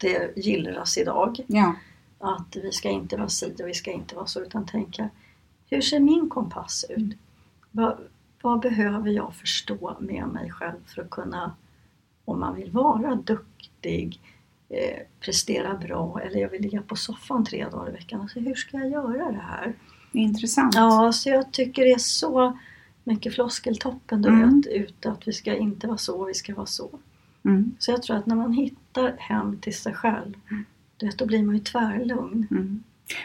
det 0.00 0.36
gillras 0.36 0.98
idag. 0.98 1.40
ja, 1.46 1.74
Att 2.18 2.56
vi 2.56 2.72
ska 2.72 2.88
inte 2.90 3.16
vara 3.16 3.28
si 3.28 3.54
och 3.62 3.68
vi 3.68 3.74
ska 3.74 3.90
inte 3.92 4.14
vara 4.14 4.26
så. 4.26 4.40
Utan 4.42 4.66
tänka, 4.66 5.08
hur 5.70 5.80
ser 5.80 6.00
min 6.00 6.28
kompass 6.28 6.84
ut? 6.88 7.16
Vad, 7.70 7.98
vad 8.42 8.60
behöver 8.60 9.10
jag 9.10 9.34
förstå 9.34 9.96
med 10.00 10.26
mig 10.28 10.50
själv 10.50 10.78
för 10.86 11.02
att 11.02 11.10
kunna, 11.10 11.52
om 12.24 12.40
man 12.40 12.54
vill 12.54 12.70
vara 12.70 13.14
duktig, 13.14 14.20
eh, 14.70 14.98
prestera 15.20 15.74
bra 15.74 16.20
eller 16.24 16.40
jag 16.40 16.48
vill 16.48 16.62
ligga 16.62 16.82
på 16.82 16.96
soffan 16.96 17.44
tre 17.44 17.64
dagar 17.68 17.88
i 17.88 17.92
veckan. 17.92 18.20
Alltså, 18.20 18.40
hur 18.40 18.54
ska 18.54 18.76
jag 18.78 18.90
göra 18.90 19.32
det 19.32 19.42
här? 19.48 19.72
intressant. 20.12 20.74
Ja, 20.74 21.12
så 21.12 21.28
jag 21.28 21.52
tycker 21.52 21.82
det 21.84 21.92
är 21.92 21.98
så 21.98 22.58
mycket 23.04 23.34
floskeltoppen 23.34 24.22
du 24.22 24.28
Mm. 24.28 24.62
ute 24.70 25.10
att 25.10 25.28
vi 25.28 25.32
ska 25.32 25.54
inte 25.56 25.86
vara 25.86 25.98
så, 25.98 26.24
vi 26.24 26.34
ska 26.34 26.54
vara 26.54 26.66
så. 26.66 26.90
Mm, 27.44 27.74
Så 27.78 27.90
jag 27.90 28.02
tror 28.02 28.16
att 28.16 28.26
när 28.26 28.36
man 28.36 28.52
hittar 28.52 29.16
hem 29.18 29.58
till 29.58 29.74
sig 29.76 29.94
själv, 29.94 30.34
du 30.96 31.06
vet, 31.06 31.18
då 31.18 31.26
blir 31.26 31.42
man 31.42 31.54
ju 31.54 31.60
tvärlugn. 31.60 32.46
mm. 32.50 32.82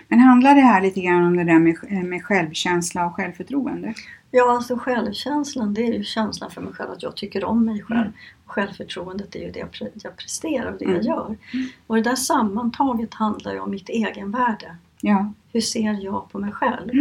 Men 0.07 0.19
handlar 0.19 0.55
det 0.55 0.61
här 0.61 0.81
lite 0.81 1.01
grann 1.01 1.23
om 1.23 1.37
det 1.37 1.43
där 1.43 1.59
med, 1.59 2.05
med 2.05 2.23
självkänsla 2.23 3.05
och 3.05 3.15
självförtroende? 3.15 3.93
Ja, 4.38 4.51
alltså 4.55 4.77
självkänslan 4.77 5.73
det 5.73 5.81
är 5.88 5.93
ju 5.93 6.03
känslan 6.03 6.51
för 6.51 6.61
mig 6.61 6.73
själv 6.73 6.91
att 6.91 7.03
jag 7.03 7.15
tycker 7.15 7.43
om 7.45 7.65
mig 7.65 7.81
själv. 7.81 8.11
Och 8.45 8.51
självförtroendet 8.51 9.36
är 9.36 9.39
ju 9.39 9.51
det 9.51 9.59
jag, 9.59 9.69
pre- 9.71 9.91
jag 10.03 10.17
presterar 10.17 10.71
och 10.71 10.77
det 10.79 10.86
jag 10.86 10.93
Mm. 10.93 11.05
gör. 11.07 11.38
Och 11.88 11.95
det 11.95 12.01
där 12.01 12.15
sammantaget 12.15 13.13
handlar 13.13 13.53
ju 13.53 13.59
om 13.59 13.71
mitt 13.71 13.89
egenvärde. 13.89 14.75
Ja, 15.01 15.33
Hur 15.53 15.61
ser 15.61 15.93
jag 16.03 16.31
på 16.31 16.39
mig 16.39 16.51
själv? 16.51 16.91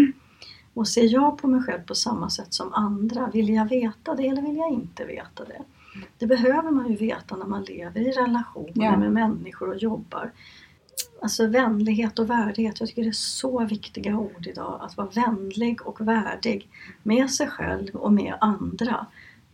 Och 0.74 0.88
ser 0.88 1.12
jag 1.12 1.38
på 1.38 1.46
mig 1.48 1.62
själv 1.62 1.80
på 1.82 1.94
samma 1.94 2.30
sätt 2.30 2.54
som 2.54 2.74
andra? 2.74 3.30
Vill 3.32 3.48
jag 3.48 3.68
veta 3.68 4.14
det 4.14 4.28
eller 4.28 4.42
vill 4.42 4.56
jag 4.56 4.70
inte 4.72 5.04
veta 5.04 5.44
det? 5.44 5.62
Det 6.18 6.26
behöver 6.26 6.70
man 6.70 6.88
ju 6.90 6.96
veta 6.96 7.36
när 7.36 7.46
man 7.46 7.62
lever 7.64 8.00
i 8.00 8.10
relationer 8.12 8.72
Ja. 8.84 8.96
med 8.96 9.12
människor 9.12 9.68
och 9.68 9.76
jobbar. 9.76 10.30
Alltså 11.22 11.46
vänlighet 11.46 12.18
och 12.18 12.30
värdighet, 12.30 12.80
jag 12.80 12.88
tycker 12.88 13.02
det 13.02 13.08
är 13.08 13.12
så 13.12 13.64
viktiga 13.64 14.16
ord 14.18 14.46
idag. 14.46 14.78
Att 14.82 14.96
vara 14.96 15.08
vänlig 15.08 15.86
och 15.86 16.00
värdig 16.00 16.68
med 17.02 17.30
sig 17.30 17.48
själv 17.48 17.96
och 17.96 18.12
med 18.12 18.34
andra. 18.40 19.06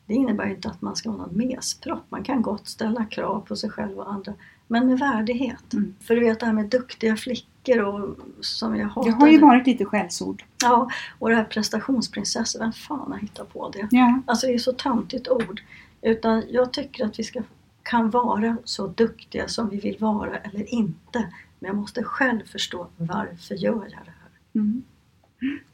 Det 0.07 0.15
innebär 0.15 0.47
inte 0.47 0.69
att 0.69 0.83
man 0.83 0.97
ska 0.97 1.11
vara 1.11 1.27
någon 1.27 1.37
mespropp. 1.37 2.05
Man 2.09 2.25
kan 2.25 2.43
gott 2.43 2.69
ställa 2.69 3.05
krav 3.05 3.41
på 3.41 3.57
sig 3.57 3.71
själv 3.71 3.99
och 3.99 4.13
andra. 4.13 4.35
Men 4.67 4.87
med 4.87 4.99
värdighet. 4.99 5.73
Mm. 5.73 5.95
För 6.01 6.15
du 6.15 6.21
vet 6.21 6.41
det 6.41 6.47
här 6.47 6.53
med 6.53 6.67
duktiga 6.67 7.17
flickor 7.17 7.79
och 7.79 8.17
som 8.41 8.77
jag 8.77 8.89
hatar. 8.89 9.11
det 9.11 9.17
har 9.17 9.29
ju 9.29 9.39
varit 9.39 9.67
lite 9.67 9.85
skällsord. 9.85 10.45
Ja, 10.63 10.91
och 11.19 11.29
det 11.29 11.37
här 11.37 11.45
prestationsprinsessa, 11.45 12.59
vem 12.59 12.73
fan 12.73 13.13
har 13.13 13.19
hittat 13.19 13.53
på 13.53 13.69
det? 13.69 13.89
Ja, 13.91 14.23
Alltså 14.27 14.47
det 14.47 14.55
är 14.55 14.59
så 14.59 14.73
töntigt 14.73 15.29
ord. 15.29 15.63
Utan 16.03 16.43
jag 16.49 16.73
tycker 16.73 17.05
att 17.05 17.19
vi 17.19 17.25
ska, 17.25 17.43
kan 17.83 18.11
vara 18.11 18.57
så 18.65 18.87
duktiga 18.87 19.49
som 19.49 19.69
vi 19.69 19.81
vill 19.81 19.97
vara 19.99 20.37
eller 20.39 20.75
inte. 20.75 21.19
Men 21.59 21.67
jag 21.69 21.77
måste 21.77 22.03
själv 22.05 22.45
förstå 22.47 22.87
varför 22.97 23.55
gör 23.55 23.73
jag 23.91 23.91
det 23.91 24.13
här? 24.21 24.31
mm, 24.55 24.83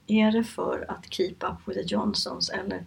Är 0.06 0.32
det 0.32 0.44
för 0.44 0.84
att 0.90 1.06
keep 1.14 1.34
up 1.40 1.68
with 1.68 1.80
the 1.80 1.94
Johnsons 1.94 2.50
eller 2.50 2.84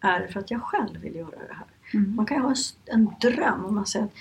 är 0.00 0.20
det 0.20 0.28
för 0.28 0.40
att 0.40 0.50
jag 0.50 0.62
själv 0.62 1.00
vill 1.00 1.14
göra 1.14 1.30
det 1.48 1.54
här? 1.54 1.66
mm, 1.94 2.16
Man 2.16 2.26
kan 2.26 2.36
ju 2.36 2.42
ha 2.42 2.54
en, 2.86 3.08
dröm 3.20 3.64
om 3.64 3.74
man 3.74 3.86
säger 3.86 4.04
att 4.04 4.12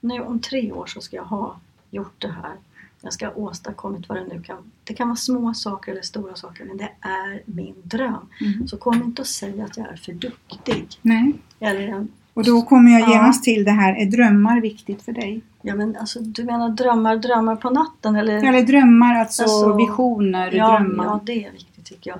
nu 0.00 0.20
om 0.20 0.40
tre 0.40 0.72
år 0.72 0.86
så 0.86 1.00
ska 1.00 1.16
jag 1.16 1.24
ha 1.24 1.60
gjort 1.90 2.22
det 2.22 2.32
här. 2.32 2.52
Jag 3.00 3.12
ska 3.12 3.26
ha 3.26 3.34
åstadkommit 3.34 4.08
vad 4.08 4.18
det 4.18 4.24
nu 4.24 4.42
kan 4.42 4.70
Det 4.84 4.94
kan 4.94 5.08
vara 5.08 5.16
små 5.16 5.54
saker 5.54 5.92
eller 5.92 6.02
stora 6.02 6.34
saker 6.34 6.64
men 6.64 6.76
det 6.76 6.90
är 7.00 7.42
min 7.44 7.74
dröm. 7.82 8.28
mm. 8.40 8.68
Så 8.68 8.76
kom 8.76 9.02
inte 9.02 9.22
och 9.22 9.28
säg 9.28 9.60
att 9.60 9.76
jag 9.76 9.88
är 9.88 9.96
för 9.96 10.12
duktig. 10.12 10.88
Nej. 11.02 11.32
Eller 11.60 11.88
en, 11.88 12.08
Och 12.38 12.44
då 12.44 12.62
kommer 12.62 12.90
jag 12.90 13.00
Ja. 13.00 13.10
genast 13.12 13.44
till 13.44 13.64
det 13.64 13.70
här, 13.70 13.96
är 13.96 14.06
drömmar 14.06 14.60
viktigt 14.60 15.02
för 15.02 15.12
dig? 15.12 15.40
ja 15.62 15.74
men 15.74 15.96
alltså 15.96 16.20
du 16.20 16.44
menar 16.44 16.68
drömmar, 16.68 17.16
drömmar 17.16 17.56
på 17.56 17.70
natten 17.70 18.16
eller? 18.16 18.44
Eller 18.44 18.62
drömmar, 18.62 19.14
alltså, 19.14 19.42
Alltså, 19.42 19.76
visioner, 19.76 20.52
ja, 20.52 20.78
drömmar. 20.78 21.04
ja, 21.04 21.20
det 21.24 21.44
är 21.44 21.52
viktigt 21.52 21.84
tycker 21.84 22.10
jag. 22.10 22.18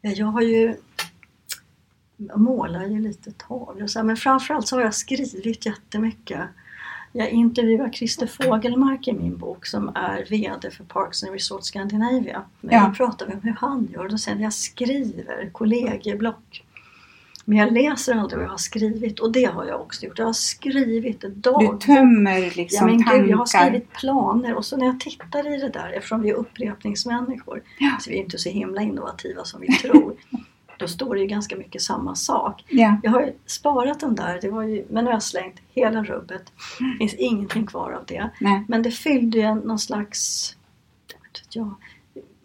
Ja, 0.00 0.10
Jag 0.10 0.26
har 0.26 0.40
ju 0.42 0.74
jag 2.16 2.40
målar 2.40 2.86
ju 2.86 3.00
lite 3.00 3.30
tavlor 3.32 3.82
och 3.82 3.90
så 3.90 3.98
här, 3.98 4.06
men 4.06 4.16
framförallt 4.16 4.66
så 4.68 4.76
har 4.76 4.82
jag 4.82 4.94
skrivit 4.94 5.66
jättemycket. 5.66 6.40
Jag 7.12 7.28
intervjuar 7.30 7.88
Christer 7.90 8.26
Fågelmark 8.26 9.08
i 9.08 9.12
min 9.12 9.36
bok 9.36 9.66
som 9.66 9.88
är 9.94 10.26
VD 10.30 10.70
för 10.70 10.84
Parks 10.84 11.22
and 11.24 11.32
Resort 11.32 11.64
Scandinavia. 11.64 12.42
Men 12.60 12.74
Ja. 12.74 12.86
Då 12.86 12.94
pratar 12.94 13.26
vi 13.26 13.32
om 13.32 13.40
hur 13.42 13.56
han 13.60 13.88
gör. 13.92 14.08
Då 14.08 14.18
säger 14.18 14.36
jag 14.38 14.44
jag 14.44 14.52
skriver 14.52 15.50
kollegieblock. 15.52 16.64
Men 17.44 17.58
jag 17.58 17.72
läser 17.72 18.14
aldrig 18.14 18.38
vad 18.38 18.44
jag 18.46 18.50
har 18.50 18.58
skrivit 18.58 19.20
och 19.20 19.32
det 19.32 19.44
har 19.44 19.64
jag 19.64 19.80
också 19.80 20.06
gjort. 20.06 20.18
Jag 20.18 20.26
har 20.26 20.32
skrivit 20.32 21.24
ett 21.24 21.34
Du 21.34 21.50
dagbok. 21.50 21.84
tömmer 21.84 22.38
Ja, 22.38 22.50
liksom 22.54 22.86
men 22.86 23.04
tankar. 23.04 23.18
gud, 23.22 23.30
jag 23.30 23.36
har 23.38 23.46
skrivit 23.46 23.92
planer 23.92 24.54
och 24.54 24.64
så 24.64 24.76
när 24.76 24.86
jag 24.86 25.00
tittar 25.00 25.54
i 25.54 25.60
det 25.60 25.68
där, 25.68 25.92
eftersom 25.92 26.22
vi 26.22 26.30
är 26.30 26.34
upprepningsmänniskor, 26.34 27.62
Ja. 27.78 27.90
så 28.00 28.10
vi 28.10 28.16
är 28.18 28.22
inte 28.22 28.38
så 28.38 28.48
himla 28.48 28.82
innovativa 28.82 29.44
som 29.44 29.60
vi 29.60 29.66
tror, 29.72 30.14
då 30.78 30.88
står 30.88 31.14
det 31.14 31.20
ju 31.20 31.26
ganska 31.26 31.56
mycket 31.56 31.82
samma 31.82 32.14
sak. 32.14 32.64
Ja. 32.68 32.96
Jag 33.02 33.10
har 33.10 33.20
ju 33.22 33.32
sparat 33.46 34.00
den 34.00 34.14
där, 34.14 34.38
det 34.42 34.50
var 34.50 34.62
ju, 34.62 34.84
men 34.90 35.04
nu 35.04 35.08
har 35.10 35.14
jag 35.14 35.22
slängt 35.22 35.56
hela 35.70 36.04
rubbet. 36.04 36.42
Det 36.78 36.98
finns 36.98 37.14
ingenting 37.14 37.66
kvar 37.66 37.92
av 37.92 38.04
det. 38.06 38.30
Nej. 38.40 38.64
Men 38.68 38.82
det 38.82 38.90
fyllde 38.90 39.38
ju 39.38 39.54
någon 39.54 39.78
slags 39.78 40.56
ja, 41.50 41.74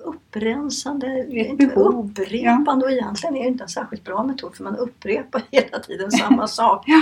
upprensande, 0.05 1.27
inte 1.29 1.65
upprepande 1.75 2.85
och 2.85 2.91
egentligen 2.91 3.35
är 3.35 3.41
det 3.41 3.47
inte 3.47 3.63
en 3.63 3.69
särskilt 3.69 4.03
bra 4.03 4.23
metod 4.23 4.55
för 4.55 4.63
man 4.63 4.75
upprepar 4.75 5.41
hela 5.51 5.79
tiden 5.79 6.11
samma 6.21 6.47
sak. 6.47 6.83
Ja. 6.87 7.01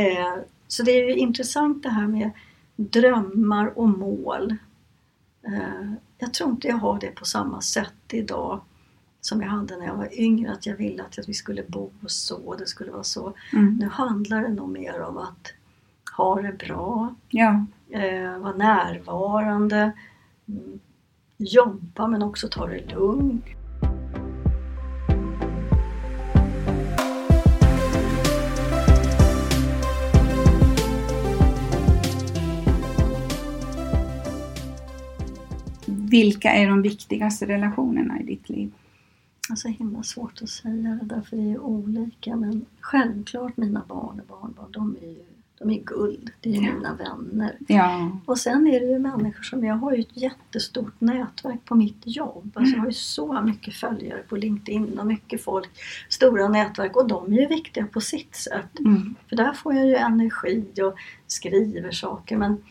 Eh, 0.00 0.34
så 0.68 0.82
det 0.82 0.90
är 0.90 1.04
ju 1.08 1.14
intressant 1.14 1.82
det 1.82 1.88
här 1.88 2.06
med 2.06 2.30
drömmar 2.76 3.78
och 3.78 3.88
mål. 3.88 4.56
Eh, 5.46 5.92
jag 6.18 6.34
tror 6.34 6.50
inte 6.50 6.68
jag 6.68 6.76
har 6.76 7.00
det 7.00 7.14
på 7.14 7.24
samma 7.24 7.60
sätt 7.60 7.92
idag 8.12 8.60
som 9.20 9.42
jag 9.42 9.48
hade 9.48 9.76
när 9.76 9.86
jag 9.86 9.94
var 9.96 10.20
yngre, 10.20 10.52
att 10.52 10.66
jag 10.66 10.76
ville 10.76 11.02
att 11.02 11.28
vi 11.28 11.34
skulle 11.34 11.62
bo 11.68 11.90
så, 12.06 12.54
det 12.54 12.66
skulle 12.66 12.90
vara 12.92 13.04
så. 13.04 13.34
Mm. 13.52 13.76
Nu 13.80 13.88
handlar 13.88 14.42
det 14.42 14.48
nog 14.48 14.68
mer 14.68 15.00
om 15.02 15.18
att 15.18 15.52
ha 16.16 16.42
det 16.42 16.52
bra, 16.52 17.14
Ja. 17.28 17.66
eh, 17.90 18.38
vara 18.38 18.52
närvarande, 18.52 19.92
jobba 21.36 22.06
men 22.06 22.22
också 22.22 22.48
ta 22.48 22.66
det 22.66 22.92
lugnt. 22.92 23.44
Vilka 35.86 36.50
är 36.50 36.68
de 36.68 36.82
viktigaste 36.82 37.46
relationerna 37.46 38.20
i 38.20 38.24
ditt 38.24 38.48
liv? 38.48 38.72
Alltså 39.50 39.68
himla 39.68 40.02
svårt 40.02 40.42
att 40.42 40.48
säga 40.48 40.98
det 41.02 41.14
där 41.14 41.20
för 41.20 41.36
det 41.36 41.52
är 41.52 41.58
olika 41.58 42.36
men 42.36 42.66
självklart 42.80 43.56
mina 43.56 43.84
barn 43.88 44.20
och 44.20 44.26
barnbarn 44.26 44.72
de 44.72 44.96
är 45.02 45.08
ju 45.08 45.35
de 45.58 45.70
är 45.70 45.80
guld, 45.80 46.30
det 46.40 46.48
är 46.48 46.54
ju 46.54 46.60
mina 46.60 46.94
vänner. 46.94 47.56
Ja. 47.68 48.18
Och 48.26 48.38
sen 48.38 48.66
är 48.66 48.80
det 48.80 48.86
ju 48.86 48.98
människor 48.98 49.42
som, 49.42 49.64
jag 49.64 49.74
har 49.74 49.92
ju 49.92 50.00
ett 50.00 50.16
jättestort 50.16 51.00
nätverk 51.00 51.64
på 51.64 51.74
mitt 51.74 52.02
jobb. 52.04 52.52
Alltså 52.54 52.74
jag 52.74 52.80
har 52.80 52.86
ju 52.86 52.92
så 52.92 53.40
mycket 53.40 53.74
följare 53.74 54.22
på 54.28 54.36
LinkedIn 54.36 54.98
och 54.98 55.06
mycket 55.06 55.44
folk, 55.44 55.68
stora 56.08 56.48
nätverk 56.48 56.96
och 56.96 57.08
de 57.08 57.32
är 57.32 57.40
ju 57.40 57.46
viktiga 57.46 57.86
på 57.86 58.00
sitt 58.00 58.34
sätt. 58.34 58.78
Mm. 58.78 59.14
För 59.28 59.36
där 59.36 59.52
får 59.52 59.74
jag 59.74 59.86
ju 59.86 59.94
energi 59.94 60.64
och 60.82 60.94
skriver 61.26 61.90
saker. 61.90 62.36
Men, 62.36 62.64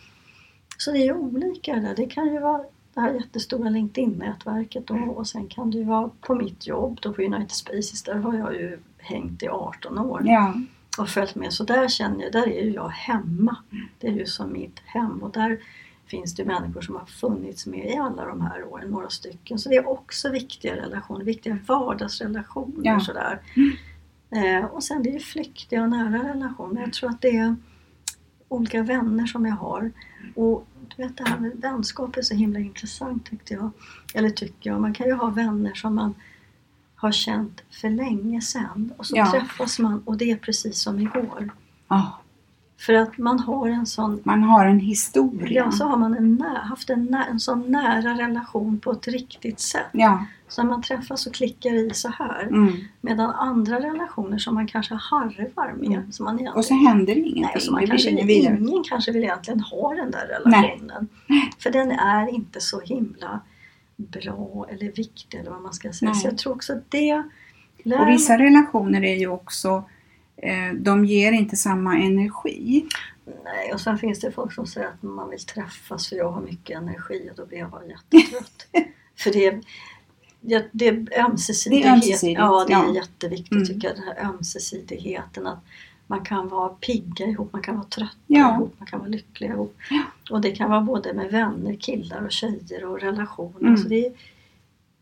så 0.78 0.92
det 0.92 0.98
är 0.98 1.06
ju 1.06 1.14
olika 1.14 1.76
där. 1.76 1.96
Det 1.96 2.06
kan 2.06 2.34
ju 2.34 2.40
vara 2.40 2.64
det 2.94 3.02
här 3.02 3.14
jättestora 3.14 3.70
LinkedIn-nätverket 3.70 4.88
då, 4.88 4.96
och 4.96 5.28
sen 5.28 5.48
kan 5.48 5.72
det 5.72 5.78
ju 5.78 5.84
vara 5.84 6.10
på 6.22 6.36
mitt 6.36 6.68
jobb 6.68 7.00
då 7.02 7.14
på 7.14 7.22
United 7.22 7.52
Spaces. 7.52 8.04
Där 8.04 8.16
har 8.16 8.34
jag 8.34 8.54
ju 8.54 8.80
hängt 8.98 9.44
i 9.44 9.48
18 9.48 10.00
år 10.00 10.22
Ja. 10.26 10.54
Och 10.98 11.10
följt 11.10 11.36
med. 11.36 11.54
Så 11.54 11.64
där 11.64 11.88
känner 11.88 12.24
jag, 12.24 12.32
där 12.32 12.48
är 12.48 12.64
ju 12.64 12.72
jag 12.72 12.90
hemma. 12.90 13.58
Det 14.00 14.08
är 14.08 14.12
ju 14.12 14.26
som 14.26 14.54
mitt 14.54 14.80
hem 14.86 15.24
och 15.24 15.32
där 15.32 15.60
finns 16.08 16.36
det 16.36 16.46
människor 16.46 16.82
som 16.82 16.96
har 16.96 17.06
funnits 17.06 17.66
med 17.66 17.86
i 17.94 17.98
alla 17.98 18.26
de 18.26 18.42
här 18.42 18.64
åren, 18.64 18.90
några 18.90 19.10
stycken. 19.10 19.60
Så 19.60 19.70
det 19.70 19.76
är 19.76 19.88
också 19.90 20.30
viktiga 20.30 20.76
relationer, 20.76 21.26
viktiga 21.26 21.58
vardagsrelationer 21.68 22.76
Ja. 22.84 23.00
sådär. 23.00 23.42
Eh, 24.30 24.66
och 24.66 24.84
sen 24.84 25.04
det 25.04 25.10
är 25.10 25.14
ju 25.14 25.20
flyktiga 25.20 25.84
och 25.84 25.90
nära 25.90 26.30
relationer. 26.34 26.82
Jag 26.82 26.94
tror 26.94 27.10
att 27.10 27.22
det 27.22 27.38
är 27.38 27.56
olika 28.50 28.84
vänner 28.84 29.26
som 29.26 29.46
jag 29.46 29.56
har. 29.56 29.92
Och 30.36 30.68
du 30.96 31.04
vet 31.04 31.18
det 31.18 31.24
här 31.30 31.40
med 31.40 31.52
vänskap 31.56 32.18
är 32.18 32.22
så 32.22 32.34
himla 32.36 32.60
intressant 32.60 33.26
tyckte 33.26 33.54
jag. 33.54 33.72
Eller 34.14 34.30
tycker 34.30 34.70
jag. 34.70 34.82
Man 34.82 34.94
kan 34.94 35.08
ju 35.08 35.14
ha 35.14 35.30
vänner 35.30 35.74
som 35.74 35.96
man 35.96 36.14
har 37.06 37.12
känt 37.12 37.62
för 37.82 37.90
länge 37.90 38.42
sedan 38.42 38.94
och 38.98 39.06
så 39.06 39.16
Ja. 39.18 39.32
träffas 39.32 39.80
man 39.80 40.02
och 40.06 40.18
det 40.18 40.32
är 40.32 40.36
precis 40.36 40.82
som 40.82 41.00
igår. 41.00 41.50
Ja. 41.88 42.20
För 42.80 42.94
att 42.94 43.18
man 43.18 43.40
har 43.40 43.68
en 43.70 43.86
sån 43.86 44.22
Man 44.24 44.44
har 44.44 44.66
en 44.66 44.80
historia. 44.80 45.64
Ja, 45.66 45.72
så 45.72 45.84
har 45.86 45.98
man 45.98 46.14
en 46.18 46.36
nä- 46.36 46.60
haft 46.64 46.90
en, 46.90 47.06
nä- 47.06 47.26
en 47.30 47.40
sån 47.40 47.72
nära 47.72 48.14
relation 48.18 48.80
på 48.80 48.92
ett 48.92 49.08
riktigt 49.08 49.60
sätt. 49.60 49.86
Ja. 49.92 50.26
Så 50.48 50.64
när 50.64 50.70
man 50.70 50.82
träffas 50.82 51.28
och 51.28 51.34
klickar 51.34 51.74
i 51.74 51.90
så 51.94 52.10
här. 52.10 52.44
Mm. 52.44 52.74
Medan 53.02 53.30
andra 53.32 53.80
relationer 53.80 54.38
som 54.38 54.54
man 54.56 54.68
kanske 54.68 54.94
harvar 54.96 55.74
med. 55.78 55.92
Mm. 56.00 56.12
Som 56.12 56.24
man 56.26 56.48
Och 56.56 56.66
så 56.66 56.74
händer 56.74 57.18
ingenting. 57.18 57.42
nej, 57.54 57.62
så 57.62 57.72
man 57.72 57.82
det 57.82 57.88
kanske, 57.88 58.26
vidare. 58.26 58.58
ingen 58.60 58.84
kanske 58.84 59.12
vill 59.12 59.24
egentligen 59.24 59.60
ha 59.60 59.94
den 59.94 60.12
där 60.12 60.28
relationen. 60.28 61.08
För 61.60 61.70
den 61.72 61.92
är 61.92 62.28
inte 62.28 62.62
så 62.62 62.82
himla 62.82 63.40
bra 63.98 64.66
eller 64.70 64.92
viktig 64.92 65.38
eller 65.40 65.52
vad 65.52 65.62
man 65.62 65.74
ska 65.74 65.94
säga. 65.94 66.12
Nej. 66.12 66.20
Så 66.22 66.28
jag 66.28 66.38
tror 66.38 66.54
också 66.54 66.74
att 66.74 66.92
det 66.92 67.24
lär 67.84 68.02
Och 68.02 68.08
vissa 68.10 68.38
relationer 68.38 69.04
är 69.04 69.16
ju 69.16 69.28
också, 69.28 69.84
eh, 70.38 70.74
de 70.80 71.06
ger 71.06 71.32
inte 71.32 71.56
samma 71.56 71.98
energi. 71.98 72.86
Nej, 73.44 73.74
och 73.74 73.82
sen 73.82 73.98
finns 73.98 74.20
det 74.20 74.32
folk 74.32 74.54
som 74.54 74.68
säger 74.68 74.88
att 74.88 75.04
man 75.04 75.30
vill 75.30 75.40
träffas 75.46 76.10
för 76.10 76.16
jag 76.16 76.32
har 76.32 76.42
mycket 76.42 76.78
energi 76.78 77.30
och 77.32 77.36
då 77.36 77.46
blir 77.46 77.58
jag 77.58 77.70
bara 77.70 77.86
jättetrött. 77.88 78.68
för 79.18 79.32
det 79.32 79.46
är, 79.46 79.62
ja, 80.42 80.62
det 80.72 80.88
är 80.88 81.20
ömsesidighet. 81.26 81.84
Det 81.86 81.90
är 81.90 81.94
ömsesidigt, 81.94 82.40
Ja, 82.40 82.66
det 82.68 82.74
är 82.74 82.78
ja. 82.78 82.96
jätteviktigt 82.96 83.52
Mm. 83.52 83.66
tycker 83.66 83.88
jag. 83.88 83.98
Den 83.98 84.04
här 84.04 84.26
ömsesidigheten. 84.30 85.48
Att 85.48 85.60
man 86.08 86.26
kan 86.26 86.48
vara 86.50 86.70
pigga 86.70 87.26
ihop, 87.26 87.54
man 87.54 87.62
kan 87.62 87.76
vara 87.76 87.86
trötta 87.88 88.16
Ja. 88.28 88.56
ihop, 88.56 88.76
man 88.78 88.88
kan 88.88 89.00
vara 89.00 89.10
lyckliga 89.10 89.52
ihop. 89.54 89.76
Ja. 89.90 90.04
Och 90.32 90.42
det 90.42 90.52
kan 90.52 90.70
vara 90.70 90.82
både 90.82 91.14
med 91.14 91.32
vänner, 91.32 91.76
killar 91.76 92.22
och 92.26 92.32
tjejer 92.32 92.86
och 92.86 93.00
relationer. 93.02 93.60
Mm. 93.62 93.78
Så 93.78 93.88
det, 93.88 94.06
är- 94.06 94.14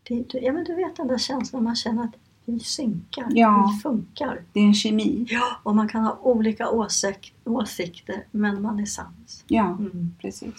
det, 0.02 0.26
ja, 0.42 0.52
men 0.52 0.64
du 0.64 0.74
vet 0.74 0.96
den 0.96 1.08
där 1.08 1.18
känslan 1.18 1.64
man 1.64 1.76
känner 1.76 2.04
att 2.04 2.14
vi 2.44 2.60
synkar, 2.60 3.26
Ja. 3.30 3.72
vi 3.76 3.80
funkar. 3.82 4.40
Det 4.52 4.60
är 4.60 4.64
en 4.64 4.74
kemi. 4.74 5.26
Ja, 5.30 5.56
och 5.62 5.76
man 5.76 5.88
kan 5.88 6.04
ha 6.04 6.18
olika 6.22 6.68
åsik- 6.70 7.32
åsikter 7.44 8.24
men 8.30 8.62
man 8.62 8.80
är 8.80 8.86
sams. 8.86 9.44
Ja, 9.48 9.64
Mm. 9.66 10.14
precis. 10.20 10.54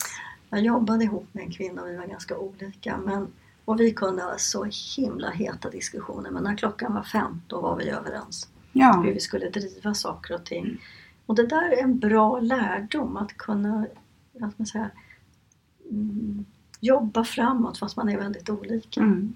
Jag 0.50 0.62
jobbade 0.62 1.04
ihop 1.04 1.28
med 1.32 1.43
en 1.43 1.52
kvinna 1.52 1.82
och 1.82 1.88
vi 1.89 1.96
var 1.98 2.06
ganska 2.06 2.38
olika. 2.38 2.98
Men, 2.98 3.28
och 3.66 3.80
vi 3.80 3.91
kunde 3.93 4.24
ha 4.24 4.38
så 4.38 4.68
himla 4.98 5.30
heta 5.30 5.70
diskussioner 5.70 6.32
men 6.32 6.43
när 6.43 6.56
klockan 6.56 6.93
var 6.93 7.04
fem 7.04 7.41
då 7.48 7.62
var 7.62 7.76
vi 7.76 7.89
överens. 7.89 8.50
Ja, 8.78 9.01
Hur 9.05 9.13
vi 9.13 9.19
skulle 9.19 9.49
driva 9.49 9.93
saker 9.93 10.34
och 10.36 10.45
ting. 10.45 10.78
Och 11.26 11.36
det 11.36 11.47
där 11.47 11.69
är 11.71 11.84
en 11.84 11.99
bra 11.99 12.39
lärdom 12.39 13.17
att 13.17 13.38
kunna 13.38 13.86
ska 14.36 14.51
man 14.57 14.65
säga, 14.65 14.89
mm, 15.91 16.45
jobba 16.80 17.23
framåt 17.23 17.78
fast 17.78 17.97
man 17.97 18.09
är 18.09 18.17
väldigt 18.17 18.49
olika. 18.49 19.01
mm. 19.01 19.34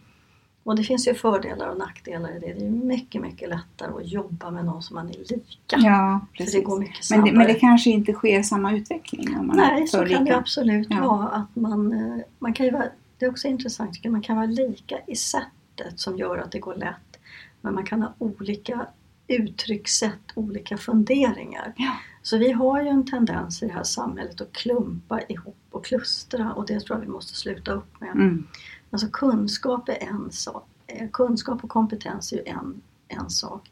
Och 0.64 0.76
det 0.76 0.84
finns 0.84 1.08
ju 1.08 1.14
fördelar 1.14 1.68
och 1.70 1.78
nackdelar 1.78 2.30
i 2.38 2.40
det. 2.40 2.54
Det 2.54 2.66
är 2.66 2.70
mycket, 2.70 3.22
mycket 3.22 3.50
lättare 3.50 3.92
att 3.94 4.08
jobba 4.12 4.52
med 4.52 4.66
någon 4.66 4.82
som 4.82 4.96
man 4.96 5.10
är 5.10 5.14
lika. 5.14 5.78
ja 5.78 6.20
För 6.32 6.38
precis. 6.38 6.54
det 6.54 6.62
går 6.62 6.80
mycket 6.80 7.10
men, 7.12 7.26
det, 7.26 7.32
men 7.32 7.48
det 7.48 7.54
kanske 7.54 7.90
inte 7.90 8.14
sker 8.14 8.44
samma 8.44 8.74
utveckling 8.76 9.38
om 9.38 9.48
man 9.48 9.58
Nej, 9.58 9.88
så 9.88 9.98
för 9.98 10.06
kan 10.06 10.14
det 10.18 10.24
lika. 10.24 10.38
absolut 10.38 10.88
Ja. 10.90 11.08
vara. 11.08 11.28
Att 11.28 11.56
man, 11.56 11.92
eh, 11.94 12.24
man 12.40 12.54
kan 12.54 12.66
ju 12.66 12.72
vara, 12.72 12.86
det 13.18 13.26
är 13.26 13.30
också 13.30 13.48
intressant, 13.48 14.06
man 14.06 14.22
kan 14.22 14.36
vara 14.36 14.46
lika 14.46 15.00
i 15.08 15.16
sättet 15.16 16.00
som 16.00 16.18
gör 16.18 16.38
att 16.38 16.52
det 16.52 16.60
går 16.60 16.76
lätt. 16.76 17.20
Men 17.62 17.74
man 17.76 17.86
kan 17.86 18.02
ha 18.02 18.14
olika 18.18 18.88
uttryckssätt, 19.30 20.32
olika 20.36 20.78
funderingar. 20.78 21.74
Ja. 21.78 21.92
Så 22.22 22.38
vi 22.38 22.52
har 22.52 22.82
ju 22.82 22.88
en 22.88 23.06
tendens 23.06 23.64
i 23.64 23.68
det 23.68 23.74
här 23.74 23.84
samhället 23.84 24.42
att 24.42 24.54
klumpa 24.54 25.22
ihop 25.22 25.58
och 25.72 25.86
klustra 25.86 26.54
och 26.54 26.66
det 26.66 26.80
tror 26.80 26.98
jag 26.98 27.06
vi 27.06 27.12
måste 27.12 27.36
sluta 27.36 27.72
upp 27.72 28.02
med. 28.02 28.12
Mm. 28.12 28.48
Alltså 28.92 29.08
kunskap 29.08 29.90
är 29.90 30.08
en 30.08 30.32
sak. 30.32 30.68
Eh, 30.88 31.10
Kunskap 31.14 31.64
och 31.64 31.70
kompetens 31.70 32.34
är 32.34 32.38
ju 32.38 32.44
en, 32.46 32.82
en 33.08 33.30
sak. 33.30 33.72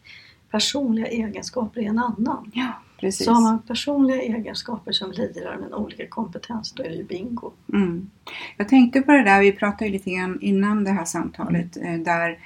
Personliga 0.51 1.07
egenskaper 1.07 1.81
är 1.81 1.85
en 1.85 1.99
annan. 1.99 2.51
Ja, 2.53 2.81
precis. 2.99 3.25
Så 3.25 3.31
har 3.31 3.41
man 3.41 3.59
personliga 3.59 4.21
egenskaper 4.21 4.91
som 4.91 5.11
lirar 5.11 5.57
med 5.57 5.73
olika 5.73 6.07
kompetens, 6.07 6.71
då 6.71 6.83
är 6.83 6.89
det 6.89 6.95
ju 6.95 7.03
bingo. 7.03 7.51
Mm. 7.73 8.09
Jag 8.57 8.69
tänkte 8.69 9.01
på 9.01 9.11
det 9.11 9.23
där, 9.23 9.41
vi 9.41 9.51
pratade 9.51 9.85
ju 9.85 9.91
lite 9.91 10.11
grann 10.11 10.41
innan 10.41 10.83
det 10.83 10.91
här 10.91 11.05
samtalet 11.05 11.77
eh, 11.77 11.93
där 11.93 12.39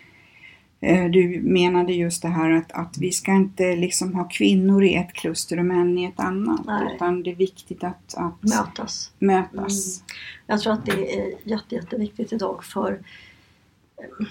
du 1.11 1.41
menade 1.43 1.93
just 1.93 2.21
det 2.21 2.27
här 2.27 2.51
att, 2.51 2.71
att 2.71 2.97
vi 2.97 3.11
ska 3.11 3.32
inte 3.32 3.75
liksom 3.75 4.15
ha 4.15 4.23
kvinnor 4.23 4.84
i 4.84 4.95
ett 4.95 5.13
kluster 5.13 5.59
och 5.59 5.65
män 5.65 5.97
i 5.97 6.05
ett 6.05 6.19
annat. 6.19 6.65
Nej. 6.65 6.95
Utan 6.95 7.23
det 7.23 7.32
är 7.32 7.36
viktigt 7.36 7.84
att, 7.84 8.15
att 8.15 8.43
Mötas. 8.43 9.11
mötas. 9.19 10.03
Jag 10.47 10.61
tror 10.61 10.73
att 10.73 10.86
det 10.86 11.19
är 11.19 11.34
jätte, 11.43 11.75
jätteviktigt 11.75 12.34
idag 12.34 12.63
för, 12.63 13.01
eh, 13.97 14.27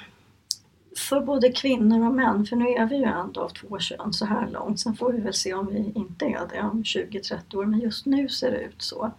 för 1.09 1.21
både 1.21 1.53
kvinnor 1.53 2.07
och 2.07 2.15
män. 2.15 2.47
För 2.47 2.57
nu 2.57 2.69
är 2.69 2.87
vi 2.87 2.97
ju 2.97 3.05
ändå 3.05 3.41
av 3.41 3.49
två 3.49 3.79
kön 3.79 4.13
så 4.13 4.27
här 4.27 4.51
långt. 4.51 4.81
Sen 4.81 4.97
får 4.97 5.13
vi 5.13 5.21
väl 5.21 5.35
se 5.35 5.55
om 5.55 5.67
vi 5.67 5.93
inte 5.95 6.25
är 6.25 6.49
det 6.53 6.61
om 6.61 6.83
20-30 6.83 7.57
år. 7.57 7.65
Men 7.65 7.81
just 7.81 8.07
nu 8.07 8.29
ser 8.29 8.51
det 8.51 8.61
ut 8.61 8.83
så. 8.83 9.13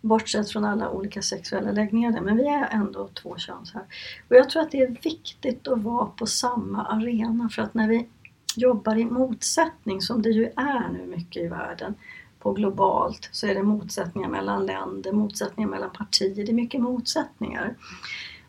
Bortsett 0.00 0.50
från 0.50 0.64
alla 0.64 0.90
olika 0.90 1.22
sexuella 1.22 1.72
läggningar. 1.72 2.20
Men 2.20 2.36
vi 2.36 2.48
är 2.48 2.68
ändå 2.70 3.08
två 3.08 3.36
kön 3.36 3.64
här. 3.74 3.82
Och 4.28 4.36
jag 4.36 4.50
tror 4.50 4.62
att 4.62 4.70
det 4.70 4.80
är 4.80 4.96
viktigt 5.02 5.68
att 5.68 5.82
vara 5.82 6.06
på 6.06 6.26
samma 6.26 6.84
arena. 6.84 7.48
För 7.48 7.62
att 7.62 7.74
när 7.74 7.88
vi 7.88 8.08
jobbar 8.56 8.98
i 8.98 9.04
motsättning 9.04 10.00
som 10.00 10.22
det 10.22 10.30
ju 10.30 10.44
är 10.56 10.88
nu 10.88 11.06
mycket 11.06 11.42
i 11.42 11.46
världen 11.46 11.94
på 12.38 12.52
globalt 12.52 13.28
så 13.32 13.46
är 13.46 13.54
det 13.54 13.62
motsättningar 13.62 14.28
mellan 14.28 14.66
länder, 14.66 15.12
motsättningar 15.12 15.70
mellan 15.70 15.90
partier, 15.90 16.46
det 16.46 16.52
är 16.52 16.54
mycket 16.54 16.80
motsättningar. 16.80 17.76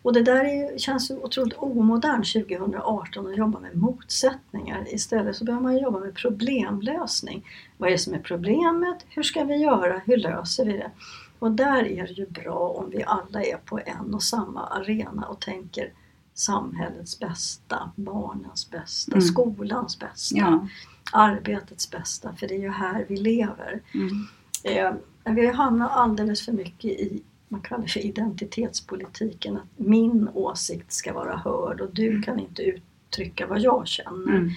Och 0.02 0.14
det 0.14 0.22
där 0.22 0.46
är, 0.46 0.78
känns 0.78 1.12
otroligt 1.12 1.58
omodernt 1.58 2.34
2018 2.34 3.28
att 3.28 3.38
jobba 3.38 3.60
med 3.60 3.78
motsättningar. 3.78 4.94
Istället 4.94 5.36
så 5.36 5.46
behöver 5.46 5.64
man 5.64 5.78
jobba 5.78 6.00
med 6.00 6.16
problemlösning. 6.16 7.46
Vad 7.78 7.88
är 7.88 7.92
det 7.92 7.98
som 7.98 8.14
är 8.14 8.20
problemet? 8.20 9.06
Hur 9.10 9.24
ska 9.24 9.44
vi 9.44 9.56
göra? 9.56 10.02
Hur 10.06 10.18
löser 10.18 10.66
vi 10.66 10.72
det? 10.72 10.92
Och 11.40 11.52
där 11.52 11.84
är 11.84 12.08
det 12.08 12.14
ju 12.14 12.26
bra 12.26 12.60
om 12.78 12.90
vi 12.90 13.04
alla 13.04 13.44
är 13.44 13.58
på 13.58 13.80
en 13.86 14.14
och 14.14 14.24
samma 14.24 14.68
arena 14.68 15.26
och 15.26 15.40
tänker 15.40 15.94
samhällets 16.34 17.20
bästa, 17.20 17.92
barnens 17.96 18.70
bästa, 18.70 19.12
mm. 19.12 19.22
skolans 19.22 20.00
bästa, 20.00 20.38
ja. 20.38 20.68
arbetets 21.12 21.92
bästa, 21.92 22.36
för 22.36 22.48
det 22.48 22.56
är 22.56 22.62
ju 22.62 22.70
här 22.70 23.06
vi 23.10 23.18
lever. 23.18 23.82
Mm. 23.94 24.28
Eh, 24.64 25.34
vi 25.34 25.46
har 25.46 25.54
hamnat 25.54 25.92
alldeles 25.92 26.46
för 26.46 26.52
mycket 26.52 26.92
i 26.92 27.24
man 27.50 27.62
kallar 27.62 27.88
för 27.88 28.06
identitetspolitiken, 28.06 29.58
att 29.58 29.70
min 29.76 30.30
åsikt 30.34 30.94
ska 30.94 31.14
vara 31.14 31.38
hörd 31.38 31.82
och 31.82 31.94
du 31.94 32.22
kan 32.22 32.40
inte 32.40 32.62
uttrycka 32.64 33.48
vad 33.48 33.60
jag 33.60 33.88
känner. 33.88 34.36
Mm. 34.36 34.50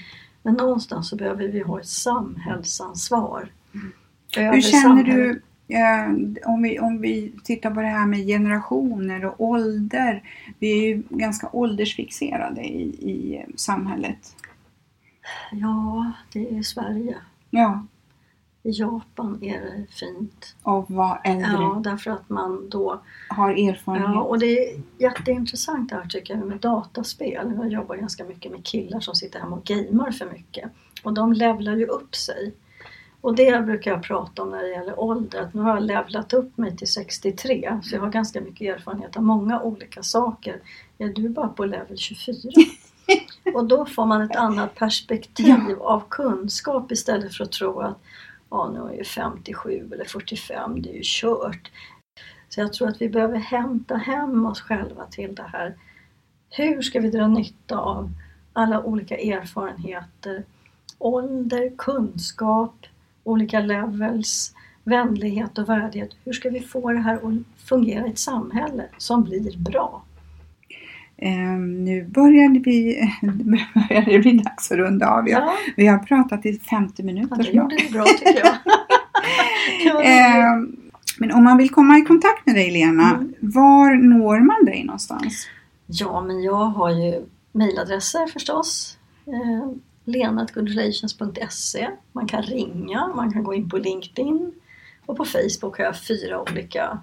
Men 0.43 0.55
någonstans 0.55 1.09
så 1.09 1.17
behöver 1.17 1.49
vi 1.49 1.61
ha 1.61 1.81
ett 1.81 1.87
samhällsansvar. 1.87 3.53
Mm. 3.75 3.93
Hur 4.37 4.61
känner 4.61 4.83
samhället. 4.83 5.15
du 5.15 5.43
om, 6.45 6.63
vi, 6.63 6.79
om 6.79 7.01
vi 7.01 7.33
tittar 7.45 7.71
på 7.71 7.81
det 7.81 7.87
här 7.87 8.07
med 8.07 8.27
generationer 8.27 9.25
och 9.25 9.41
ålder. 9.41 10.23
Vi 10.59 10.73
är 10.73 10.89
ju 10.89 11.03
ganska 11.09 11.49
åldersfixerade 11.53 12.63
i, 12.63 12.83
i 12.83 13.45
samhället. 13.57 14.37
Ja, 15.53 16.13
det 16.33 16.57
är 16.59 16.63
Sverige. 16.63 17.17
Ja. 17.51 17.87
I 18.65 18.71
Japan 18.71 19.39
är 19.43 19.61
det 19.61 19.87
fint. 19.91 20.57
Och 20.63 20.91
vara 20.91 21.19
äldre. 21.19 21.53
Ja, 21.53 21.81
därför 21.85 22.11
att 22.11 22.29
man 22.29 22.69
då 22.71 23.01
har 23.29 23.51
erfarenhet. 23.51 24.11
Ja, 24.15 24.23
och 24.23 24.39
det 24.39 24.59
är 24.59 24.81
jätteintressant 24.99 25.91
det 25.91 25.97
här 25.97 26.07
tycker 26.07 26.37
jag 26.37 26.47
med 26.47 26.59
dataspel. 26.59 27.53
Jag 27.57 27.69
jobbar 27.69 27.97
ganska 27.97 28.25
mycket 28.25 28.53
med 28.53 28.65
killar 28.65 29.01
som 29.01 29.15
sitter 29.15 29.41
hemma 29.41 29.57
och 29.57 29.65
gamer 29.65 30.11
för 30.11 30.31
mycket. 30.31 30.71
Och 31.03 31.13
de 31.13 31.33
levlar 31.33 31.77
ju 31.77 31.87
upp 31.87 32.15
sig. 32.15 32.53
Och 33.23 33.37
det 33.37 33.65
brukar 33.67 33.91
jag 33.91 34.03
prata 34.03 34.43
om 34.43 34.51
när 34.51 34.63
det 34.63 34.71
gäller 34.71 35.01
ålder, 35.01 35.41
att 35.41 35.55
nu 35.55 35.63
har 35.63 35.75
jag 35.75 35.83
levlat 35.83 36.33
upp 36.33 36.59
mig 36.59 36.77
till 36.77 36.87
63 36.87 37.81
så 37.83 37.95
jag 37.95 38.01
har 38.01 38.11
ganska 38.11 38.41
mycket 38.41 38.77
erfarenhet 38.77 39.17
av 39.17 39.23
många 39.23 39.61
olika 39.61 40.03
saker. 40.03 40.61
Ja, 40.99 41.09
du 41.09 41.25
är 41.25 41.29
bara 41.29 41.49
på 41.49 41.65
level 41.65 41.99
24. 41.99 42.53
Och 43.55 43.65
då 43.65 43.87
får 43.87 44.07
man 44.07 44.23
ett 44.23 44.37
annat 44.37 44.75
perspektiv 44.75 45.57
ja. 45.69 45.77
av 45.81 46.03
kunskap 46.09 46.93
istället 46.93 47.35
för 47.35 47.45
att 47.45 47.53
tro 47.53 47.81
att 47.81 47.99
ja, 48.51 48.71
nu 48.71 48.95
är 48.95 48.97
jag 48.97 49.07
57 49.07 49.91
eller 49.93 50.05
45, 50.05 50.83
det 50.83 50.91
är 50.91 50.95
ju 50.95 51.03
kört. 51.05 51.71
Så 52.49 52.61
jag 52.61 52.73
tror 52.73 52.89
att 52.89 53.03
vi 53.03 53.09
behöver 53.09 53.39
hämta 53.39 53.97
hem 53.97 54.47
oss 54.47 54.61
själva 54.61 55.07
till 55.07 55.35
det 55.35 55.47
här. 55.53 55.77
Hur 56.51 56.83
ska 56.83 57.01
vi 57.01 57.11
dra 57.11 57.27
nytta 57.27 57.79
av 57.79 58.11
alla 58.53 58.83
olika 58.83 59.17
erfarenheter, 59.17 60.45
ålder, 60.99 61.73
kunskap, 61.79 62.87
olika 63.25 63.61
levels, 63.61 64.55
vänlighet 64.85 65.59
och 65.59 65.69
värdighet. 65.69 66.11
Hur 66.25 66.33
ska 66.33 66.51
vi 66.51 66.61
få 66.61 66.93
det 66.93 66.99
här 66.99 67.15
att 67.15 67.69
fungera 67.69 68.07
i 68.07 68.11
ett 68.11 68.19
samhälle 68.19 68.85
som 68.99 69.23
blir 69.25 69.59
bra? 69.59 70.03
Um, 71.23 71.85
nu 71.85 72.05
börjar 72.05 72.49
det, 72.49 72.61
bli, 72.61 73.11
börjar 73.89 74.03
det 74.03 74.19
bli 74.19 74.33
dags 74.33 74.73
att 74.73 74.79
runda 74.79 75.09
av. 75.09 75.29
Ja. 75.29 75.55
Vi 75.77 75.87
har 75.87 75.99
pratat 75.99 76.47
i 76.47 76.59
50 76.59 77.03
minuter. 77.03 77.37
Ja, 77.39 77.45
det 77.45 77.53
gjorde 77.53 77.77
det 77.77 77.93
bra 77.93 78.05
tycker 78.05 78.43
jag. 78.45 78.55
um, 80.57 80.77
men 81.19 81.33
om 81.33 81.45
man 81.45 81.57
vill 81.57 81.71
komma 81.71 81.99
i 81.99 82.03
kontakt 82.03 82.47
med 82.47 82.55
dig 82.55 82.71
Lena, 82.71 83.11
mm. 83.11 83.35
var 83.41 83.95
når 83.95 84.41
man 84.41 84.65
dig 84.65 84.85
någonstans? 84.85 85.49
Ja, 85.87 86.21
men 86.21 86.43
jag 86.43 86.65
har 86.65 86.91
ju 86.91 87.27
mejladresser 87.53 88.27
förstås. 88.27 88.99
Lenatgoodrelations.se. 90.05 91.91
Man 92.13 92.27
kan 92.27 92.43
ringa, 92.43 93.07
man 93.17 93.33
kan 93.33 93.45
gå 93.45 93.55
in 93.55 93.69
på 93.71 93.77
LinkedIn 93.77 94.53
och 95.07 95.17
på 95.17 95.25
Facebook 95.25 95.79
har 95.79 95.85
jag 95.85 95.99
fyra 95.99 96.41
olika 96.41 97.01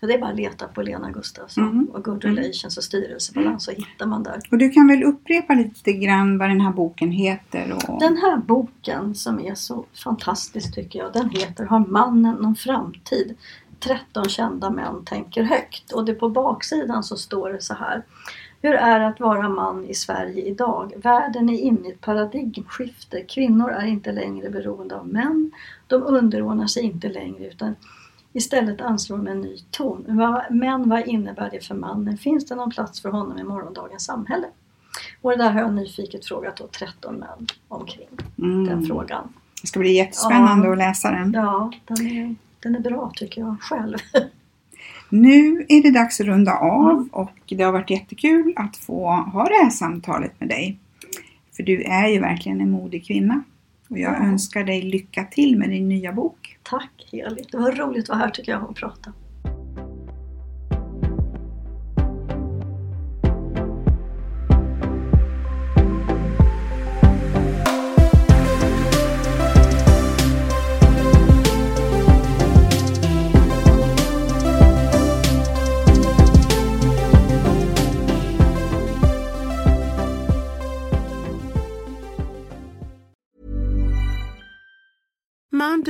det 0.00 0.14
är 0.14 0.18
bara 0.18 0.30
att 0.30 0.36
leta 0.36 0.68
på 0.68 0.82
Lena 0.82 1.10
Gustafsson 1.10 1.64
mm. 1.64 1.86
och 1.86 2.04
Good 2.04 2.24
mm. 2.24 2.36
Relations 2.36 2.76
och 2.76 2.84
styrelsebalans 2.84 3.64
så 3.64 3.70
hittar 3.70 4.06
man 4.06 4.22
där. 4.22 4.40
Och 4.50 4.58
du 4.58 4.70
kan 4.70 4.88
väl 4.88 5.02
upprepa 5.02 5.54
lite 5.54 5.92
grann 5.92 6.38
vad 6.38 6.48
den 6.48 6.60
här 6.60 6.72
boken 6.72 7.10
heter? 7.10 7.72
Och... 7.72 8.00
Den 8.00 8.16
här 8.16 8.36
boken 8.36 9.14
som 9.14 9.40
är 9.40 9.54
så 9.54 9.84
fantastisk 10.04 10.74
tycker 10.74 10.98
jag, 10.98 11.12
den 11.12 11.30
heter 11.30 11.64
Har 11.64 11.78
mannen 11.78 12.34
någon 12.34 12.56
framtid? 12.56 13.36
13 13.80 14.28
kända 14.28 14.70
män 14.70 15.04
tänker 15.04 15.42
högt. 15.42 15.92
Och 15.92 16.04
det 16.04 16.14
på 16.14 16.28
baksidan 16.28 17.02
så 17.02 17.16
står 17.16 17.50
det 17.50 17.62
så 17.62 17.74
här. 17.74 18.02
Hur 18.66 18.74
är 18.74 19.00
det 19.00 19.06
att 19.06 19.20
vara 19.20 19.48
man 19.48 19.84
i 19.84 19.94
Sverige 19.94 20.42
idag? 20.42 20.92
Världen 20.96 21.48
är 21.50 21.58
inne 21.58 21.88
i 21.88 21.92
ett 21.92 22.00
paradigmskifte. 22.00 23.20
Kvinnor 23.22 23.70
är 23.70 23.86
inte 23.86 24.12
längre 24.12 24.50
beroende 24.50 24.96
av 24.96 25.08
män. 25.08 25.50
De 25.86 26.02
underordnar 26.02 26.66
sig 26.66 26.82
inte 26.82 27.08
längre 27.08 27.46
utan 27.46 27.76
istället 28.32 28.80
anslår 28.80 29.16
de 29.16 29.26
en 29.26 29.40
ny 29.40 29.58
ton. 29.70 30.04
Men 30.50 30.88
vad 30.88 31.08
innebär 31.08 31.50
det 31.50 31.66
för 31.66 31.74
mannen? 31.74 32.18
Finns 32.18 32.46
det 32.46 32.54
någon 32.54 32.70
plats 32.70 33.02
för 33.02 33.08
honom 33.08 33.38
i 33.38 33.44
morgondagens 33.44 34.04
samhälle? 34.04 34.46
Och 35.22 35.30
det 35.30 35.36
där 35.36 35.50
har 35.50 35.60
jag 35.60 35.74
nyfiket 35.74 36.26
frågat 36.26 36.56
då 36.56 36.66
13 36.66 37.14
män 37.14 37.46
omkring 37.68 38.08
mm. 38.38 38.66
den 38.66 38.86
frågan. 38.86 39.32
Det 39.62 39.66
ska 39.66 39.80
bli 39.80 39.92
jättespännande 39.92 40.66
ja, 40.66 40.72
att 40.72 40.78
läsa 40.78 41.10
den. 41.10 41.32
Ja, 41.32 41.72
den 41.84 42.06
är, 42.06 42.34
den 42.62 42.74
är 42.76 42.80
bra 42.80 43.12
tycker 43.14 43.40
jag 43.40 43.56
själv. 43.60 43.96
Nu 45.08 45.66
är 45.68 45.82
det 45.82 45.90
dags 45.90 46.20
att 46.20 46.26
runda 46.26 46.52
av 46.52 47.08
och 47.12 47.38
det 47.46 47.62
har 47.62 47.72
varit 47.72 47.90
jättekul 47.90 48.52
att 48.56 48.76
få 48.76 49.10
ha 49.10 49.44
det 49.44 49.64
här 49.64 49.70
samtalet 49.70 50.40
med 50.40 50.48
dig. 50.48 50.78
För 51.56 51.62
du 51.62 51.82
är 51.82 52.08
ju 52.08 52.20
verkligen 52.20 52.60
en 52.60 52.70
modig 52.70 53.06
kvinna. 53.06 53.42
Och 53.88 53.98
jag 53.98 54.16
mm. 54.16 54.30
önskar 54.30 54.64
dig 54.64 54.82
lycka 54.82 55.24
till 55.24 55.58
med 55.58 55.70
din 55.70 55.88
nya 55.88 56.12
bok. 56.12 56.58
Tack 56.62 57.08
Heli! 57.12 57.44
Det 57.50 57.56
var 57.56 57.72
roligt 57.72 58.02
att 58.02 58.08
vara 58.08 58.18
här 58.18 58.30
tycker 58.30 58.52
jag 58.52 58.70
och 58.70 58.76
prata. 58.76 59.12